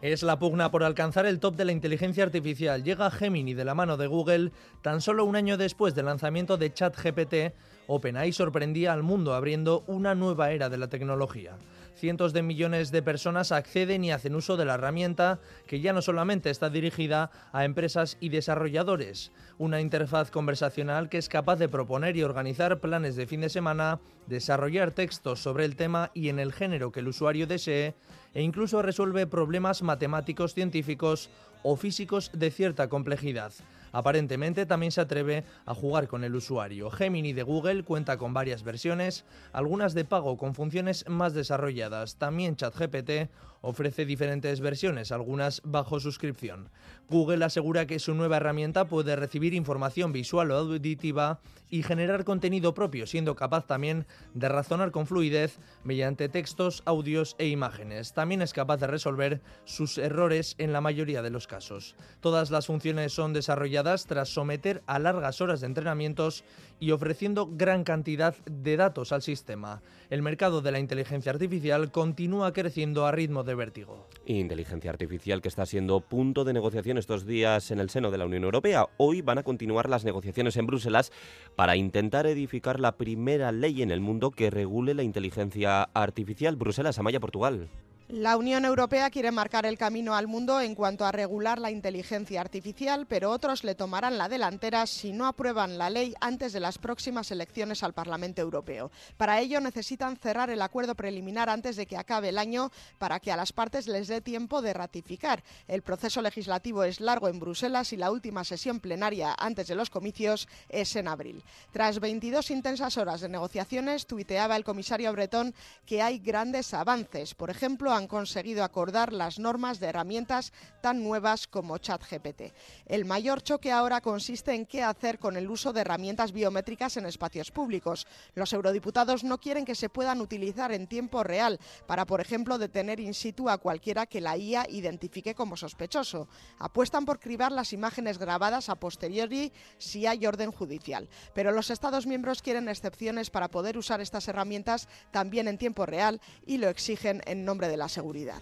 Es 0.01 0.21
la 0.21 0.37
pugna 0.37 0.69
por 0.69 0.83
alcanzar 0.83 1.25
el 1.25 1.39
top 1.39 1.55
de 1.55 1.65
la 1.65 1.71
inteligencia 1.71 2.23
artificial. 2.23 2.83
Llega 2.83 3.09
Gemini 3.09 3.55
de 3.55 3.65
la 3.65 3.73
mano 3.73 3.97
de 3.97 4.05
Google 4.05 4.51
tan 4.83 5.01
solo 5.01 5.25
un 5.25 5.35
año 5.35 5.57
después 5.57 5.95
del 5.95 6.05
lanzamiento 6.05 6.55
de 6.55 6.71
ChatGPT. 6.71 7.55
OpenAI 7.87 8.31
sorprendía 8.31 8.93
al 8.93 9.01
mundo 9.01 9.33
abriendo 9.33 9.83
una 9.87 10.13
nueva 10.13 10.51
era 10.51 10.69
de 10.69 10.77
la 10.77 10.87
tecnología. 10.87 11.57
Cientos 11.97 12.31
de 12.31 12.43
millones 12.43 12.91
de 12.91 13.01
personas 13.01 13.51
acceden 13.51 14.03
y 14.03 14.11
hacen 14.11 14.35
uso 14.35 14.55
de 14.55 14.65
la 14.65 14.75
herramienta 14.75 15.39
que 15.65 15.81
ya 15.81 15.93
no 15.93 16.03
solamente 16.03 16.51
está 16.51 16.69
dirigida 16.69 17.31
a 17.51 17.65
empresas 17.65 18.17
y 18.19 18.29
desarrolladores, 18.29 19.31
una 19.57 19.81
interfaz 19.81 20.29
conversacional 20.29 21.09
que 21.09 21.17
es 21.17 21.27
capaz 21.27 21.55
de 21.55 21.69
proponer 21.69 22.15
y 22.15 22.21
organizar 22.21 22.79
planes 22.81 23.15
de 23.15 23.25
fin 23.25 23.41
de 23.41 23.49
semana, 23.49 23.99
desarrollar 24.27 24.91
textos 24.91 25.41
sobre 25.41 25.65
el 25.65 25.75
tema 25.75 26.11
y 26.13 26.29
en 26.29 26.37
el 26.37 26.53
género 26.53 26.91
que 26.91 26.99
el 26.99 27.07
usuario 27.07 27.47
desee, 27.47 27.95
e 28.35 28.43
incluso 28.43 28.83
resuelve 28.83 29.25
problemas 29.25 29.81
matemáticos, 29.81 30.53
científicos 30.53 31.31
o 31.63 31.77
físicos 31.77 32.29
de 32.31 32.51
cierta 32.51 32.89
complejidad. 32.89 33.53
Aparentemente 33.97 34.67
también 34.67 34.91
se 34.91 35.01
atreve 35.01 35.43
a 35.65 35.73
jugar 35.73 36.07
con 36.07 36.23
el 36.23 36.35
usuario. 36.35 36.91
Gemini 36.91 37.33
de 37.33 37.41
Google 37.41 37.83
cuenta 37.83 38.17
con 38.17 38.31
varias 38.31 38.61
versiones, 38.61 39.25
algunas 39.53 39.95
de 39.95 40.05
pago 40.05 40.37
con 40.37 40.53
funciones 40.53 41.03
más 41.09 41.33
desarrolladas. 41.33 42.17
También 42.17 42.55
ChatGPT 42.55 43.31
ofrece 43.67 44.05
diferentes 44.05 44.61
versiones, 44.61 45.11
algunas 45.11 45.61
bajo 45.65 45.99
suscripción. 45.99 46.69
Google 47.09 47.43
asegura 47.43 47.85
que 47.85 47.99
su 47.99 48.13
nueva 48.13 48.37
herramienta 48.37 48.85
puede 48.85 49.15
recibir 49.17 49.53
información 49.53 50.13
visual 50.13 50.51
o 50.51 50.55
auditiva 50.55 51.41
y 51.69 51.83
generar 51.83 52.23
contenido 52.23 52.73
propio, 52.73 53.05
siendo 53.07 53.35
capaz 53.35 53.67
también 53.67 54.05
de 54.33 54.47
razonar 54.47 54.91
con 54.91 55.05
fluidez 55.05 55.59
mediante 55.83 56.29
textos, 56.29 56.81
audios 56.85 57.35
e 57.39 57.47
imágenes. 57.47 58.13
También 58.13 58.41
es 58.41 58.53
capaz 58.53 58.77
de 58.77 58.87
resolver 58.87 59.41
sus 59.65 59.97
errores 59.97 60.55
en 60.59 60.71
la 60.71 60.79
mayoría 60.79 61.21
de 61.21 61.29
los 61.29 61.45
casos. 61.45 61.95
Todas 62.21 62.51
las 62.51 62.67
funciones 62.67 63.11
son 63.11 63.33
desarrolladas 63.33 64.05
tras 64.05 64.29
someter 64.29 64.81
a 64.87 64.97
largas 64.97 65.41
horas 65.41 65.59
de 65.59 65.67
entrenamientos 65.67 66.45
y 66.79 66.91
ofreciendo 66.91 67.49
gran 67.51 67.83
cantidad 67.83 68.35
de 68.45 68.77
datos 68.77 69.11
al 69.11 69.21
sistema. 69.21 69.81
El 70.09 70.21
mercado 70.21 70.61
de 70.61 70.71
la 70.71 70.79
inteligencia 70.79 71.31
artificial 71.31 71.91
continúa 71.91 72.53
creciendo 72.53 73.05
a 73.05 73.11
ritmo 73.11 73.43
de 73.43 73.55
vértigo. 73.57 74.07
Inteligencia 74.25 74.89
artificial 74.89 75.41
que 75.41 75.49
está 75.49 75.65
siendo 75.65 75.99
punto 75.99 76.45
de 76.45 76.53
negociación 76.53 76.97
estos 76.97 77.25
días 77.25 77.71
en 77.71 77.79
el 77.79 77.89
seno 77.89 78.11
de 78.11 78.17
la 78.17 78.25
Unión 78.25 78.45
Europea. 78.45 78.85
Hoy 78.97 79.21
van 79.21 79.39
a 79.39 79.43
continuar 79.43 79.89
las 79.89 80.05
negociaciones 80.05 80.55
en 80.55 80.67
Bruselas 80.67 81.11
para 81.55 81.75
intentar 81.75 82.25
edificar 82.27 82.79
la 82.79 82.93
primera 82.97 83.51
ley 83.51 83.81
en 83.81 83.91
el 83.91 83.99
mundo 83.99 84.31
que 84.31 84.49
regule 84.49 84.93
la 84.93 85.03
inteligencia 85.03 85.83
artificial. 85.93 86.55
Bruselas, 86.55 86.99
Amaya, 86.99 87.19
Portugal. 87.19 87.67
La 88.09 88.37
Unión 88.37 88.63
Europea 88.63 89.09
quiere 89.09 89.31
marcar 89.31 89.65
el 89.65 89.77
camino 89.77 90.15
al 90.15 90.27
mundo 90.27 90.61
en 90.61 90.75
cuanto 90.75 91.05
a 91.05 91.11
regular 91.11 91.59
la 91.59 91.71
inteligencia 91.71 92.39
artificial, 92.39 93.05
pero 93.05 93.31
otros 93.31 93.65
le 93.65 93.75
tomarán 93.75 94.17
la 94.17 94.29
delantera 94.29 94.87
si 94.87 95.11
no 95.11 95.27
aprueban 95.27 95.77
la 95.77 95.89
ley 95.89 96.15
antes 96.21 96.53
de 96.53 96.61
las 96.61 96.77
próximas 96.77 97.31
elecciones 97.31 97.83
al 97.83 97.91
Parlamento 97.91 98.41
Europeo. 98.41 98.91
Para 99.17 99.41
ello 99.41 99.59
necesitan 99.59 100.15
cerrar 100.15 100.49
el 100.49 100.61
acuerdo 100.61 100.95
preliminar 100.95 101.49
antes 101.49 101.75
de 101.75 101.85
que 101.85 101.97
acabe 101.97 102.29
el 102.29 102.37
año 102.37 102.71
para 102.97 103.19
que 103.19 103.29
a 103.29 103.35
las 103.35 103.51
partes 103.51 103.87
les 103.87 104.07
dé 104.07 104.21
tiempo 104.21 104.61
de 104.61 104.73
ratificar. 104.73 105.43
El 105.67 105.81
proceso 105.81 106.21
legislativo 106.21 106.85
es 106.85 107.01
largo 107.01 107.27
en 107.27 107.41
Bruselas 107.41 107.91
y 107.91 107.97
la 107.97 108.09
última 108.09 108.45
sesión 108.45 108.79
plenaria 108.79 109.35
antes 109.37 109.67
de 109.67 109.75
los 109.75 109.89
comicios 109.89 110.47
es 110.69 110.95
en 110.95 111.09
abril. 111.09 111.43
Tras 111.73 111.99
22 111.99 112.51
intensas 112.51 112.95
horas 112.95 113.19
de 113.19 113.27
negociaciones, 113.27 114.07
tuiteaba 114.07 114.55
el 114.55 114.63
comisario 114.63 115.11
Bretón 115.11 115.53
que 115.85 116.01
hay 116.01 116.19
grandes 116.19 116.73
avances. 116.73 117.35
Por 117.35 117.49
ejemplo, 117.49 117.96
han 117.97 118.07
conseguido 118.07 118.63
acordar 118.63 119.11
las 119.11 119.39
normas 119.39 119.79
de 119.79 119.87
herramientas 119.87 120.53
tan 120.81 121.03
nuevas 121.03 121.47
como 121.47 121.77
ChatGPT. 121.77 122.53
El 122.85 123.05
mayor 123.05 123.41
choque 123.41 123.71
ahora 123.71 124.01
consiste 124.01 124.53
en 124.53 124.65
qué 124.65 124.83
hacer 124.83 125.19
con 125.19 125.35
el 125.35 125.49
uso 125.49 125.73
de 125.73 125.81
herramientas 125.81 126.31
biométricas 126.31 126.95
en 126.97 127.05
espacios 127.05 127.51
públicos. 127.51 128.07
Los 128.35 128.53
eurodiputados 128.53 129.23
no 129.23 129.39
quieren 129.39 129.65
que 129.65 129.75
se 129.75 129.89
puedan 129.89 130.21
utilizar 130.21 130.71
en 130.71 130.87
tiempo 130.87 131.23
real 131.23 131.59
para, 131.87 132.05
por 132.05 132.21
ejemplo, 132.21 132.57
detener 132.57 132.99
in 132.99 133.13
situ 133.13 133.49
a 133.49 133.57
cualquiera 133.57 134.05
que 134.05 134.21
la 134.21 134.37
IA 134.37 134.65
identifique 134.69 135.35
como 135.35 135.57
sospechoso. 135.57 136.29
Apuestan 136.59 137.05
por 137.05 137.19
cribar 137.19 137.51
las 137.51 137.73
imágenes 137.73 138.17
grabadas 138.17 138.69
a 138.69 138.75
posteriori 138.75 139.51
si 139.77 140.05
hay 140.05 140.25
orden 140.25 140.51
judicial. 140.51 141.09
Pero 141.33 141.51
los 141.51 141.69
Estados 141.69 142.05
miembros 142.05 142.41
quieren 142.41 142.69
excepciones 142.69 143.29
para 143.29 143.49
poder 143.49 143.77
usar 143.77 144.01
estas 144.01 144.27
herramientas 144.27 144.87
también 145.11 145.47
en 145.47 145.57
tiempo 145.57 145.85
real 145.85 146.21
y 146.45 146.59
lo 146.59 146.69
exigen 146.69 147.21
en 147.25 147.43
nombre 147.43 147.67
de 147.67 147.77
la 147.77 147.86
seguridad. 147.89 148.41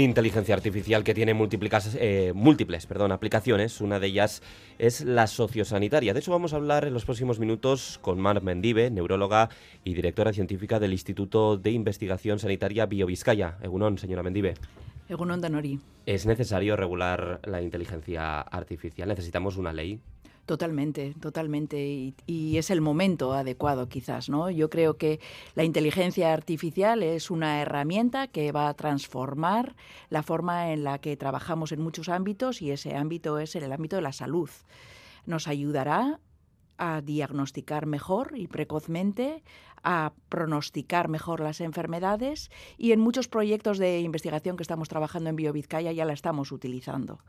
Inteligencia 0.00 0.54
artificial 0.54 1.04
que 1.04 1.12
tiene 1.12 1.34
múltiples, 1.34 1.94
eh, 2.00 2.32
múltiples 2.34 2.86
perdón, 2.86 3.12
aplicaciones. 3.12 3.78
Una 3.82 4.00
de 4.00 4.06
ellas 4.06 4.42
es 4.78 5.04
la 5.04 5.26
sociosanitaria. 5.26 6.14
De 6.14 6.20
eso 6.20 6.32
vamos 6.32 6.54
a 6.54 6.56
hablar 6.56 6.86
en 6.86 6.94
los 6.94 7.04
próximos 7.04 7.38
minutos 7.38 7.98
con 8.00 8.18
Mar 8.18 8.42
Mendive, 8.42 8.90
neuróloga 8.90 9.50
y 9.84 9.92
directora 9.92 10.32
científica 10.32 10.80
del 10.80 10.92
Instituto 10.92 11.58
de 11.58 11.72
Investigación 11.72 12.38
Sanitaria 12.38 12.86
Biovizcaya. 12.86 13.58
Egunon, 13.60 13.98
señora 13.98 14.22
Mendive. 14.22 14.54
Egunon 15.10 15.42
Danori. 15.42 15.78
¿Es 16.06 16.24
necesario 16.24 16.74
regular 16.74 17.40
la 17.44 17.60
inteligencia 17.60 18.40
artificial? 18.40 19.10
¿Necesitamos 19.10 19.58
una 19.58 19.74
ley? 19.74 20.00
Totalmente, 20.44 21.14
totalmente. 21.20 21.86
Y, 21.86 22.14
y, 22.26 22.58
es 22.58 22.70
el 22.70 22.80
momento 22.80 23.32
adecuado, 23.32 23.88
quizás, 23.88 24.28
¿no? 24.28 24.50
Yo 24.50 24.68
creo 24.70 24.96
que 24.96 25.20
la 25.54 25.62
inteligencia 25.62 26.32
artificial 26.32 27.04
es 27.04 27.30
una 27.30 27.62
herramienta 27.62 28.26
que 28.26 28.50
va 28.50 28.68
a 28.68 28.74
transformar 28.74 29.76
la 30.10 30.24
forma 30.24 30.72
en 30.72 30.82
la 30.82 30.98
que 30.98 31.16
trabajamos 31.16 31.70
en 31.70 31.80
muchos 31.80 32.08
ámbitos 32.08 32.60
y 32.60 32.72
ese 32.72 32.96
ámbito 32.96 33.38
es 33.38 33.54
el 33.54 33.72
ámbito 33.72 33.94
de 33.96 34.02
la 34.02 34.12
salud. 34.12 34.50
Nos 35.26 35.46
ayudará 35.46 36.18
a 36.76 37.00
diagnosticar 37.00 37.86
mejor 37.86 38.32
y 38.34 38.48
precozmente, 38.48 39.44
a 39.82 40.12
pronosticar 40.28 41.08
mejor 41.08 41.40
las 41.40 41.60
enfermedades 41.60 42.50
y 42.78 42.92
en 42.92 43.00
muchos 43.00 43.28
proyectos 43.28 43.78
de 43.78 44.00
investigación 44.00 44.56
que 44.56 44.62
estamos 44.62 44.88
trabajando 44.88 45.30
en 45.30 45.36
BioVizcaya 45.36 45.92
ya 45.92 46.04
la 46.04 46.12
estamos 46.12 46.52
utilizando. 46.52 47.20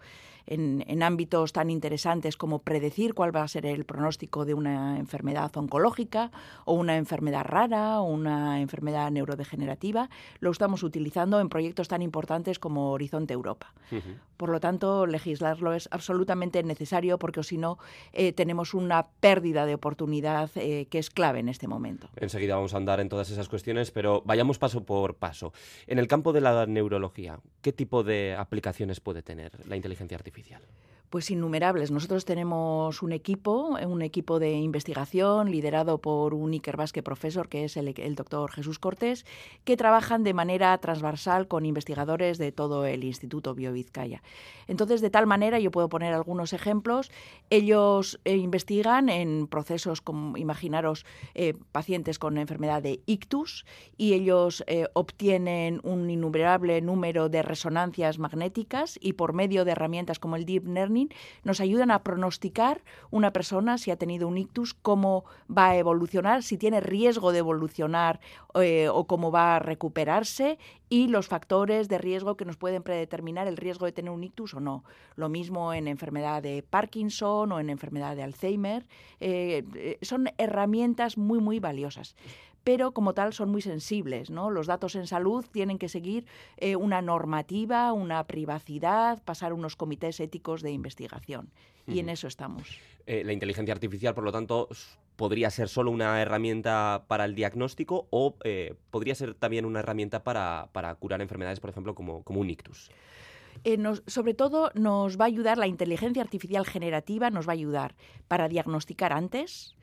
En, 0.45 0.84
en, 0.88 1.04
ámbitos 1.04 1.54
tan 1.54 1.70
interesantes 1.70 2.36
como 2.36 2.60
predecir 2.60 3.14
cuál 3.14 3.34
va 3.34 3.43
a 3.43 3.47
ser 3.47 3.66
el 3.66 3.86
pronóstico 3.86 4.43
de 4.43 4.54
una 4.54 4.99
enfermedad 4.99 5.56
oncológica 5.56 6.32
o 6.66 6.74
una 6.74 6.97
enfermedad 6.97 7.45
rara 7.45 8.01
o 8.01 8.04
una 8.04 8.60
enfermedad 8.60 9.10
neurodegenerativa, 9.10 10.10
lo 10.41 10.51
estamos 10.51 10.84
utilizando 10.84 11.39
en 11.39 11.47
proyectos 11.47 11.88
tan 11.88 12.01
importantes 12.01 12.60
como 12.60 12.91
Horizonte 12.91 13.34
Europa. 13.34 13.74
Uh 13.89 13.95
-huh. 13.95 14.18
Por 14.36 14.49
lo 14.49 14.60
tanto, 14.60 15.06
legislarlo 15.06 15.72
es 15.72 15.88
absolutamente 15.91 16.62
necesario 16.64 17.18
porque 17.18 17.41
si 17.43 17.58
no, 17.58 17.78
eh, 18.12 18.34
tenemos 18.34 18.74
una 18.74 19.08
pérdida 19.22 19.66
de 19.66 19.76
oportunidad 19.76 20.51
eh, 20.56 20.88
que 20.89 20.99
es 20.99 21.10
clave 21.10 21.39
en 21.39 21.47
este 21.47 21.70
momento. 21.70 22.10
Enseguida 22.18 22.43
vamos 22.52 22.74
a 22.74 22.78
andar 22.78 23.00
en 23.00 23.10
todas 23.10 23.30
esas 23.30 23.50
cuestiones, 23.50 23.91
pero 23.91 24.22
vayamos 24.26 24.60
paso 24.60 24.84
por 24.84 25.16
paso. 25.16 25.54
En 25.88 26.00
el 26.00 26.08
campo 26.08 26.34
de 26.34 26.41
la 26.41 26.66
neurología, 26.66 27.39
¿qué 27.62 27.72
tipo 27.74 28.04
de 28.04 28.36
aplicaciones 28.38 29.00
puede 29.00 29.22
tener 29.22 29.52
la 29.68 29.76
inteligencia 29.76 30.18
artificial? 30.18 30.62
Pues 31.14 31.30
innumerables. 31.30 31.91
Nosotros 31.91 32.26
tenemos 32.26 33.03
un 33.03 33.11
equipo, 33.11 33.78
un 33.86 34.01
equipo 34.01 34.39
de 34.39 34.53
investigación 34.53 35.51
liderado 35.51 35.99
por 35.99 36.34
un 36.34 36.53
Iker 36.53 36.76
Vázquez 36.76 37.03
profesor, 37.03 37.49
que 37.49 37.66
es 37.66 37.78
el, 37.78 38.16
doctor 38.16 38.49
Jesús 38.49 38.80
Cortés, 38.80 39.24
que 39.64 39.78
trabajan 39.78 40.24
de 40.24 40.34
manera 40.34 40.76
transversal 40.80 41.47
con 41.47 41.68
investigadores 41.68 42.39
de 42.39 42.51
todo 42.51 42.88
el 42.88 43.03
Instituto 43.03 43.53
Biovizcaya. 43.53 44.24
Entonces, 44.68 45.01
de 45.01 45.11
tal 45.11 45.28
manera, 45.28 45.59
yo 45.59 45.70
puedo 45.70 45.88
poner 45.88 46.16
algunos 46.16 46.51
ejemplos. 46.51 47.11
Ellos 47.51 48.20
eh, 48.26 48.38
investigan 48.38 49.07
en 49.09 49.45
procesos, 49.45 50.01
como 50.01 50.36
imaginaros, 50.36 51.05
eh, 51.36 51.53
pacientes 51.72 52.18
con 52.18 52.39
enfermedad 52.39 52.82
de 52.82 53.01
ictus, 53.05 53.68
y 53.97 54.14
ellos 54.14 54.64
eh, 54.66 54.88
obtienen 54.93 55.80
un 55.84 56.09
innumerable 56.09 56.82
número 56.82 57.30
de 57.30 57.43
resonancias 57.43 58.18
magnéticas 58.18 58.97
y 58.99 59.14
por 59.14 59.34
medio 59.34 59.64
de 59.64 59.74
herramientas 59.74 60.18
como 60.18 60.38
el 60.38 60.45
Deep 60.45 60.66
Learning 60.66 61.03
nos 61.43 61.60
ayudan 61.60 61.91
a 61.91 62.04
pronosticar 62.04 62.82
una 63.12 63.32
persona 63.32 63.78
si 63.78 63.91
ha 63.91 63.97
tenido 63.97 64.28
un 64.28 64.38
ictus, 64.38 64.74
cómo 64.74 65.26
va 65.49 65.70
a 65.70 65.78
evolucionar, 65.78 66.43
si 66.43 66.58
tiene 66.58 66.80
riesgo 66.80 67.32
de 67.32 67.39
evolucionar 67.39 68.20
eh, 68.56 68.89
o 68.89 69.06
cómo 69.06 69.32
va 69.32 69.56
a 69.56 69.60
recuperarse 69.60 70.58
y 70.89 71.08
los 71.08 71.28
factores 71.28 71.89
de 71.89 71.97
riesgo 71.97 72.38
que 72.38 72.45
nos 72.45 72.58
pueden 72.58 72.84
predeterminar 72.84 73.47
el 73.47 73.58
riesgo 73.58 73.86
de 73.86 73.91
tener 73.91 74.12
un 74.12 74.24
ictus 74.24 74.54
o 74.54 74.60
no. 74.60 74.84
Lo 75.16 75.30
mismo 75.30 75.74
en 75.74 75.88
enfermedad 75.88 76.43
de 76.43 76.64
Parkinson 76.64 77.51
o 77.51 77.60
en 77.60 77.70
enfermedad 77.70 78.16
de 78.16 78.24
Alzheimer. 78.24 78.86
Eh, 79.20 79.64
eh, 79.76 79.97
son 80.01 80.30
herramientas 80.38 81.18
muy, 81.18 81.39
muy 81.39 81.60
valiosas 81.60 82.16
pero 82.64 82.91
como 82.93 83.14
tal 83.14 83.34
son 83.34 83.49
muy 83.49 83.61
sensibles. 83.61 84.30
¿no? 84.30 84.49
Los 84.49 84.68
datos 84.68 84.95
en 84.95 85.07
salud 85.07 85.45
tienen 85.51 85.78
que 85.78 85.89
seguir 85.89 86.26
eh, 86.57 86.76
una 86.76 87.01
normativa, 87.01 87.93
una 87.93 88.26
privacidad, 88.26 89.22
pasar 89.24 89.53
unos 89.53 89.76
comités 89.76 90.20
éticos 90.20 90.61
de 90.61 90.72
investigación. 90.72 91.49
Y 91.86 91.99
en 91.99 92.07
eso 92.07 92.28
estamos. 92.28 92.80
Eh, 93.07 93.24
la 93.26 93.34
inteligencia 93.34 93.74
artificial, 93.74 94.14
por 94.14 94.24
lo 94.24 94.32
tanto, 94.32 94.70
podría 95.18 95.49
ser 95.49 95.68
solo 95.68 95.91
una 95.91 96.22
herramienta 96.22 97.03
para 97.09 97.26
el 97.26 97.36
diagnóstico 97.36 98.07
o 98.09 98.36
eh, 98.45 98.76
podría 98.89 99.16
ser 99.16 99.34
también 99.34 99.66
una 99.66 99.80
herramienta 99.80 100.24
para, 100.24 100.70
para 100.72 100.95
curar 100.95 101.22
enfermedades, 101.22 101.59
por 101.59 101.70
ejemplo, 101.70 101.93
como, 101.93 102.24
como 102.24 102.39
un 102.39 102.49
ictus. 102.49 102.89
Eh, 103.66 103.78
nos- 103.78 104.01
sobre 104.07 104.34
todo 104.34 104.72
nos 104.76 105.20
va 105.20 105.26
a 105.26 105.28
ayudar, 105.28 105.57
la 105.57 105.68
inteligencia 105.68 106.24
artificial 106.24 106.66
generativa 106.66 107.30
nos 107.30 107.47
va 107.47 107.51
a 107.51 107.53
ayudar 107.53 107.95
para 108.30 108.47
diagnosticar 108.47 109.11
antes, 109.11 109.76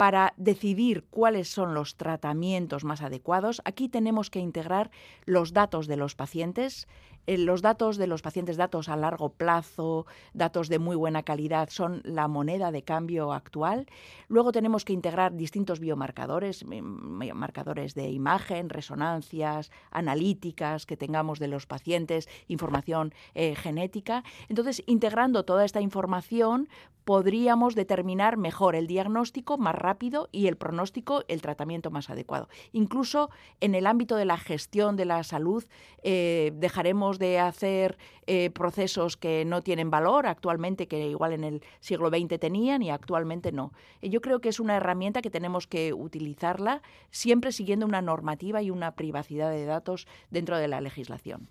para 0.00 0.32
decidir 0.38 1.04
cuáles 1.10 1.48
son 1.48 1.74
los 1.74 1.98
tratamientos 1.98 2.84
más 2.84 3.02
adecuados. 3.02 3.60
Aquí 3.66 3.90
tenemos 3.90 4.30
que 4.30 4.38
integrar 4.38 4.90
los 5.26 5.52
datos 5.52 5.88
de 5.88 5.98
los 5.98 6.14
pacientes. 6.14 6.88
Eh, 7.30 7.38
los 7.38 7.62
datos 7.62 7.96
de 7.96 8.08
los 8.08 8.22
pacientes, 8.22 8.56
datos 8.56 8.88
a 8.88 8.96
largo 8.96 9.28
plazo, 9.28 10.04
datos 10.34 10.68
de 10.68 10.80
muy 10.80 10.96
buena 10.96 11.22
calidad, 11.22 11.68
son 11.70 12.02
la 12.04 12.26
moneda 12.26 12.72
de 12.72 12.82
cambio 12.82 13.32
actual. 13.32 13.86
Luego 14.26 14.50
tenemos 14.50 14.84
que 14.84 14.92
integrar 14.92 15.36
distintos 15.36 15.78
biomarcadores, 15.78 16.64
marcadores 16.66 17.94
de 17.94 18.10
imagen, 18.10 18.68
resonancias, 18.68 19.70
analíticas 19.92 20.86
que 20.86 20.96
tengamos 20.96 21.38
de 21.38 21.46
los 21.46 21.66
pacientes, 21.66 22.28
información 22.48 23.14
eh, 23.34 23.54
genética. 23.54 24.24
Entonces, 24.48 24.82
integrando 24.86 25.44
toda 25.44 25.64
esta 25.64 25.80
información, 25.80 26.68
podríamos 27.04 27.74
determinar 27.74 28.36
mejor 28.36 28.74
el 28.74 28.86
diagnóstico 28.86 29.58
más 29.58 29.74
rápido 29.74 30.28
y 30.32 30.46
el 30.46 30.56
pronóstico, 30.56 31.24
el 31.28 31.42
tratamiento 31.42 31.90
más 31.90 32.10
adecuado. 32.10 32.48
Incluso 32.72 33.30
en 33.60 33.74
el 33.74 33.86
ámbito 33.86 34.16
de 34.16 34.24
la 34.24 34.36
gestión 34.36 34.96
de 34.96 35.04
la 35.06 35.22
salud, 35.24 35.64
eh, 36.02 36.52
dejaremos 36.54 37.18
de 37.20 37.38
hacer 37.38 37.96
eh, 38.26 38.50
procesos 38.50 39.16
que 39.16 39.44
no 39.44 39.62
tienen 39.62 39.90
valor 39.90 40.26
actualmente, 40.26 40.88
que 40.88 41.06
igual 41.06 41.32
en 41.32 41.44
el 41.44 41.62
siglo 41.78 42.08
XX 42.08 42.40
tenían 42.40 42.82
y 42.82 42.90
actualmente 42.90 43.52
no. 43.52 43.72
Eh, 44.00 44.08
Yo 44.08 44.20
creo 44.20 44.40
que 44.40 44.48
es 44.48 44.58
una 44.58 44.76
herramienta 44.76 45.22
que 45.22 45.30
tenemos 45.30 45.68
que 45.68 45.92
utilizarla 45.92 46.82
siempre 47.10 47.52
siguiendo 47.52 47.86
una 47.86 48.02
normativa 48.02 48.62
y 48.62 48.70
una 48.70 48.96
privacidad 48.96 49.50
de 49.50 49.64
datos 49.66 50.08
dentro 50.30 50.58
de 50.58 50.66
la 50.66 50.80
legislación. 50.80 51.46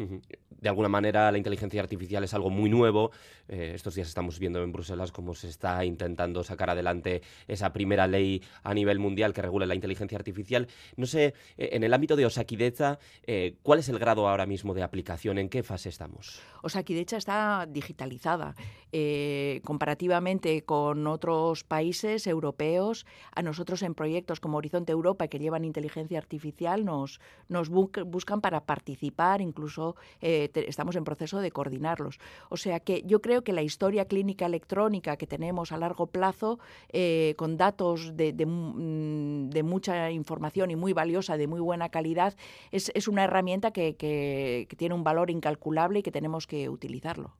De 0.61 0.69
alguna 0.69 0.89
manera, 0.89 1.31
la 1.31 1.37
inteligencia 1.37 1.81
artificial 1.81 2.23
es 2.23 2.33
algo 2.33 2.49
muy 2.49 2.69
nuevo. 2.69 3.11
Eh, 3.47 3.71
estos 3.73 3.95
días 3.95 4.07
estamos 4.07 4.39
viendo 4.39 4.61
en 4.61 4.71
Bruselas 4.71 5.11
cómo 5.11 5.33
se 5.33 5.47
está 5.47 5.85
intentando 5.85 6.43
sacar 6.43 6.69
adelante 6.69 7.21
esa 7.47 7.71
primera 7.71 8.07
ley 8.07 8.43
a 8.63 8.73
nivel 8.73 8.99
mundial 8.99 9.33
que 9.33 9.41
regule 9.41 9.65
la 9.65 9.75
inteligencia 9.75 10.17
artificial. 10.17 10.67
No 10.97 11.05
sé, 11.05 11.33
eh, 11.57 11.69
en 11.71 11.83
el 11.83 11.93
ámbito 11.93 12.15
de 12.15 12.25
Osakideza, 12.25 12.99
eh, 13.25 13.55
¿cuál 13.63 13.79
es 13.79 13.89
el 13.89 13.99
grado 13.99 14.27
ahora 14.27 14.45
mismo 14.45 14.73
de 14.73 14.83
aplicación? 14.83 15.37
¿En 15.37 15.49
qué 15.49 15.63
fase 15.63 15.89
estamos? 15.89 16.41
Osakidecha 16.61 17.17
está 17.17 17.65
digitalizada. 17.69 18.55
Eh, 18.91 19.61
comparativamente 19.65 20.63
con 20.63 21.05
otros 21.05 21.63
países 21.63 22.25
europeos, 22.25 23.05
a 23.35 23.43
nosotros 23.43 23.83
en 23.83 23.93
proyectos 23.93 24.39
como 24.39 24.57
Horizonte 24.57 24.91
Europa, 24.91 25.27
que 25.27 25.37
llevan 25.37 25.63
inteligencia 25.63 26.17
artificial, 26.17 26.85
nos, 26.85 27.19
nos 27.49 27.71
bu- 27.71 28.03
buscan 28.05 28.41
para 28.41 28.61
participar, 28.65 29.41
incluso 29.41 29.95
eh, 30.21 30.49
te- 30.51 30.67
estamos 30.67 30.95
en 30.95 31.03
proceso 31.03 31.39
de 31.39 31.51
coordinarlos. 31.51 32.17
O 32.49 32.57
sea 32.57 32.79
que 32.79 33.03
yo 33.05 33.21
creo 33.21 33.43
que 33.43 33.53
la 33.53 33.61
historia 33.61 34.05
clínica 34.05 34.47
electrónica 34.47 35.17
que 35.17 35.27
tenemos 35.27 35.71
a 35.71 35.77
largo 35.77 36.07
plazo, 36.07 36.57
eh, 36.91 37.35
con 37.37 37.57
datos 37.57 38.17
de, 38.17 38.33
de 38.33 38.45
mu- 38.47 39.49
de 39.51 39.61
mucha 39.63 40.09
información 40.11 40.71
y 40.71 40.75
muy 40.75 40.93
valiosa, 40.93 41.37
de 41.37 41.45
muy 41.47 41.59
buena 41.59 41.89
calidad, 41.89 42.33
es, 42.71 42.91
es 42.95 43.07
una 43.07 43.23
herramienta 43.25 43.69
que, 43.71 43.95
que- 43.97 44.65
que 44.67 44.75
tiene 44.75 44.95
un 44.95 45.03
valor 45.03 45.29
incalculable 45.29 45.99
y 45.99 46.01
que 46.03 46.11
tenemos 46.11 46.47
que 46.47 46.69
utilizarlo. 46.69 47.35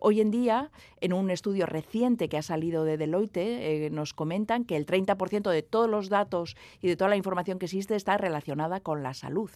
Hoy 0.00 0.20
en 0.20 0.30
día, 0.30 0.53
en 1.00 1.12
un 1.12 1.30
estudio 1.30 1.66
reciente 1.66 2.28
que 2.28 2.38
ha 2.38 2.42
salido 2.42 2.84
de 2.84 2.96
Deloitte, 2.96 3.86
eh, 3.86 3.90
nos 3.90 4.14
comentan 4.14 4.64
que 4.64 4.76
el 4.76 4.86
30% 4.86 5.50
de 5.50 5.62
todos 5.62 5.88
los 5.88 6.08
datos 6.08 6.56
y 6.80 6.88
de 6.88 6.96
toda 6.96 7.10
la 7.10 7.16
información 7.16 7.58
que 7.58 7.66
existe 7.66 7.96
está 7.96 8.16
relacionada 8.16 8.80
con 8.80 9.02
la 9.02 9.14
salud 9.14 9.50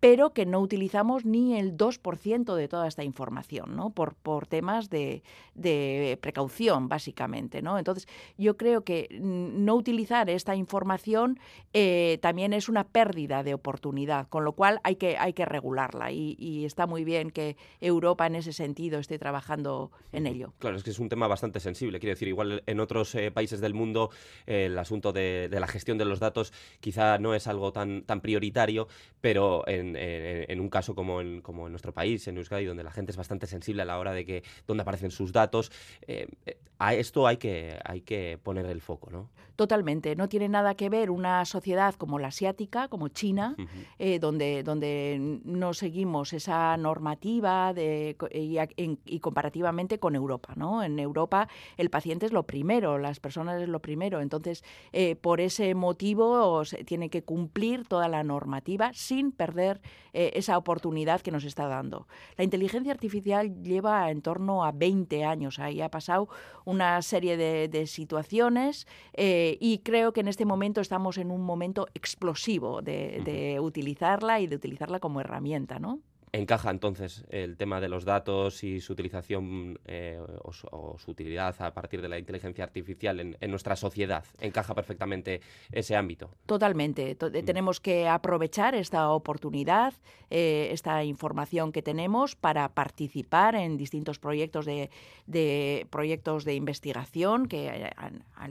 pero 0.00 0.30
que 0.32 0.46
no 0.46 0.60
utilizamos 0.60 1.24
ni 1.24 1.58
el 1.58 1.76
2% 1.76 2.54
de 2.54 2.68
toda 2.68 2.88
esta 2.88 3.04
información, 3.04 3.76
¿no? 3.76 3.90
Por, 3.90 4.14
por 4.14 4.46
temas 4.46 4.88
de, 4.88 5.22
de 5.54 6.18
precaución, 6.20 6.88
básicamente, 6.88 7.62
¿no? 7.62 7.78
Entonces, 7.78 8.08
yo 8.38 8.56
creo 8.56 8.82
que 8.82 9.08
no 9.20 9.74
utilizar 9.74 10.30
esta 10.30 10.56
información 10.56 11.38
eh, 11.74 12.18
también 12.22 12.54
es 12.54 12.68
una 12.68 12.84
pérdida 12.84 13.42
de 13.42 13.54
oportunidad, 13.54 14.28
con 14.28 14.44
lo 14.44 14.52
cual 14.52 14.80
hay 14.84 14.96
que, 14.96 15.18
hay 15.18 15.34
que 15.34 15.44
regularla 15.44 16.10
y, 16.10 16.34
y 16.38 16.64
está 16.64 16.86
muy 16.86 17.04
bien 17.04 17.30
que 17.30 17.56
Europa 17.80 18.26
en 18.26 18.36
ese 18.36 18.52
sentido 18.52 18.98
esté 18.98 19.18
trabajando 19.18 19.90
en 20.12 20.26
ello. 20.26 20.54
Claro, 20.58 20.76
es 20.76 20.82
que 20.82 20.90
es 20.90 20.98
un 20.98 21.10
tema 21.10 21.28
bastante 21.28 21.60
sensible. 21.60 22.00
Quiero 22.00 22.14
decir, 22.14 22.28
igual 22.28 22.62
en 22.66 22.80
otros 22.80 23.14
eh, 23.14 23.30
países 23.30 23.60
del 23.60 23.74
mundo 23.74 24.10
eh, 24.46 24.66
el 24.66 24.78
asunto 24.78 25.12
de, 25.12 25.48
de 25.50 25.60
la 25.60 25.66
gestión 25.66 25.98
de 25.98 26.06
los 26.06 26.20
datos 26.20 26.52
quizá 26.80 27.18
no 27.18 27.34
es 27.34 27.46
algo 27.46 27.72
tan, 27.72 28.02
tan 28.02 28.20
prioritario, 28.20 28.88
pero 29.20 29.66
en, 29.68 29.89
en- 29.96 30.60
un 30.60 30.68
caso 30.68 30.94
como 30.94 31.20
en, 31.20 31.40
como 31.40 31.66
en 31.66 31.72
nuestro 31.72 31.92
país, 31.92 32.26
en 32.28 32.36
Euskadi, 32.36 32.64
donde 32.64 32.82
la 32.84 32.90
gente 32.90 33.12
es 33.12 33.16
bastante 33.16 33.46
sensible 33.46 33.82
a 33.82 33.84
la 33.84 33.98
hora 33.98 34.12
de 34.12 34.24
que 34.24 34.42
dónde 34.66 34.82
aparecen 34.82 35.10
sus 35.10 35.32
datos, 35.32 35.70
eh, 36.06 36.26
eh, 36.46 36.58
a 36.80 36.94
esto 36.94 37.26
hay 37.26 37.36
que, 37.36 37.78
hay 37.84 38.00
que 38.00 38.38
poner 38.42 38.66
el 38.66 38.80
foco, 38.80 39.10
¿no? 39.10 39.28
Totalmente. 39.54 40.16
No 40.16 40.26
tiene 40.30 40.48
nada 40.48 40.74
que 40.74 40.88
ver 40.88 41.10
una 41.10 41.44
sociedad 41.44 41.94
como 41.94 42.18
la 42.18 42.28
asiática, 42.28 42.88
como 42.88 43.08
China, 43.08 43.54
eh, 43.98 44.18
donde, 44.18 44.62
donde 44.62 45.18
no 45.44 45.74
seguimos 45.74 46.32
esa 46.32 46.74
normativa 46.78 47.74
de, 47.74 48.16
en- 48.30 48.98
y 49.04 49.20
comparativamente 49.20 49.98
con 49.98 50.14
Europa. 50.14 50.54
¿no? 50.56 50.82
En 50.82 50.98
Europa 50.98 51.46
el 51.76 51.90
paciente 51.90 52.24
es 52.24 52.32
lo 52.32 52.44
primero, 52.44 52.96
las 52.96 53.20
personas 53.20 53.60
es 53.60 53.68
lo 53.68 53.80
primero. 53.80 54.22
Entonces, 54.22 54.64
eh, 54.92 55.14
por 55.16 55.42
ese 55.42 55.74
motivo 55.74 56.64
se 56.64 56.82
tiene 56.84 57.10
que 57.10 57.22
cumplir 57.22 57.86
toda 57.86 58.08
la 58.08 58.24
normativa 58.24 58.92
sin 58.94 59.30
perder 59.30 59.82
eh, 60.14 60.30
esa 60.36 60.56
oportunidad 60.56 61.20
que 61.20 61.30
nos 61.32 61.44
está 61.44 61.66
dando. 61.68 62.06
La 62.38 62.44
inteligencia 62.44 62.92
artificial 62.92 63.62
lleva 63.62 64.10
en 64.10 64.22
torno 64.22 64.64
a 64.64 64.72
20 64.72 65.22
años, 65.24 65.58
ahí 65.58 65.82
ha 65.82 65.90
pasado 65.90 66.28
una 66.70 67.02
serie 67.02 67.36
de, 67.36 67.68
de 67.68 67.86
situaciones 67.86 68.86
eh, 69.14 69.58
y 69.60 69.78
creo 69.78 70.12
que 70.12 70.20
en 70.20 70.28
este 70.28 70.44
momento 70.44 70.80
estamos 70.80 71.18
en 71.18 71.30
un 71.30 71.42
momento 71.42 71.88
explosivo 71.94 72.82
de, 72.82 73.22
de 73.24 73.60
utilizarla 73.60 74.40
y 74.40 74.46
de 74.46 74.56
utilizarla 74.56 75.00
como 75.00 75.20
herramienta, 75.20 75.78
¿no? 75.78 76.00
¿Encaja 76.32 76.70
entonces 76.70 77.24
el 77.30 77.56
tema 77.56 77.80
de 77.80 77.88
los 77.88 78.04
datos 78.04 78.62
y 78.62 78.80
su 78.80 78.92
utilización 78.92 79.80
eh, 79.84 80.20
o, 80.42 80.52
su, 80.52 80.68
o 80.70 80.96
su 80.98 81.10
utilidad 81.10 81.60
a 81.60 81.74
partir 81.74 82.00
de 82.00 82.08
la 82.08 82.18
inteligencia 82.20 82.62
artificial 82.62 83.18
en, 83.18 83.36
en 83.40 83.50
nuestra 83.50 83.74
sociedad? 83.74 84.24
¿Encaja 84.38 84.72
perfectamente 84.74 85.40
ese 85.72 85.96
ámbito? 85.96 86.30
Totalmente. 86.46 87.16
To- 87.16 87.26
eh, 87.34 87.42
Tenemos 87.42 87.80
que 87.80 88.06
aprovechar 88.06 88.76
esta 88.76 89.10
oportunidad, 89.10 89.92
eh, 90.30 90.68
esta 90.70 91.02
información 91.02 91.72
que 91.72 91.82
tenemos 91.82 92.36
para 92.36 92.68
participar 92.74 93.56
en 93.56 93.76
distintos 93.76 94.20
proyectos 94.20 94.66
de, 94.66 94.88
de 95.26 95.88
proyectos 95.90 96.44
de 96.44 96.54
investigación 96.54 97.46
que 97.46 97.92
a, 97.96 98.06
a- 98.36 98.50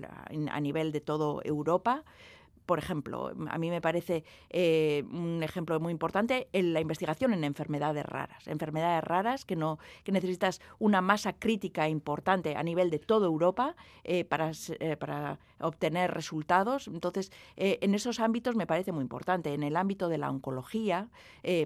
a 0.51 0.59
nivel 0.59 0.91
de 0.91 0.99
todo 0.99 1.41
Europa 1.45 2.03
por 2.69 2.77
ejemplo, 2.77 3.31
a 3.49 3.57
mí 3.57 3.71
me 3.71 3.81
parece 3.81 4.23
eh, 4.51 5.03
un 5.11 5.41
ejemplo 5.41 5.79
muy 5.79 5.89
importante 5.89 6.49
en 6.53 6.71
la 6.71 6.79
investigación 6.79 7.33
en 7.33 7.43
enfermedades 7.43 8.05
raras. 8.05 8.47
Enfermedades 8.47 9.03
raras 9.03 9.43
que, 9.43 9.55
no, 9.55 9.79
que 10.03 10.11
necesitas 10.11 10.61
una 10.77 11.01
masa 11.01 11.33
crítica 11.33 11.89
importante 11.89 12.55
a 12.55 12.61
nivel 12.61 12.91
de 12.91 12.99
toda 12.99 13.25
Europa 13.25 13.75
eh, 14.03 14.23
para, 14.23 14.51
eh, 14.79 14.97
para 14.97 15.39
obtener 15.59 16.13
resultados. 16.13 16.87
Entonces, 16.87 17.31
en 17.55 17.95
esos 17.95 18.19
ámbitos 18.19 18.55
me 18.55 18.67
parece 18.67 18.91
muy 18.91 19.01
importante. 19.01 19.55
En 19.55 19.63
el 19.63 19.75
ámbito 19.75 20.07
de 20.07 20.19
la 20.19 20.29
oncología, 20.29 21.09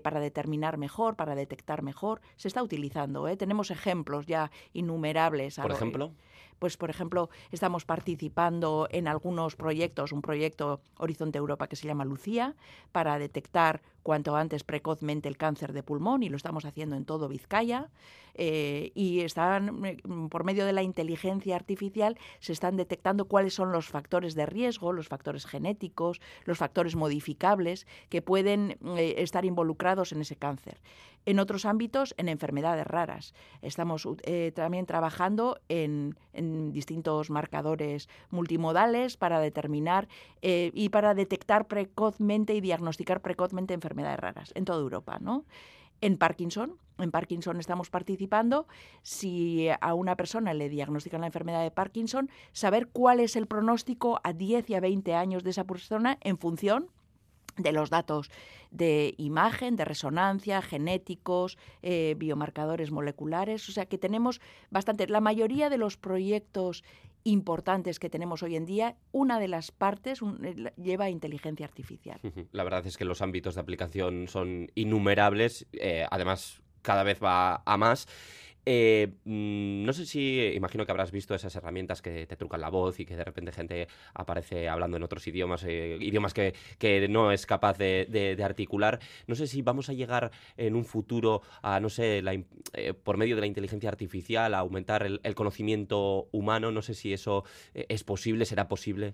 para 0.04 0.22
determinar 0.22 0.78
mejor, 0.78 1.18
para 1.18 1.36
detectar 1.36 1.82
mejor, 1.84 2.22
se 2.38 2.48
está 2.48 2.64
utilizando. 2.64 3.26
Tenemos 3.36 3.72
ejemplos 3.72 4.26
ya 4.26 4.52
innumerables. 4.72 5.58
Por 5.58 5.72
ejemplo 5.72 6.14
pues 6.60 6.78
por 6.78 6.90
ejemplo 6.90 7.30
estamos 7.52 7.86
participando 7.86 8.88
en 8.92 9.08
algunos 9.08 9.56
proyectos, 9.56 10.12
un 10.12 10.22
proyecto 10.22 10.82
Horizonte 10.98 11.38
Europa 11.38 11.68
que 11.68 11.76
se 11.76 11.88
llama 11.88 12.06
Lucía, 12.06 12.56
para 12.92 13.18
detectar 13.20 13.82
cuanto 14.04 14.36
antes 14.36 14.64
precozmente 14.64 15.30
el 15.30 15.38
cáncer 15.38 15.74
de 15.74 15.82
pulmón 15.82 16.24
y 16.24 16.30
lo 16.30 16.38
estamos 16.38 16.66
haciendo 16.66 16.96
en 16.96 17.06
todo 17.06 17.30
Vizcaya. 17.30 17.90
Eh, 18.36 18.92
y 18.96 19.20
están, 19.20 20.00
mm, 20.04 20.30
por 20.30 20.44
medio 20.44 20.66
de 20.66 20.74
la 20.74 20.82
inteligencia 20.82 21.56
artificial, 21.56 22.18
se 22.40 22.52
están 22.52 22.78
detectando 22.78 23.26
cuáles 23.26 23.54
son 23.54 23.72
los 23.72 23.88
factores 23.88 24.34
de 24.34 24.48
riesgo, 24.48 24.92
los 24.92 25.08
factores 25.08 25.46
genéticos, 25.46 26.20
los 26.46 26.58
factores 26.58 26.96
modificables 26.96 27.86
que 28.10 28.22
pueden 28.22 28.78
eh, 28.98 29.16
estar 29.18 29.46
involucrados 29.46 30.12
en 30.12 30.22
ese 30.22 30.36
cáncer. 30.36 30.80
En 31.26 31.40
otros 31.40 31.66
ámbitos, 31.66 32.14
en 32.18 32.30
enfermedades 32.30 32.86
raras. 32.86 33.34
Estamos 33.62 34.08
eh, 34.24 34.52
también 34.56 34.86
trabajando 34.86 35.60
en, 35.70 36.16
distintos 36.74 37.30
marcadores 37.30 38.10
multimodales 38.30 39.18
para 39.18 39.40
determinar 39.40 40.08
y 40.42 40.90
para 40.90 41.14
detectar 41.14 41.68
precozmente 41.68 42.56
y 42.56 42.62
diagnosticar 42.62 43.22
precozmente 43.22 43.74
enfermedades 43.74 44.20
raras 44.20 44.52
en 44.56 44.66
toda 44.66 44.80
Europa. 44.80 45.20
¿no? 45.22 45.46
En 46.04 46.18
Parkinson, 46.18 46.78
en 46.98 47.12
Parkinson 47.12 47.62
estamos 47.62 47.90
participando. 47.90 48.68
Si 49.04 49.70
a 49.70 49.94
una 49.94 50.18
persona 50.18 50.54
le 50.54 50.68
diagnostican 50.68 51.22
la 51.22 51.28
enfermedad 51.28 51.64
de 51.64 51.72
Parkinson, 51.72 52.30
saber 52.52 52.88
cuál 52.88 53.22
es 53.22 53.38
el 53.38 53.48
pronóstico 53.48 54.20
a 54.24 54.34
10 54.34 54.70
y 54.70 54.76
a 54.76 54.82
20 54.82 55.16
años 55.16 55.46
de 55.46 55.52
esa 55.52 55.64
persona 55.64 56.18
en 56.20 56.38
función 56.38 56.90
de 57.58 57.72
los 57.72 57.90
datos 57.90 58.30
de 58.72 59.14
imagen, 59.18 59.76
de 59.76 59.86
resonancia, 59.86 60.62
genéticos, 60.62 61.58
eh, 61.82 62.16
biomarcadores 62.18 62.92
moleculares. 62.92 63.70
O 63.70 63.72
sea 63.72 63.86
que 63.86 63.98
tenemos 63.98 64.42
bastante. 64.72 65.08
La 65.08 65.22
mayoría 65.22 65.70
de 65.70 65.78
los 65.78 65.98
proyectos 65.98 66.84
importantes 67.24 68.00
que 68.00 68.10
tenemos 68.10 68.44
hoy 68.44 68.56
en 68.56 68.66
día, 68.66 68.96
una 69.12 69.40
de 69.40 69.48
las 69.48 69.72
partes 69.72 70.22
eh, 70.22 70.72
lleva 70.78 71.10
inteligencia 71.10 71.66
artificial. 71.66 72.20
La 72.52 72.64
verdad 72.64 72.86
es 72.86 72.98
que 72.98 73.06
los 73.06 73.22
ámbitos 73.22 73.56
de 73.56 73.62
aplicación 73.62 74.28
son 74.28 74.72
innumerables, 74.76 75.68
eh, 75.74 76.06
además 76.10 76.62
cada 76.82 77.04
vez 77.04 77.24
va 77.24 77.64
a 77.66 77.78
más. 77.78 78.08
Eh, 78.66 79.14
mm, 79.26 79.84
no 79.84 79.94
sé 79.94 80.06
si, 80.06 80.52
imagino 80.56 80.86
que 80.86 80.92
habrás 80.92 81.12
visto 81.12 81.36
esas 81.36 81.56
herramientas 81.56 82.02
que 82.02 82.26
te 82.26 82.38
trucan 82.38 82.62
la 82.62 82.70
voz 82.70 83.00
y 83.00 83.06
que 83.06 83.16
de 83.16 83.24
repente 83.24 83.52
gente 83.52 83.88
aparece 84.14 84.70
hablando 84.70 84.98
en 84.98 85.04
otros 85.04 85.28
idiomas, 85.28 85.64
eh, 85.66 85.98
idiomas 86.00 86.34
que, 86.34 86.54
no 87.10 87.32
es 87.32 87.46
capaz 87.46 87.78
de, 87.78 88.38
articular. 88.44 89.00
No 89.28 89.36
sé 89.36 89.48
si 89.48 89.62
vamos 89.62 89.90
a 89.90 89.94
llegar 89.94 90.32
en 90.58 90.76
un 90.76 90.86
futuro 90.86 91.42
a, 91.62 91.80
no 91.80 91.90
sé, 91.90 92.24
eh, 92.74 92.94
por 92.94 93.18
medio 93.18 93.36
de 93.36 93.42
la 93.42 93.48
inteligencia 93.48 93.90
artificial, 93.90 94.54
a 94.54 94.60
aumentar 94.60 95.06
el 95.06 95.36
conocimiento 95.36 96.28
humano. 96.32 96.72
No 96.72 96.82
sé 96.82 96.94
si 96.94 97.14
eso 97.14 97.44
es 97.74 98.04
posible, 98.04 98.46
será 98.46 98.68
posible. 98.68 99.14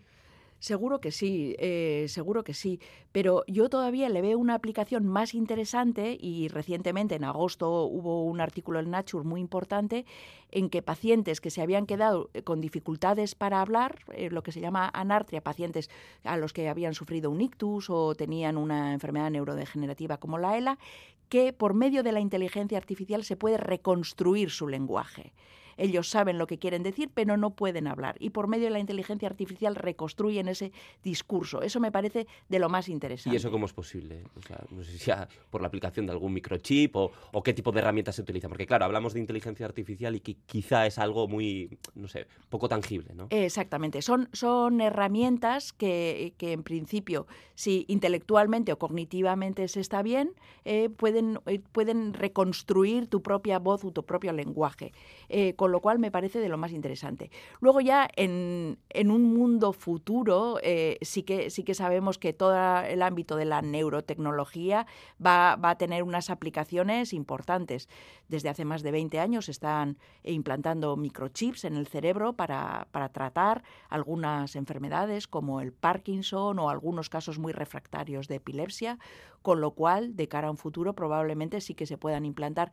Seguro 0.60 0.99
que 0.99 1.12
sí, 1.12 1.55
eh, 1.57 2.05
seguro 2.10 2.43
que 2.43 2.53
sí, 2.53 2.82
pero 3.14 3.43
yo 3.47 3.70
todavía 3.70 4.10
le 4.10 4.22
veo 4.22 4.38
una 4.38 4.55
aplicación 4.55 5.05
más 5.05 5.34
interesante 5.34 6.18
y 6.20 6.49
recientemente 6.49 7.16
en 7.16 7.24
agosto 7.24 7.86
hubo 7.86 8.26
un 8.26 8.41
artículo 8.41 8.80
en 8.80 8.91
Nature 8.91 9.24
muy 9.24 9.39
importante 9.39 10.05
en 10.51 10.70
que 10.70 10.82
pacientes 10.82 11.39
que 11.39 11.49
se 11.49 11.62
habían 11.62 11.86
quedado 11.86 12.30
eh, 12.34 12.43
con 12.43 12.60
dificultades 12.60 13.36
para 13.36 13.62
hablar, 13.62 13.99
eh, 14.12 14.30
lo 14.32 14.43
que 14.43 14.51
se 14.51 14.60
llama 14.60 14.89
anartria, 14.93 15.39
pacientes 15.39 15.89
a 16.26 16.36
los 16.36 16.51
que 16.51 16.68
habían 16.68 16.93
sufrido 16.93 17.32
un 17.32 17.39
ictus 17.39 17.89
o 17.89 18.14
tenían 18.16 18.57
una 18.57 18.91
enfermedad 18.91 19.32
neurodegenerativa 19.32 20.18
como 20.18 20.38
la 20.39 20.57
ELA, 20.57 20.78
que 21.30 21.53
por 21.53 21.74
medio 21.74 22.03
de 22.03 22.12
la 22.12 22.20
inteligencia 22.20 22.78
artificial 22.78 23.24
se 23.24 23.38
puede 23.38 23.57
reconstruir 23.57 24.49
su 24.49 24.68
lenguaje. 24.68 25.32
Ellos 25.80 26.09
saben 26.09 26.38
lo 26.38 26.45
que 26.45 26.59
quieren 26.59 26.84
decir, 26.84 27.09
pero 27.13 27.38
no 27.38 27.51
pueden 27.51 27.88
hablar. 27.88 28.15
Y 28.19 28.32
por 28.32 28.47
medio 28.47 28.65
de 28.65 28.71
la 28.71 28.80
inteligencia 28.80 29.27
artificial 29.27 29.75
reconstruyen 29.75 30.47
ese 30.47 30.71
discurso. 31.03 31.61
Eso 31.61 31.80
me 31.80 31.91
parece 31.91 32.27
de 32.49 32.59
lo 32.59 32.69
más 32.69 32.89
interesante. 32.89 33.34
¿Y 33.34 33.38
eso 33.38 33.49
cómo 33.49 33.65
es 33.65 33.73
posible? 33.73 34.23
no 34.71 34.84
sé 34.84 34.91
si 34.91 34.97
sea 34.97 35.27
por 35.49 35.61
la 35.61 35.67
aplicación 35.67 36.05
de 36.05 36.11
algún 36.11 36.34
microchip 36.34 36.95
o, 36.95 37.11
qué 37.43 37.53
tipo 37.53 37.71
de 37.71 37.80
herramientas 37.80 38.15
se 38.15 38.21
utilizan. 38.21 38.49
Porque 38.49 38.67
claro, 38.67 38.86
hablamos 38.86 39.13
de 39.13 39.19
inteligencia 39.19 39.65
artificial 39.65 40.15
y 40.15 40.19
que 40.19 40.36
quizá 40.45 40.86
es 40.86 40.99
algo 40.99 41.27
muy, 41.27 41.77
no 41.95 42.07
sé, 42.07 42.27
poco 42.49 42.67
tangible, 42.67 43.13
¿no? 43.13 43.27
Exactamente. 43.30 44.01
Son, 44.01 44.30
son 44.34 44.82
herramientas 44.82 45.73
que, 45.73 46.34
en 46.39 46.63
principio, 46.63 47.27
si 47.55 47.86
intelectualmente 47.88 48.73
o 48.73 48.80
cognitivamente 48.80 49.67
se 49.67 49.80
está 49.80 50.01
bien, 50.01 50.34
eh, 50.65 50.89
pueden, 50.89 51.39
eh, 51.45 51.59
pueden 51.71 52.13
reconstruir 52.13 53.07
tu 53.07 53.21
propia 53.21 53.59
voz 53.59 53.84
o 53.86 53.91
tu 53.91 54.03
propio 54.03 54.34
lenguaje. 54.34 54.91
Eh, 55.30 55.53
lo 55.72 55.82
cual 55.82 55.99
me 55.99 56.11
parece 56.11 56.39
de 56.39 56.49
lo 56.49 56.57
más 56.57 56.72
interesante. 56.72 57.32
Luego 57.59 57.82
ya 57.82 58.09
en, 58.15 58.78
un 58.95 59.24
mundo 59.24 59.74
futuro 59.74 60.59
eh, 60.61 60.97
sí, 61.01 61.24
que, 61.24 61.49
sí 61.49 61.63
que 61.63 61.74
sabemos 61.74 62.17
que 62.17 62.34
todo 62.34 62.55
el 62.82 63.01
ámbito 63.01 63.36
de 63.36 63.45
la 63.45 63.61
neurotecnología 63.61 64.86
va, 65.24 65.57
a 65.61 65.78
tener 65.78 66.03
unas 66.03 66.30
aplicaciones 66.30 67.13
importantes. 67.13 67.89
Desde 68.28 68.49
hace 68.49 68.65
más 68.65 68.84
de 68.84 68.91
20 68.91 69.20
años 69.20 69.49
están 69.49 69.97
implantando 70.24 70.95
microchips 70.97 71.65
en 71.65 71.76
el 71.76 71.88
cerebro 71.88 72.34
para, 72.34 72.88
para 72.91 73.09
tratar 73.09 73.63
algunas 73.89 74.55
enfermedades 74.55 75.28
como 75.28 75.61
el 75.61 75.74
Parkinson 75.74 76.59
o 76.59 76.70
algunos 76.70 77.09
casos 77.09 77.39
muy 77.39 77.53
refractarios 77.53 78.28
de 78.28 78.36
epilepsia, 78.36 78.99
con 79.41 79.61
lo 79.61 79.72
cual 79.72 80.15
de 80.15 80.28
cara 80.28 80.47
a 80.47 80.51
un 80.51 80.57
futuro 80.57 80.93
probablemente 80.93 81.61
sí 81.61 81.74
que 81.74 81.86
se 81.86 81.97
puedan 81.97 82.26
implantar 82.26 82.72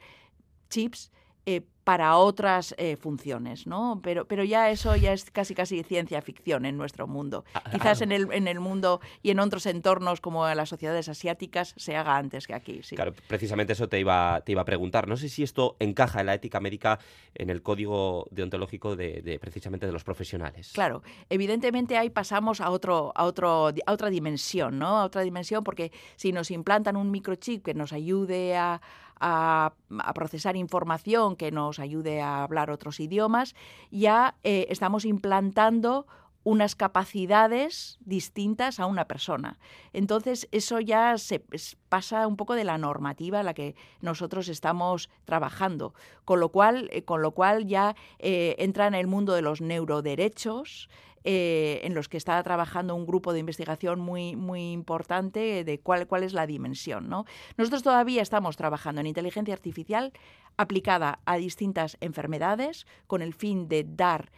chips 0.69 1.13
eh, 1.47 1.63
para 1.87 2.17
otras 2.17 2.75
eh, 2.79 2.97
funciones, 2.97 3.69
¿no? 3.69 4.01
Pero, 4.03 4.27
pero 4.27 4.43
ya 4.43 4.73
eso 4.73 4.97
ya 4.97 5.13
es 5.13 5.31
casi 5.31 5.55
casi 5.55 5.85
ciencia 5.85 6.21
ficción 6.21 6.67
en 6.67 6.77
nuestro 6.77 7.07
mundo. 7.07 7.45
Quizás 7.71 8.01
en 8.01 8.11
el, 8.11 8.27
en 8.33 8.49
el 8.49 8.59
mundo 8.59 9.01
y 9.23 9.31
en 9.31 9.39
otros 9.39 9.67
entornos 9.67 10.21
como 10.21 10.49
las 10.49 10.69
sociedades 10.69 11.09
asiáticas 11.09 11.75
se 11.77 11.95
haga 11.95 12.17
antes 12.17 12.49
que 12.49 12.55
aquí. 12.55 12.81
Sí. 12.83 12.97
Claro, 12.97 13.15
precisamente 13.29 13.75
eso 13.75 13.89
te 13.89 14.01
iba, 14.01 14.41
te 14.45 14.51
iba 14.51 14.63
a 14.63 14.65
preguntar. 14.65 15.07
No 15.07 15.17
sé 15.17 15.29
si 15.29 15.45
esto 15.45 15.77
encaja 15.79 16.19
en 16.19 16.27
la 16.27 16.35
ética 16.35 16.59
médica 16.59 16.99
en 17.37 17.51
el 17.51 17.63
código 17.63 18.27
deontológico 18.33 18.97
de, 18.97 19.39
precisamente 19.41 19.87
de 19.87 19.93
los 19.93 20.03
profesionales. 20.03 20.73
Claro, 20.75 21.05
evidentemente 21.31 21.97
ahí 21.97 22.11
pasamos 22.11 22.61
a 22.61 22.71
otro, 22.71 23.13
a 23.15 23.23
otro, 23.23 23.69
a 23.69 23.93
otra 23.93 24.11
dimensión, 24.11 24.81
¿no? 24.81 24.99
A 24.99 25.05
otra 25.05 25.23
dimensión 25.23 25.63
porque 25.63 25.93
si 26.17 26.33
nos 26.33 26.51
implantan 26.51 26.97
un 26.97 27.13
microchip 27.13 27.65
que 27.65 27.75
nos 27.75 27.93
ayude 27.93 28.57
a, 28.57 28.81
a, 29.21 29.73
procesar 30.15 30.57
información 30.57 31.37
que 31.37 31.51
nos 31.51 31.79
ayude 31.79 32.21
a 32.21 32.43
hablar 32.43 32.71
otros 32.71 33.01
idiomas, 33.01 33.55
ya 33.91 34.35
eh, 34.45 34.67
estamos 34.71 35.05
implantando 35.05 36.07
unas 36.47 36.77
capacidades 36.77 37.99
distintas 38.05 38.79
a 38.79 38.87
una 38.87 39.09
persona. 39.09 39.59
Entonces, 39.93 40.47
eso 40.53 40.79
ya 40.79 41.19
se 41.19 41.45
pasa 41.89 42.29
un 42.29 42.37
poco 42.37 42.55
de 42.55 42.63
la 42.63 42.79
normativa 42.79 43.41
a 43.41 43.43
la 43.43 43.53
que 43.53 43.75
nosotros 44.01 44.49
estamos 44.49 45.11
trabajando, 45.25 45.93
con 46.25 46.39
lo 46.39 46.51
cual, 46.51 46.89
eh, 46.93 47.03
con 47.03 47.21
lo 47.21 47.33
cual 47.33 47.67
ya 47.67 47.97
eh, 48.21 48.55
entra 48.61 48.87
en 48.87 48.95
el 48.95 49.09
mundo 49.09 49.33
de 49.35 49.43
los 49.43 49.61
neuroderechos, 49.61 50.89
eh, 51.25 51.81
en 51.83 51.95
los 51.95 52.09
que 52.09 52.17
está 52.17 52.41
trabajando 52.45 52.95
un 52.95 53.07
grupo 53.07 53.33
de 53.33 53.41
investigación 53.41 53.99
muy, 53.99 54.37
muy 54.37 54.71
importante 54.71 55.65
de 55.65 55.81
cuál, 55.81 56.07
cuál 56.07 56.23
es 56.23 56.33
la 56.33 56.47
dimensión. 56.47 57.09
¿no? 57.09 57.25
Nosotros 57.57 57.83
todavía 57.83 58.23
estamos 58.23 58.57
trabajando 58.57 59.01
en 59.01 59.09
inteligencia 59.09 59.53
artificial 59.53 60.13
aplicada 60.57 61.19
a 61.25 61.39
distintas 61.39 61.97
enfermedades 62.01 62.87
con 63.09 63.21
el 63.21 63.35
fin 63.35 63.67
de 63.67 63.85
dar 63.85 64.31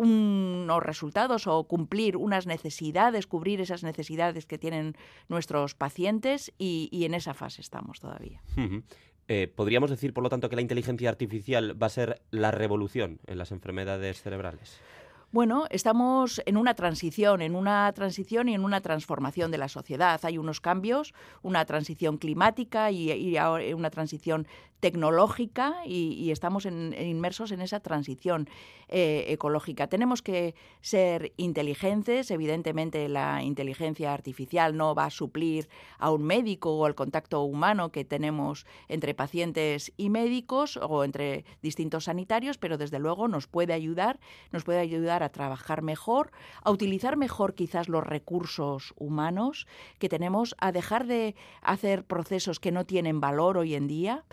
unos 0.00 0.82
resultados 0.82 1.46
o 1.46 1.64
cumplir 1.64 2.16
unas 2.16 2.46
necesidades, 2.46 3.26
cubrir 3.26 3.60
esas 3.60 3.84
necesidades 3.84 4.46
que 4.46 4.56
tienen 4.56 4.96
nuestros 5.28 5.74
pacientes 5.74 6.52
y, 6.56 6.88
en 7.04 7.12
esa 7.12 7.34
fase 7.34 7.60
estamos 7.60 8.00
todavía. 8.00 8.40
Eh, 9.28 9.46
¿Podríamos 9.54 9.90
decir, 9.90 10.14
por 10.14 10.22
lo 10.22 10.30
tanto, 10.30 10.48
que 10.48 10.56
la 10.56 10.62
inteligencia 10.62 11.10
artificial 11.10 11.80
va 11.80 11.88
a 11.88 11.90
ser 11.90 12.22
la 12.30 12.50
revolución 12.50 13.20
en 13.26 13.36
las 13.36 13.52
enfermedades 13.52 14.22
cerebrales? 14.22 14.80
Bueno, 15.32 15.66
estamos 15.70 16.42
en 16.44 16.56
una 16.56 16.74
transición, 16.74 17.40
en 17.40 17.54
una 17.54 17.92
transición 17.92 18.48
y 18.48 18.54
en 18.54 18.64
una 18.64 18.80
transformación 18.80 19.52
de 19.52 19.58
la 19.58 19.68
sociedad. 19.68 20.18
Hay 20.24 20.38
unos 20.38 20.60
cambios, 20.60 21.14
una 21.42 21.64
transición 21.66 22.16
climática 22.16 22.90
y, 22.90 23.36
una 23.72 23.90
transición 23.90 24.48
tecnológica 24.80 25.76
y, 25.86 26.30
estamos 26.30 26.64
inmersos 26.64 27.52
en 27.52 27.60
esa 27.60 27.80
transición 27.80 28.48
eh, 28.88 29.26
ecológica. 29.28 29.88
Tenemos 29.88 30.22
que 30.22 30.54
ser 30.80 31.32
inteligentes, 31.36 32.30
evidentemente 32.30 33.08
la 33.08 33.42
inteligencia 33.42 34.12
artificial 34.14 34.76
no 34.76 34.94
va 34.94 35.06
a 35.06 35.10
suplir 35.10 35.68
a 35.98 36.10
un 36.10 36.22
médico 36.22 36.76
o 36.76 36.86
al 36.86 36.94
contacto 36.94 37.42
humano 37.42 37.92
que 37.92 38.04
tenemos 38.04 38.66
entre 38.88 39.14
pacientes 39.14 39.92
y 39.96 40.08
médicos 40.08 40.76
o 40.76 41.04
entre 41.04 41.44
distintos 41.62 42.04
sanitarios, 42.04 42.58
pero 42.58 42.78
desde 42.78 42.98
luego 42.98 43.28
nos 43.28 43.46
puede 43.46 43.72
ayudar, 43.72 44.18
nos 44.50 44.64
puede 44.64 44.80
ayudar 44.80 45.22
a 45.22 45.28
trabajar 45.30 45.82
mejor, 45.82 46.30
a 46.62 46.70
utilizar 46.70 47.16
mejor 47.16 47.54
quizás 47.54 47.88
los 47.88 48.04
recursos 48.04 48.94
humanos 48.96 49.66
que 49.98 50.08
tenemos, 50.08 50.54
a 50.58 50.72
dejar 50.72 51.06
de 51.06 51.34
hacer 51.60 52.04
procesos 52.04 52.60
que 52.60 52.72
no 52.72 52.86
tienen 52.86 53.20
valor 53.20 53.58
hoy 53.58 53.74
en 53.74 53.86
día. 53.86 54.24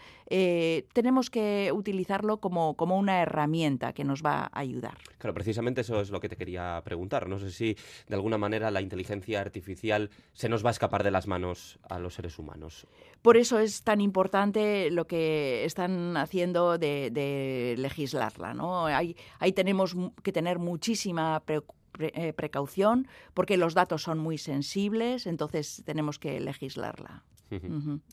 Tenemos 0.94 1.30
que 1.30 1.72
utilizarlo 1.74 2.40
como, 2.40 2.76
como 2.76 2.98
una 2.98 3.22
herramienta 3.22 3.94
que 3.94 4.04
nos 4.04 4.22
va 4.24 4.50
a 4.52 4.60
ayudar. 4.60 4.98
Claro, 5.18 5.34
precisamente 5.34 5.82
eso 5.82 6.02
es 6.02 6.10
lo 6.10 6.20
que 6.20 6.30
te 6.30 6.36
quería 6.36 6.82
preguntar. 6.84 7.28
No 7.28 7.40
sé 7.40 7.52
si 7.52 7.76
de 8.08 8.16
alguna 8.16 8.38
manera 8.38 8.70
la 8.72 8.82
inteligencia 8.82 9.42
artificial 9.42 10.10
se 10.34 10.50
nos 10.50 10.64
va 10.66 10.70
a 10.70 10.72
escapar 10.72 11.04
de 11.04 11.12
las 11.12 11.28
manos 11.28 11.80
a 11.90 12.00
los 12.00 12.16
seres 12.16 12.38
humanos. 12.40 12.86
Por 13.22 13.38
eso 13.38 13.60
es 13.60 13.84
tan 13.84 14.00
importante 14.02 14.90
lo 14.92 15.08
que 15.08 15.66
están 15.66 16.18
haciendo 16.18 16.78
de, 16.78 17.10
de 17.12 17.76
legislarla. 17.78 18.54
¿no? 18.54 18.86
Ahí, 18.86 19.16
ahí 19.40 19.54
tenemos 19.54 19.96
que 20.24 20.32
tener 20.32 20.60
muchísima 20.60 21.40
pre- 21.42 21.62
pre- 21.92 22.12
eh, 22.16 22.34
precaución 22.34 23.08
porque 23.34 23.58
los 23.58 23.74
datos 23.74 24.04
son 24.04 24.20
muy 24.20 24.38
sensibles, 24.38 25.26
entonces 25.26 25.84
tenemos 25.86 26.20
que 26.20 26.40
legislarla. 26.40 27.24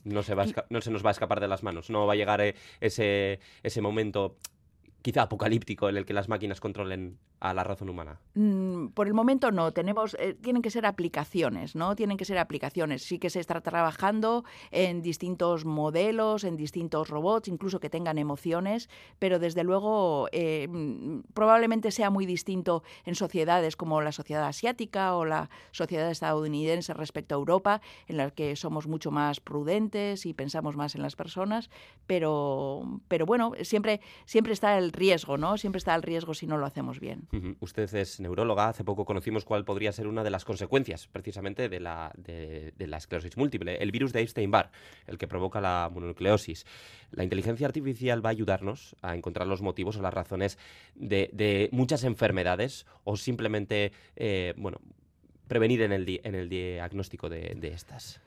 No 0.04 0.22
se, 0.22 0.34
va 0.34 0.46
no 0.70 0.80
se 0.80 0.90
nos 0.90 1.04
va 1.04 1.10
a 1.10 1.12
escapar 1.12 1.40
de 1.40 1.48
las 1.48 1.62
manos. 1.62 1.90
No 1.90 2.06
va 2.06 2.12
a 2.12 2.16
llegar 2.16 2.40
eh, 2.40 2.54
ese, 2.80 3.40
ese 3.62 3.80
momento 3.80 4.36
quizá 5.02 5.22
apocalíptico 5.22 5.88
en 5.88 5.96
el 5.96 6.06
que 6.06 6.14
las 6.14 6.28
máquinas 6.28 6.60
controlen 6.60 7.18
a 7.44 7.52
la 7.52 7.62
razón 7.62 7.90
humana. 7.90 8.18
Mm, 8.34 8.88
Por 8.88 9.06
el 9.06 9.12
momento 9.12 9.52
no, 9.52 9.70
tenemos, 9.72 10.16
eh, 10.18 10.32
tienen 10.32 10.62
que 10.62 10.70
ser 10.70 10.86
aplicaciones, 10.86 11.76
¿no? 11.76 11.94
Tienen 11.94 12.16
que 12.16 12.24
ser 12.24 12.38
aplicaciones. 12.38 13.02
Sí 13.02 13.18
que 13.18 13.28
se 13.28 13.38
está 13.38 13.60
trabajando 13.60 14.44
en 14.70 15.02
distintos 15.02 15.66
modelos, 15.66 16.44
en 16.44 16.56
distintos 16.56 17.10
robots, 17.10 17.48
incluso 17.48 17.80
que 17.80 17.90
tengan 17.90 18.16
emociones, 18.16 18.88
pero 19.18 19.38
desde 19.38 19.62
luego 19.62 20.26
eh, 20.32 20.66
probablemente 21.34 21.90
sea 21.90 22.08
muy 22.08 22.24
distinto 22.24 22.82
en 23.04 23.14
sociedades 23.14 23.76
como 23.76 24.00
la 24.00 24.12
sociedad 24.12 24.46
asiática 24.46 25.14
o 25.14 25.26
la 25.26 25.50
sociedad 25.70 26.10
estadounidense 26.10 26.94
respecto 26.94 27.34
a 27.34 27.38
Europa, 27.38 27.82
en 28.08 28.16
las 28.16 28.32
que 28.32 28.56
somos 28.56 28.86
mucho 28.86 29.10
más 29.10 29.40
prudentes 29.40 30.24
y 30.24 30.32
pensamos 30.32 30.76
más 30.76 30.94
en 30.94 31.02
las 31.02 31.14
personas, 31.14 31.68
pero, 32.06 33.00
pero 33.08 33.26
bueno, 33.26 33.52
siempre, 33.64 34.00
siempre 34.24 34.54
está 34.54 34.78
el 34.78 34.92
riesgo, 34.92 35.36
¿no? 35.36 35.58
Siempre 35.58 35.76
está 35.76 35.94
el 35.94 36.02
riesgo 36.02 36.32
si 36.32 36.46
no 36.46 36.56
lo 36.56 36.64
hacemos 36.64 37.00
bien. 37.00 37.28
Usted 37.60 37.94
es 37.94 38.20
neuróloga. 38.20 38.68
Hace 38.68 38.84
poco 38.84 39.04
conocimos 39.04 39.44
cuál 39.44 39.64
podría 39.64 39.92
ser 39.92 40.06
una 40.06 40.24
de 40.24 40.30
las 40.30 40.44
consecuencias 40.44 41.06
precisamente 41.06 41.68
de 41.68 41.80
la, 41.80 42.12
de, 42.16 42.72
la 42.78 42.96
esclerosis 42.96 43.36
múltiple, 43.36 43.76
el 43.76 43.90
virus 43.92 44.12
de 44.12 44.22
Epstein-Barr, 44.22 44.70
el 45.06 45.18
que 45.18 45.26
provoca 45.26 45.60
la 45.60 45.90
mononucleosis. 45.92 46.66
La 47.10 47.24
inteligencia 47.24 47.66
artificial 47.66 48.24
va 48.24 48.30
a 48.30 48.32
ayudarnos 48.32 48.96
a 49.02 49.14
encontrar 49.14 49.46
los 49.46 49.62
motivos 49.62 49.96
o 49.96 50.02
las 50.02 50.14
razones 50.14 50.58
de, 50.94 51.68
muchas 51.72 52.04
enfermedades 52.04 52.86
o 53.04 53.16
simplemente, 53.16 53.92
eh, 54.16 54.54
bueno, 54.56 54.78
prevenir 55.48 55.82
en 55.82 55.92
el, 55.92 56.48
diagnóstico 56.48 57.28
de 57.28 57.68
estas. 57.68 58.20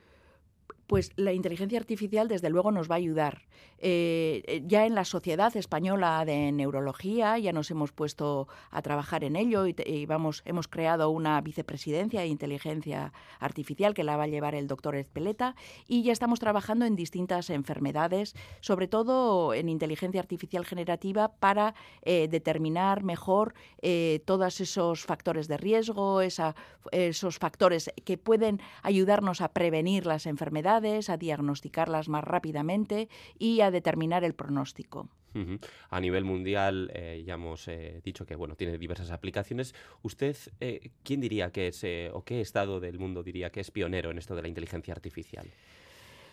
Pues 0.87 1.11
la 1.17 1.33
inteligencia 1.33 1.77
artificial, 1.77 2.29
desde 2.29 2.49
luego, 2.49 2.71
nos 2.71 2.89
va 2.89 2.95
a 2.95 2.97
ayudar. 2.97 3.41
Eh, 3.79 4.41
eh, 4.47 4.63
ya 4.65 4.85
en 4.85 4.95
la 4.95 5.05
Sociedad 5.05 5.55
Española 5.55 6.23
de 6.25 6.51
Neurología 6.51 7.37
ya 7.37 7.53
nos 7.53 7.69
hemos 7.69 7.91
puesto 7.91 8.47
a 8.71 8.81
trabajar 8.81 9.23
en 9.23 9.35
ello 9.35 9.67
y, 9.67 10.05
vamos, 10.07 10.41
hemos 10.45 10.67
creado 10.67 11.11
una 11.11 11.39
vicepresidencia 11.41 12.21
de 12.21 12.27
inteligencia 12.27 13.13
artificial 13.39 13.93
que 13.93 14.03
la 14.03 14.17
va 14.17 14.23
a 14.23 14.27
llevar 14.27 14.55
el 14.55 14.67
doctor 14.67 14.95
Ezpeleta 14.95 15.55
y 15.87 16.01
ya 16.01 16.11
estamos 16.11 16.39
trabajando 16.39 16.85
en 16.85 16.95
distintas 16.95 17.51
enfermedades, 17.51 18.33
sobre 18.61 18.87
todo 18.87 19.53
en 19.53 19.69
inteligencia 19.69 20.21
artificial 20.21 20.65
generativa 20.65 21.33
para 21.33 21.75
eh, 22.01 22.27
determinar 22.29 23.03
mejor 23.03 23.53
todos 24.25 24.59
esos 24.59 25.03
factores 25.03 25.47
de 25.47 25.57
riesgo, 25.57 26.21
esos 26.21 27.37
factores 27.37 27.91
que 28.03 28.17
pueden 28.17 28.59
ayudarnos 28.81 29.41
a 29.41 29.49
prevenir 29.49 30.05
las 30.05 30.25
enfermedades, 30.25 30.76
a 30.77 31.17
diagnosticarlas 31.17 32.09
más 32.09 32.23
rápidamente 32.23 33.09
y 33.39 33.61
a 33.61 33.71
determinar 33.71 34.23
el 34.23 34.33
pronóstico. 34.33 35.09
A 35.89 35.99
nivel 35.99 36.23
mundial, 36.23 36.89
eh, 36.95 37.23
ya 37.25 37.35
hemos 37.35 37.67
eh, 37.67 38.01
dicho 38.03 38.25
que 38.25 38.35
bueno, 38.35 38.55
tiene 38.55 38.77
diversas 38.79 39.11
aplicaciones. 39.11 39.75
¿Usted 40.01 40.35
eh, 40.59 40.89
quién 41.03 41.21
diría 41.21 41.51
que 41.51 41.67
es, 41.67 41.85
o 42.11 42.23
qué 42.23 42.41
estado 42.41 42.79
del 42.79 42.97
mundo 42.97 43.21
diría 43.21 43.51
que 43.51 43.59
es 43.59 43.69
pionero 43.69 44.09
en 44.09 44.17
esto 44.17 44.35
de 44.35 44.41
la 44.41 44.47
inteligencia 44.47 44.93
artificial? 44.93 45.47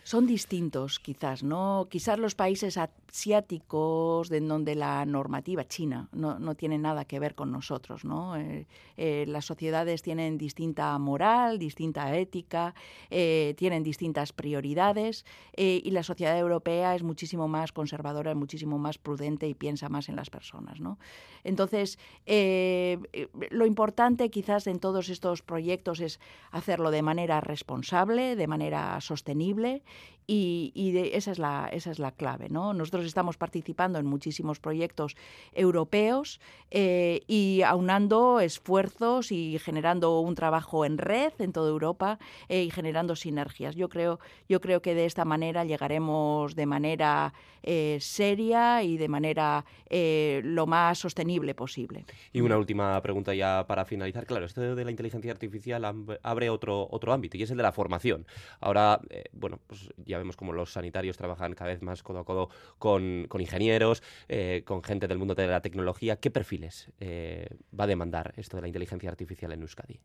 Son 0.04 0.26
distintos, 0.26 1.00
quizás, 1.00 1.42
¿no? 1.42 1.88
Quizás 1.90 2.18
los 2.18 2.34
países 2.34 2.76
asiáticos, 2.76 4.30
en 4.30 4.48
donde 4.48 4.74
la 4.74 5.06
normativa 5.06 5.66
china 5.66 6.10
no, 6.12 6.38
no 6.38 6.54
tiene 6.54 6.76
nada 6.76 7.06
que 7.06 7.18
ver 7.18 7.34
con 7.34 7.50
nosotros, 7.50 8.04
¿no? 8.04 8.36
Eh, 8.36 8.66
eh, 8.98 9.24
las 9.26 9.46
sociedades 9.46 10.02
tienen 10.02 10.36
distinta 10.36 10.98
moral, 10.98 11.58
distinta 11.58 12.14
ética, 12.14 12.74
eh, 13.08 13.54
tienen 13.56 13.82
distintas 13.82 14.34
prioridades 14.34 15.24
y 15.56 15.90
la 15.90 16.02
sociedad 16.02 16.38
europea 16.38 16.94
es 16.94 17.02
muchísimo 17.02 17.48
más 17.48 17.72
conservadora, 17.72 18.32
es 18.32 18.36
muchísimo 18.36 18.76
más 18.78 18.98
prudente 18.98 19.48
y 19.48 19.54
piensa 19.54 19.88
más 19.88 20.10
en 20.10 20.16
las 20.16 20.28
personas, 20.28 20.80
¿no? 20.80 20.98
Entonces, 21.44 21.98
lo 22.26 23.66
importante 23.66 24.30
quizás 24.30 24.66
en 24.66 24.80
todos 24.80 25.08
estos 25.08 25.42
proyectos 25.42 26.00
es 26.00 26.20
hacerlo 26.50 26.90
de 26.90 27.02
manera 27.02 27.40
responsable, 27.40 28.36
de 28.36 28.46
manera 28.46 29.00
sostenible 29.00 29.82
y, 30.26 30.92
de- 30.92 31.16
esa, 31.16 31.32
es 31.32 31.38
la, 31.38 31.68
esa 31.72 31.90
es 31.90 31.98
la 31.98 32.12
clave. 32.12 32.48
¿no? 32.48 32.72
Nosotros 32.72 33.04
estamos 33.04 33.36
participando 33.36 33.98
en 33.98 34.06
muchísimos 34.06 34.58
proyectos 34.58 35.16
europeos 35.52 36.40
eh, 36.70 37.20
y 37.26 37.62
aunando 37.62 38.40
esfuerzos 38.40 39.32
y 39.32 39.58
generando 39.58 40.20
un 40.20 40.34
trabajo 40.34 40.84
en 40.84 40.98
red 40.98 41.32
en 41.38 41.52
toda 41.52 41.68
Europa 41.70 42.18
eh, 42.48 42.62
y 42.62 42.70
generando 42.70 43.16
sinergias. 43.16 43.74
Yo 43.76 43.88
creo, 43.88 44.18
yo 44.48 44.60
creo 44.60 44.80
que 44.80 44.94
de 44.94 45.04
esta 45.04 45.24
manera 45.24 45.64
llegaremos 45.64 46.54
de 46.56 46.66
manera 46.66 47.34
eh, 47.62 47.98
seria 48.00 48.82
y 48.82 48.96
de 48.96 49.08
manera 49.08 49.64
eh, 49.88 50.40
lo 50.44 50.66
más 50.66 50.98
sostenible 50.98 51.54
posible. 51.54 52.04
Y 52.32 52.40
una 52.40 52.58
última 52.58 53.00
pregunta 53.02 53.34
ya 53.34 53.66
para 53.66 53.84
finalizar. 53.84 54.26
Claro, 54.26 54.46
esto 54.46 54.74
de 54.74 54.84
la 54.84 54.90
inteligencia 54.90 55.32
artificial 55.32 55.84
abre 56.22 56.50
otro, 56.50 56.88
otro 56.90 57.12
ámbito 57.12 57.36
y 57.36 57.42
es 57.42 57.50
el 57.50 57.56
de 57.56 57.62
la 57.62 57.72
formación. 57.72 58.26
Ahora, 58.60 59.00
bueno, 59.32 59.58
pues 59.66 59.83
ya 59.96 60.18
vemos 60.18 60.36
como 60.36 60.52
los 60.52 60.72
sanitarios 60.72 61.16
trabajan 61.16 61.54
cada 61.54 61.70
vez 61.70 61.82
más 61.82 62.02
codo 62.02 62.20
a 62.20 62.24
codo 62.24 62.48
con, 62.78 63.26
con 63.28 63.40
ingenieros, 63.40 64.02
eh, 64.28 64.62
con 64.64 64.82
gente 64.82 65.08
del 65.08 65.18
mundo 65.18 65.34
de 65.34 65.46
la 65.46 65.60
tecnología. 65.60 66.16
¿Qué 66.16 66.30
perfiles 66.30 66.90
eh, 67.00 67.48
va 67.78 67.84
a 67.84 67.88
demandar 67.88 68.34
esto 68.36 68.56
de 68.56 68.62
la 68.62 68.68
inteligencia 68.68 69.10
artificial 69.10 69.52
en 69.52 69.62
Euskadi? 69.62 70.00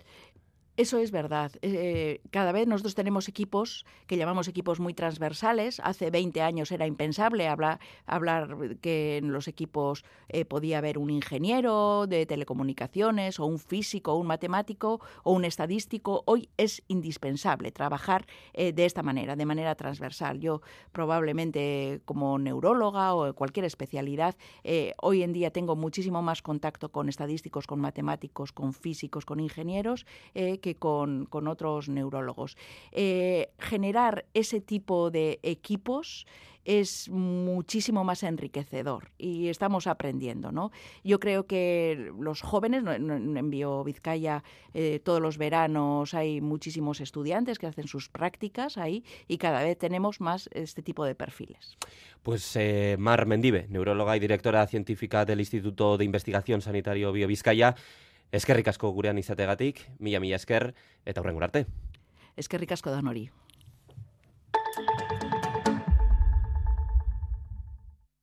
Eso 0.79 0.97
es 0.97 1.11
verdad. 1.11 1.51
Eh, 1.61 2.21
cada 2.31 2.53
vez 2.53 2.65
nosotros 2.65 2.95
tenemos 2.95 3.27
equipos 3.27 3.85
que 4.07 4.15
llamamos 4.15 4.47
equipos 4.47 4.79
muy 4.79 4.93
transversales. 4.93 5.81
Hace 5.83 6.09
20 6.09 6.41
años 6.41 6.71
era 6.71 6.87
impensable 6.87 7.49
hablar, 7.49 7.81
hablar 8.05 8.77
que 8.79 9.17
en 9.17 9.33
los 9.33 9.49
equipos 9.49 10.05
eh, 10.29 10.45
podía 10.45 10.77
haber 10.77 10.97
un 10.97 11.09
ingeniero 11.09 12.07
de 12.07 12.25
telecomunicaciones 12.25 13.41
o 13.41 13.45
un 13.45 13.59
físico 13.59 14.13
o 14.13 14.19
un 14.19 14.27
matemático 14.27 15.01
o 15.23 15.33
un 15.33 15.43
estadístico. 15.43 16.23
Hoy 16.25 16.47
es 16.55 16.81
indispensable 16.87 17.73
trabajar 17.73 18.25
eh, 18.53 18.71
de 18.71 18.85
esta 18.85 19.03
manera, 19.03 19.35
de 19.35 19.45
manera 19.45 19.75
transversal. 19.75 20.39
Yo 20.39 20.61
probablemente 20.93 21.99
como 22.05 22.39
neuróloga 22.39 23.15
o 23.15 23.33
cualquier 23.33 23.65
especialidad, 23.65 24.37
hoy 25.01 25.23
en 25.23 25.33
día 25.33 25.51
tengo 25.51 25.75
muchísimo 25.75 26.21
más 26.21 26.41
contacto 26.41 26.87
con 26.89 27.09
estadísticos, 27.09 27.67
con 27.67 27.81
matemáticos, 27.81 28.53
con 28.53 28.71
físicos, 28.71 29.25
con 29.25 29.41
ingenieros, 29.41 30.05
con, 30.75 31.27
otros 31.31 31.89
neurólogos. 31.89 32.57
Eh, 32.91 33.51
generar 33.59 34.25
ese 34.33 34.61
tipo 34.61 35.11
de 35.11 35.39
equipos 35.43 36.25
es 36.65 37.09
muchísimo 37.09 38.03
más 38.03 38.21
enriquecedor 38.21 39.11
y 39.17 39.47
estamos 39.47 39.87
aprendiendo, 39.87 40.51
¿no? 40.51 40.71
Yo 41.03 41.19
creo 41.19 41.47
que 41.47 42.11
los 42.19 42.41
jóvenes, 42.41 42.83
en 42.85 43.49
BioVizcaya 43.49 44.43
eh, 44.73 44.99
todos 45.03 45.21
los 45.21 45.37
veranos 45.37 46.13
hay 46.13 46.41
muchísimos 46.41 47.01
estudiantes 47.01 47.57
que 47.57 47.67
hacen 47.67 47.87
sus 47.87 48.09
prácticas 48.09 48.77
ahí 48.77 49.03
y 49.27 49.37
cada 49.37 49.63
vez 49.63 49.77
tenemos 49.77 50.21
más 50.21 50.49
este 50.53 50.83
tipo 50.83 51.05
de 51.05 51.15
perfiles. 51.15 51.77
Pues 52.21 52.55
eh, 52.55 52.97
Mar 52.99 53.25
Mendive, 53.25 53.65
neuróloga 53.69 54.15
y 54.15 54.19
directora 54.19 54.67
científica 54.67 55.25
del 55.25 55.39
Instituto 55.39 55.97
de 55.97 56.05
Investigación 56.05 56.61
Sanitario 56.61 57.11
Biobizkaia, 57.11 57.75
Eskerrik 58.31 58.67
asko 58.69 58.91
gurean 58.93 59.17
izategatik, 59.17 59.81
mila 59.97 60.19
mila 60.21 60.37
esker 60.37 60.73
eta 61.05 61.21
horren 61.21 61.41
arte. 61.41 61.65
Eskerrik 62.37 62.71
asko 62.75 62.91
dan 62.93 63.07
hori. 63.07 63.29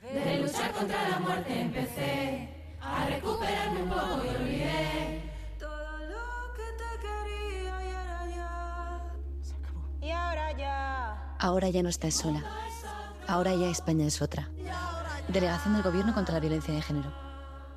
De 0.01 0.39
luchar 0.41 0.71
contra 0.73 1.09
la 1.09 1.19
muerte 1.19 1.61
empecé 1.61 2.49
a 2.81 3.07
recuperarme 3.09 3.83
un 3.83 3.89
poco 3.89 4.25
y 4.25 4.29
olvidé 4.29 5.23
todo 5.59 5.99
lo 6.07 6.55
que 6.55 6.69
te 6.79 6.91
quería 7.03 7.85
y 7.85 7.91
ahora 7.91 8.27
ya. 8.31 9.13
Se. 9.43 10.07
Y 10.07 10.11
ahora 10.11 10.53
ya. 10.53 11.37
Ahora 11.41 11.69
ya 11.69 11.83
no 11.83 11.89
estás 11.89 12.15
sola. 12.15 12.45
Ahora 13.27 13.57
ya 13.57 13.71
España 13.71 14.07
es 14.07 14.23
otra. 14.23 14.49
Delegación 15.27 15.75
del 15.75 15.83
Gobierno 15.83 16.15
contra 16.15 16.35
la 16.35 16.41
Violencia 16.41 16.73
de 16.73 16.81
Género. 16.81 17.13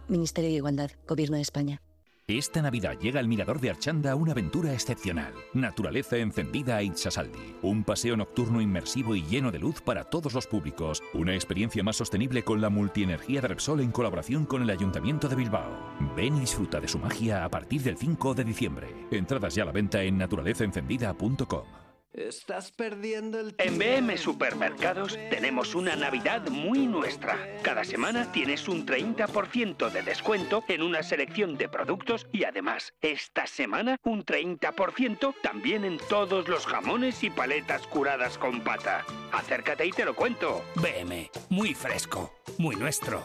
Ministerio 0.08 0.52
de 0.52 0.58
Igualdad, 0.58 0.92
Gobierno 1.08 1.38
de 1.38 1.42
España. 1.42 1.82
Esta 2.30 2.62
Navidad 2.62 3.00
llega 3.00 3.20
al 3.20 3.28
Mirador 3.28 3.60
de 3.60 3.72
Archanda 3.72 4.14
una 4.14 4.34
aventura 4.34 4.72
excepcional. 4.72 5.34
Naturaleza 5.56 6.16
encendida 6.18 6.78
a 6.78 6.84
Itsasaldi. 6.84 7.56
Un 7.64 7.84
paseo 7.84 8.16
nocturno 8.16 8.62
inmersivo 8.62 9.16
y 9.16 9.24
lleno 9.24 9.52
de 9.52 9.58
luz 9.58 9.82
para 9.82 10.04
todos 10.04 10.36
los 10.36 10.46
públicos. 10.46 11.02
Una 11.16 11.34
experiencia 11.34 11.84
más 11.84 11.96
sostenible 11.96 12.44
con 12.44 12.62
la 12.62 12.70
multienergía 12.70 13.42
de 13.42 13.48
Repsol 13.48 13.80
en 13.80 13.92
colaboración 13.92 14.46
con 14.46 14.62
el 14.62 14.70
Ayuntamiento 14.70 15.28
de 15.28 15.38
Bilbao. 15.38 15.76
Ven 16.16 16.38
y 16.38 16.42
disfruta 16.42 16.80
de 16.80 16.88
su 16.88 17.00
magia 17.00 17.44
a 17.44 17.50
partir 17.50 17.82
del 17.82 17.98
5 17.98 18.36
de 18.36 18.44
diciembre. 18.44 19.08
Entradas 19.10 19.56
ya 19.56 19.64
a 19.64 19.66
la 19.66 19.72
venta 19.72 20.04
en 20.04 20.20
naturalezaencendida.com. 20.20 21.89
Estás 22.14 22.72
perdiendo 22.72 23.40
el 23.40 23.54
En 23.60 23.78
BM 23.78 24.18
Supermercados 24.18 25.18
tenemos 25.30 25.76
una 25.76 25.96
Navidad 25.96 26.50
muy 26.50 26.88
nuestra. 26.88 27.38
Cada 27.62 27.84
semana 27.84 28.32
tienes 28.32 28.68
un 28.68 28.84
30% 28.84 29.92
de 29.92 30.02
descuento 30.02 30.64
en 30.68 30.82
una 30.82 31.04
selección 31.04 31.56
de 31.56 31.70
productos 31.70 32.26
y 32.32 32.46
además, 32.46 32.94
esta 33.02 33.46
semana 33.46 33.98
un 34.04 34.26
30% 34.26 35.36
también 35.44 35.86
en 35.86 36.00
todos 36.10 36.48
los 36.48 36.66
jamones 36.66 37.24
y 37.24 37.30
paletas 37.30 37.86
curadas 37.86 38.40
con 38.40 38.62
pata. 38.62 39.06
Acércate 39.32 39.86
y 39.86 39.92
te 39.92 40.04
lo 40.04 40.16
cuento. 40.16 40.64
BM, 40.76 41.30
muy 41.50 41.76
fresco, 41.76 42.34
muy 42.58 42.76
nuestro. 42.76 43.24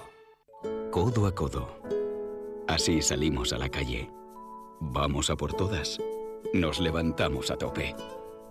Codo 0.91 1.27
a 1.27 1.35
codo. 1.35 1.81
Así 2.69 3.01
salimos 3.01 3.55
a 3.55 3.59
la 3.59 3.71
calle. 3.71 4.11
Vamos 4.79 5.31
a 5.31 5.37
por 5.37 5.55
todas. 5.55 5.99
Nos 6.53 6.81
levantamos 6.81 7.51
a 7.51 7.57
tope. 7.57 7.95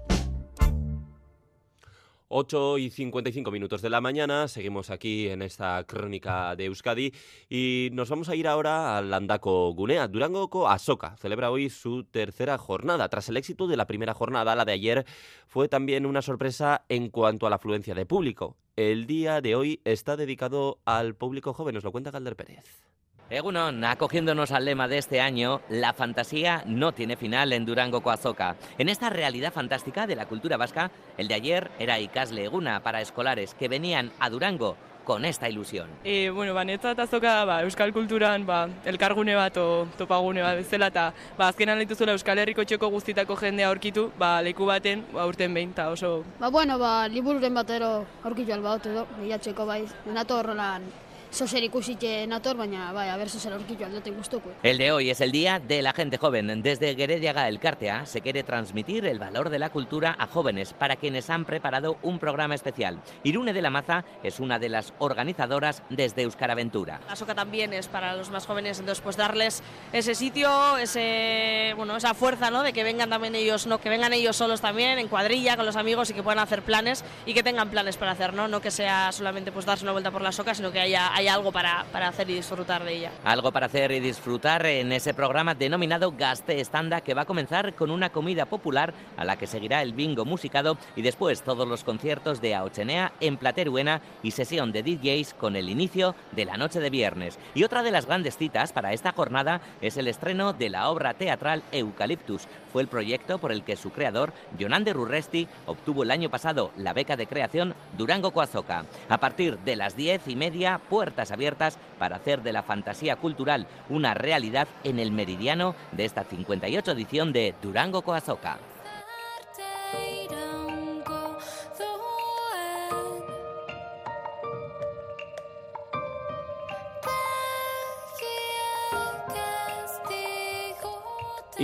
8 2.36 2.80
y 2.80 2.90
55 2.90 3.52
minutos 3.52 3.84
de 3.84 3.92
la 3.92 4.02
mañana, 4.02 4.48
seguimos 4.48 4.90
aquí 4.90 5.30
en 5.30 5.44
esta 5.44 5.84
crónica 5.84 6.56
de 6.56 6.66
Euskadi 6.66 7.14
y 7.48 7.90
nos 7.94 8.10
vamos 8.10 8.28
a 8.28 8.36
ir 8.36 8.48
ahora 8.48 8.98
al 8.98 9.12
Landako 9.12 9.72
Gunea. 9.76 10.08
Durangoko 10.08 10.68
Asoka 10.68 11.16
celebra 11.18 11.52
hoy 11.52 11.70
su 11.70 12.06
tercera 12.06 12.58
jornada. 12.58 13.08
Tras 13.08 13.30
el 13.30 13.38
éxito 13.38 13.68
de 13.68 13.78
la 13.78 13.86
primera 13.86 14.16
jornada, 14.16 14.56
la 14.56 14.66
de 14.66 14.72
ayer 14.72 15.06
fue 15.46 15.70
también 15.70 16.08
una 16.08 16.24
sorpresa 16.24 16.86
en 16.90 17.10
cuanto 17.10 17.46
a 17.46 17.52
la 17.52 17.58
afluencia 17.58 17.94
de 17.94 18.08
público. 18.08 18.58
El 18.76 19.06
día 19.06 19.40
de 19.40 19.56
hoy 19.56 19.82
está 19.86 20.18
dedicado 20.18 20.80
al 20.86 21.14
público 21.14 21.54
joven, 21.54 21.76
nos 21.76 21.84
lo 21.84 21.92
cuenta 21.92 22.12
Calder 22.12 22.36
Pérez. 22.36 22.84
Egunon, 23.30 23.84
acogiéndonos 23.84 24.52
al 24.52 24.66
lema 24.66 24.88
de 24.88 24.98
este 24.98 25.22
año, 25.22 25.62
la 25.70 25.94
fantasía 25.94 26.64
no 26.68 26.92
tiene 26.92 27.16
final 27.16 27.54
en 27.54 27.66
Durango 27.66 28.02
Coazoca. 28.04 28.58
En 28.78 28.90
esta 28.90 29.10
realidad 29.10 29.54
fantástica 29.54 30.06
de 30.06 30.16
la 30.16 30.28
cultura 30.28 30.58
vasca, 30.58 30.92
el 31.18 31.28
de 31.28 31.34
ayer 31.34 31.72
era 31.80 32.00
Ikasle 32.00 32.44
Eguna 32.44 32.84
para 32.84 33.02
escolares 33.02 33.54
que 33.56 33.70
venían 33.70 34.12
a 34.20 34.30
Durango 34.30 34.76
con 35.04 35.26
esta 35.26 35.50
ilusión. 35.50 35.88
E, 36.04 36.30
bueno, 36.30 36.54
ba, 36.54 36.64
netzat 36.64 37.00
azoka 37.00 37.44
ba, 37.46 37.62
euskal 37.64 37.92
kulturan 37.92 38.46
ba, 38.46 38.68
elkargune 38.86 39.36
bat 39.36 39.58
o 39.58 39.88
topagune 39.98 40.42
bat 40.42 40.56
bezala 40.56 40.88
eta 40.88 41.14
ba, 41.38 41.50
azkenan 41.50 41.80
dituzula 41.84 42.16
Euskal 42.16 42.40
Herriko 42.40 42.64
txoko 42.64 42.90
guztitako 42.90 43.36
jendea 43.36 43.68
aurkitu 43.68 44.12
ba, 44.20 44.42
leku 44.42 44.66
baten 44.66 45.04
ba, 45.12 45.28
urten 45.28 45.54
behin 45.54 45.76
eta 45.76 45.90
oso 45.92 46.24
Ba, 46.40 46.50
bueno, 46.50 46.80
ba, 46.80 47.08
libururen 47.08 47.54
batero 47.54 48.06
aurkitu 48.24 48.54
alba 48.54 48.78
edo, 48.80 49.08
bilatzeko 49.20 49.66
bai, 49.66 49.84
nator 50.08 50.54
lan, 50.56 50.88
zozer 51.34 51.64
ikusite 51.64 52.28
nator, 52.28 52.58
baina, 52.58 52.92
bai, 52.94 53.10
a 53.10 53.18
ber 53.18 53.30
zozer 53.30 53.54
aurkitu 53.54 54.14
gustuko. 54.14 54.52
El 54.62 54.78
de 54.78 54.92
hoy 54.92 55.10
es 55.10 55.20
el 55.22 55.32
día 55.32 55.60
de 55.60 55.82
la 55.82 55.94
gente 55.94 56.18
joven. 56.18 56.62
Desde 56.62 56.96
Gerediaga 56.96 57.48
El 57.48 57.60
Cartea 57.60 58.06
se 58.06 58.22
quiere 58.22 58.44
transmitir 58.44 59.06
el 59.06 59.18
valor 59.18 59.50
de 59.50 59.58
la 59.58 59.72
cultura 59.72 60.16
a 60.18 60.28
jóvenes 60.28 60.74
para 60.74 60.96
quienes 60.96 61.30
han 61.30 61.46
preparado 61.46 61.98
un 62.04 62.20
programa 62.20 62.54
especial. 62.54 63.00
Irune 63.24 63.54
de 63.54 63.62
la 63.62 63.72
Maza 63.72 64.06
es 64.22 64.40
una 64.40 64.60
de 64.60 64.70
las 64.70 64.94
organizadoras 65.00 65.82
desde 65.90 66.22
Euskaraventura. 66.22 67.02
Asoka 67.10 67.34
también 67.34 67.74
es 67.74 67.88
para 67.88 68.16
los 68.16 68.30
más 68.30 68.46
jóvenes, 68.46 68.80
entonces 68.80 69.02
pues 69.02 69.18
darles 69.18 69.64
ese 69.92 70.14
sitio, 70.14 70.78
ese, 70.78 71.74
bueno, 71.76 71.98
esa 71.98 72.14
fuerza, 72.14 72.52
¿no? 72.52 72.62
De 72.62 72.74
que 72.74 72.84
vengan 72.84 73.10
también 73.10 73.34
ellos, 73.34 73.66
no, 73.66 73.80
que 73.80 73.90
vengan 73.90 74.14
ellos 74.14 74.36
solos 74.36 74.62
también, 74.62 75.00
en 75.00 75.08
cuadrilla, 75.08 75.56
con 75.56 75.66
los 75.66 75.78
amigos 75.78 76.12
y 76.12 76.14
que 76.14 76.22
puedan 76.22 76.40
hacer 76.40 76.62
planes 76.62 77.04
y 77.26 77.34
que 77.34 77.42
tengan 77.42 77.70
planes 77.70 77.98
para 77.98 78.12
hacer, 78.12 78.34
¿no? 78.34 78.48
No 78.48 78.62
que 78.62 78.70
sea 78.70 79.12
solamente 79.12 79.52
pues 79.52 79.66
darse 79.66 79.84
una 79.84 79.94
vuelta 79.94 80.12
por 80.12 80.22
la 80.22 80.32
soca, 80.32 80.54
sino 80.54 80.72
que 80.72 80.80
haya, 80.80 81.14
haya 81.16 81.23
algo 81.28 81.52
para, 81.52 81.86
para 81.92 82.08
hacer 82.08 82.30
y 82.30 82.36
disfrutar 82.36 82.84
de 82.84 82.94
ella. 82.94 83.12
Algo 83.24 83.52
para 83.52 83.68
hacer 83.68 83.92
y 83.92 84.00
disfrutar 84.00 84.66
en 84.66 84.92
ese 84.92 85.14
programa 85.14 85.56
denominado 85.56 86.12
Gaste 86.12 86.60
Estanda 86.60 87.02
que 87.02 87.14
va 87.14 87.24
a 87.24 87.26
comenzar 87.26 87.74
con 87.76 87.92
una 87.92 88.10
comida 88.10 88.46
popular 88.46 88.94
a 89.18 89.26
la 89.26 89.38
que 89.38 89.48
seguirá 89.48 89.82
el 89.82 89.94
bingo 89.94 90.26
musicado 90.26 90.78
y 90.96 91.02
después 91.02 91.44
todos 91.44 91.68
los 91.68 91.84
conciertos 91.84 92.42
de 92.42 92.56
Aochenea 92.56 93.14
en 93.20 93.38
Plateruena 93.38 94.02
y 94.22 94.32
sesión 94.32 94.72
de 94.72 94.84
DJs 94.84 95.34
con 95.34 95.56
el 95.56 95.70
inicio 95.70 96.16
de 96.32 96.46
la 96.46 96.58
noche 96.58 96.80
de 96.80 96.90
viernes. 96.90 97.40
Y 97.54 97.64
otra 97.64 97.84
de 97.84 97.92
las 97.92 98.06
grandes 98.06 98.38
citas 98.38 98.74
para 98.74 98.94
esta 98.94 99.12
jornada 99.12 99.62
es 99.82 99.98
el 99.98 100.08
estreno 100.08 100.54
de 100.54 100.70
la 100.70 100.90
obra 100.90 101.14
teatral 101.14 101.64
Eucaliptus. 101.72 102.48
Fue 102.74 102.82
el 102.82 102.88
proyecto 102.88 103.38
por 103.38 103.52
el 103.52 103.64
que 103.64 103.76
su 103.76 103.92
creador, 103.92 104.34
Jonan 104.60 104.84
de 104.84 104.94
Rurresti, 104.94 105.48
obtuvo 105.68 106.02
el 106.02 106.10
año 106.10 106.32
pasado 106.32 106.72
la 106.76 106.92
beca 106.92 107.16
de 107.16 107.28
creación 107.28 107.76
Durango 107.96 108.32
Coazoca. 108.32 108.86
A 109.10 109.20
partir 109.20 109.60
de 109.60 109.76
las 109.76 109.96
diez 109.96 110.28
y 110.28 110.36
media, 110.36 110.82
puertas 110.90 111.32
abiertas 111.32 111.78
para 112.00 112.16
hacer 112.16 112.42
de 112.42 112.52
la 112.52 112.64
fantasía 112.64 113.16
cultural 113.16 113.68
una 113.90 114.16
realidad 114.16 114.68
en 114.84 114.98
el 114.98 115.12
meridiano 115.12 115.76
de 115.92 116.06
esta 116.06 116.24
58 116.24 116.92
edición 116.92 117.32
de 117.32 117.54
Durango 117.62 118.02
Coazoca. 118.02 118.58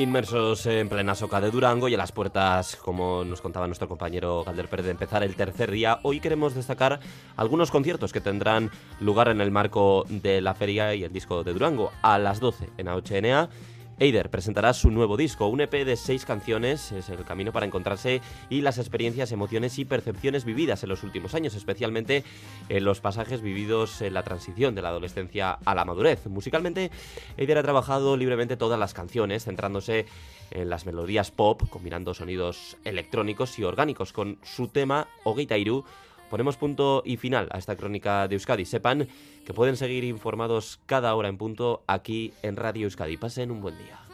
Inmersos 0.01 0.65
en 0.65 0.87
plena 0.87 1.13
soca 1.13 1.41
de 1.41 1.51
Durango 1.51 1.89
y 1.89 1.93
a 1.93 1.97
las 1.97 2.13
puertas, 2.13 2.77
como 2.77 3.25
nos 3.25 3.41
contaba 3.41 3.67
nuestro 3.67 3.89
compañero 3.89 4.45
Galder 4.45 4.69
Pérez, 4.69 4.85
de 4.85 4.91
empezar 4.91 5.23
el 5.23 5.35
tercer 5.35 5.71
día, 5.71 5.99
hoy 6.03 6.21
queremos 6.21 6.55
destacar 6.55 7.01
algunos 7.35 7.69
conciertos 7.69 8.13
que 8.13 8.21
tendrán 8.21 8.71
lugar 9.01 9.27
en 9.27 9.41
el 9.41 9.51
marco 9.51 10.05
de 10.07 10.39
la 10.39 10.55
feria 10.55 10.95
y 10.95 11.03
el 11.03 11.11
disco 11.11 11.43
de 11.43 11.51
Durango. 11.51 11.91
A 12.01 12.17
las 12.17 12.39
12 12.39 12.69
en 12.77 12.87
AOCNA, 12.87 13.49
Eider 13.99 14.29
presentará 14.29 14.73
su 14.73 14.91
nuevo 14.91 15.17
disco, 15.17 15.47
un 15.47 15.59
EP 15.59 15.83
de 15.83 15.97
seis 15.97 16.23
canciones, 16.23 16.93
es 16.93 17.09
el 17.09 17.25
camino 17.25 17.51
para 17.51 17.65
encontrarse 17.65 18.21
y 18.49 18.61
las 18.61 18.77
experiencias, 18.77 19.33
emociones 19.33 19.77
y 19.77 19.83
percepciones 19.83 20.45
vividas 20.45 20.83
en 20.83 20.89
los 20.89 21.03
últimos 21.03 21.35
años, 21.35 21.53
especialmente 21.53 22.23
en 22.69 22.85
los 22.85 23.01
pasajes 23.01 23.41
vividos 23.41 24.01
en 24.01 24.13
la 24.13 24.23
transición 24.23 24.73
de 24.73 24.81
la 24.81 24.89
adolescencia 24.89 25.51
a 25.51 25.75
la 25.75 25.83
madurez. 25.83 26.27
Musicalmente, 26.27 26.91
Eider 27.35 27.57
ha 27.57 27.63
trabajado 27.63 28.15
libremente 28.15 28.55
todas 28.55 28.79
las 28.79 28.93
canciones, 28.93 29.43
centrándose 29.43 30.05
en 30.51 30.69
las 30.69 30.85
melodías 30.85 31.31
pop, 31.31 31.63
combinando 31.69 32.13
sonidos 32.13 32.77
electrónicos 32.85 33.59
y 33.59 33.65
orgánicos. 33.65 34.13
Con 34.13 34.39
su 34.43 34.69
tema 34.69 35.09
Ogeitairu 35.25 35.83
ponemos 36.29 36.57
punto 36.57 37.03
y 37.05 37.17
final 37.17 37.47
a 37.51 37.57
esta 37.57 37.75
crónica 37.75 38.27
de 38.27 38.35
Euskadi. 38.35 38.65
Sepan 38.65 39.07
que 39.45 39.53
pueden 39.53 39.77
seguir 39.77 40.03
informados 40.03 40.79
cada 40.85 41.13
hora 41.15 41.29
en 41.29 41.37
punto 41.37 41.83
aquí 41.87 42.33
en 42.41 42.55
Radio 42.55 42.85
Euskadi. 42.85 43.17
Pasen 43.17 43.51
un 43.51 43.61
buen 43.61 43.77
día. 43.77 44.08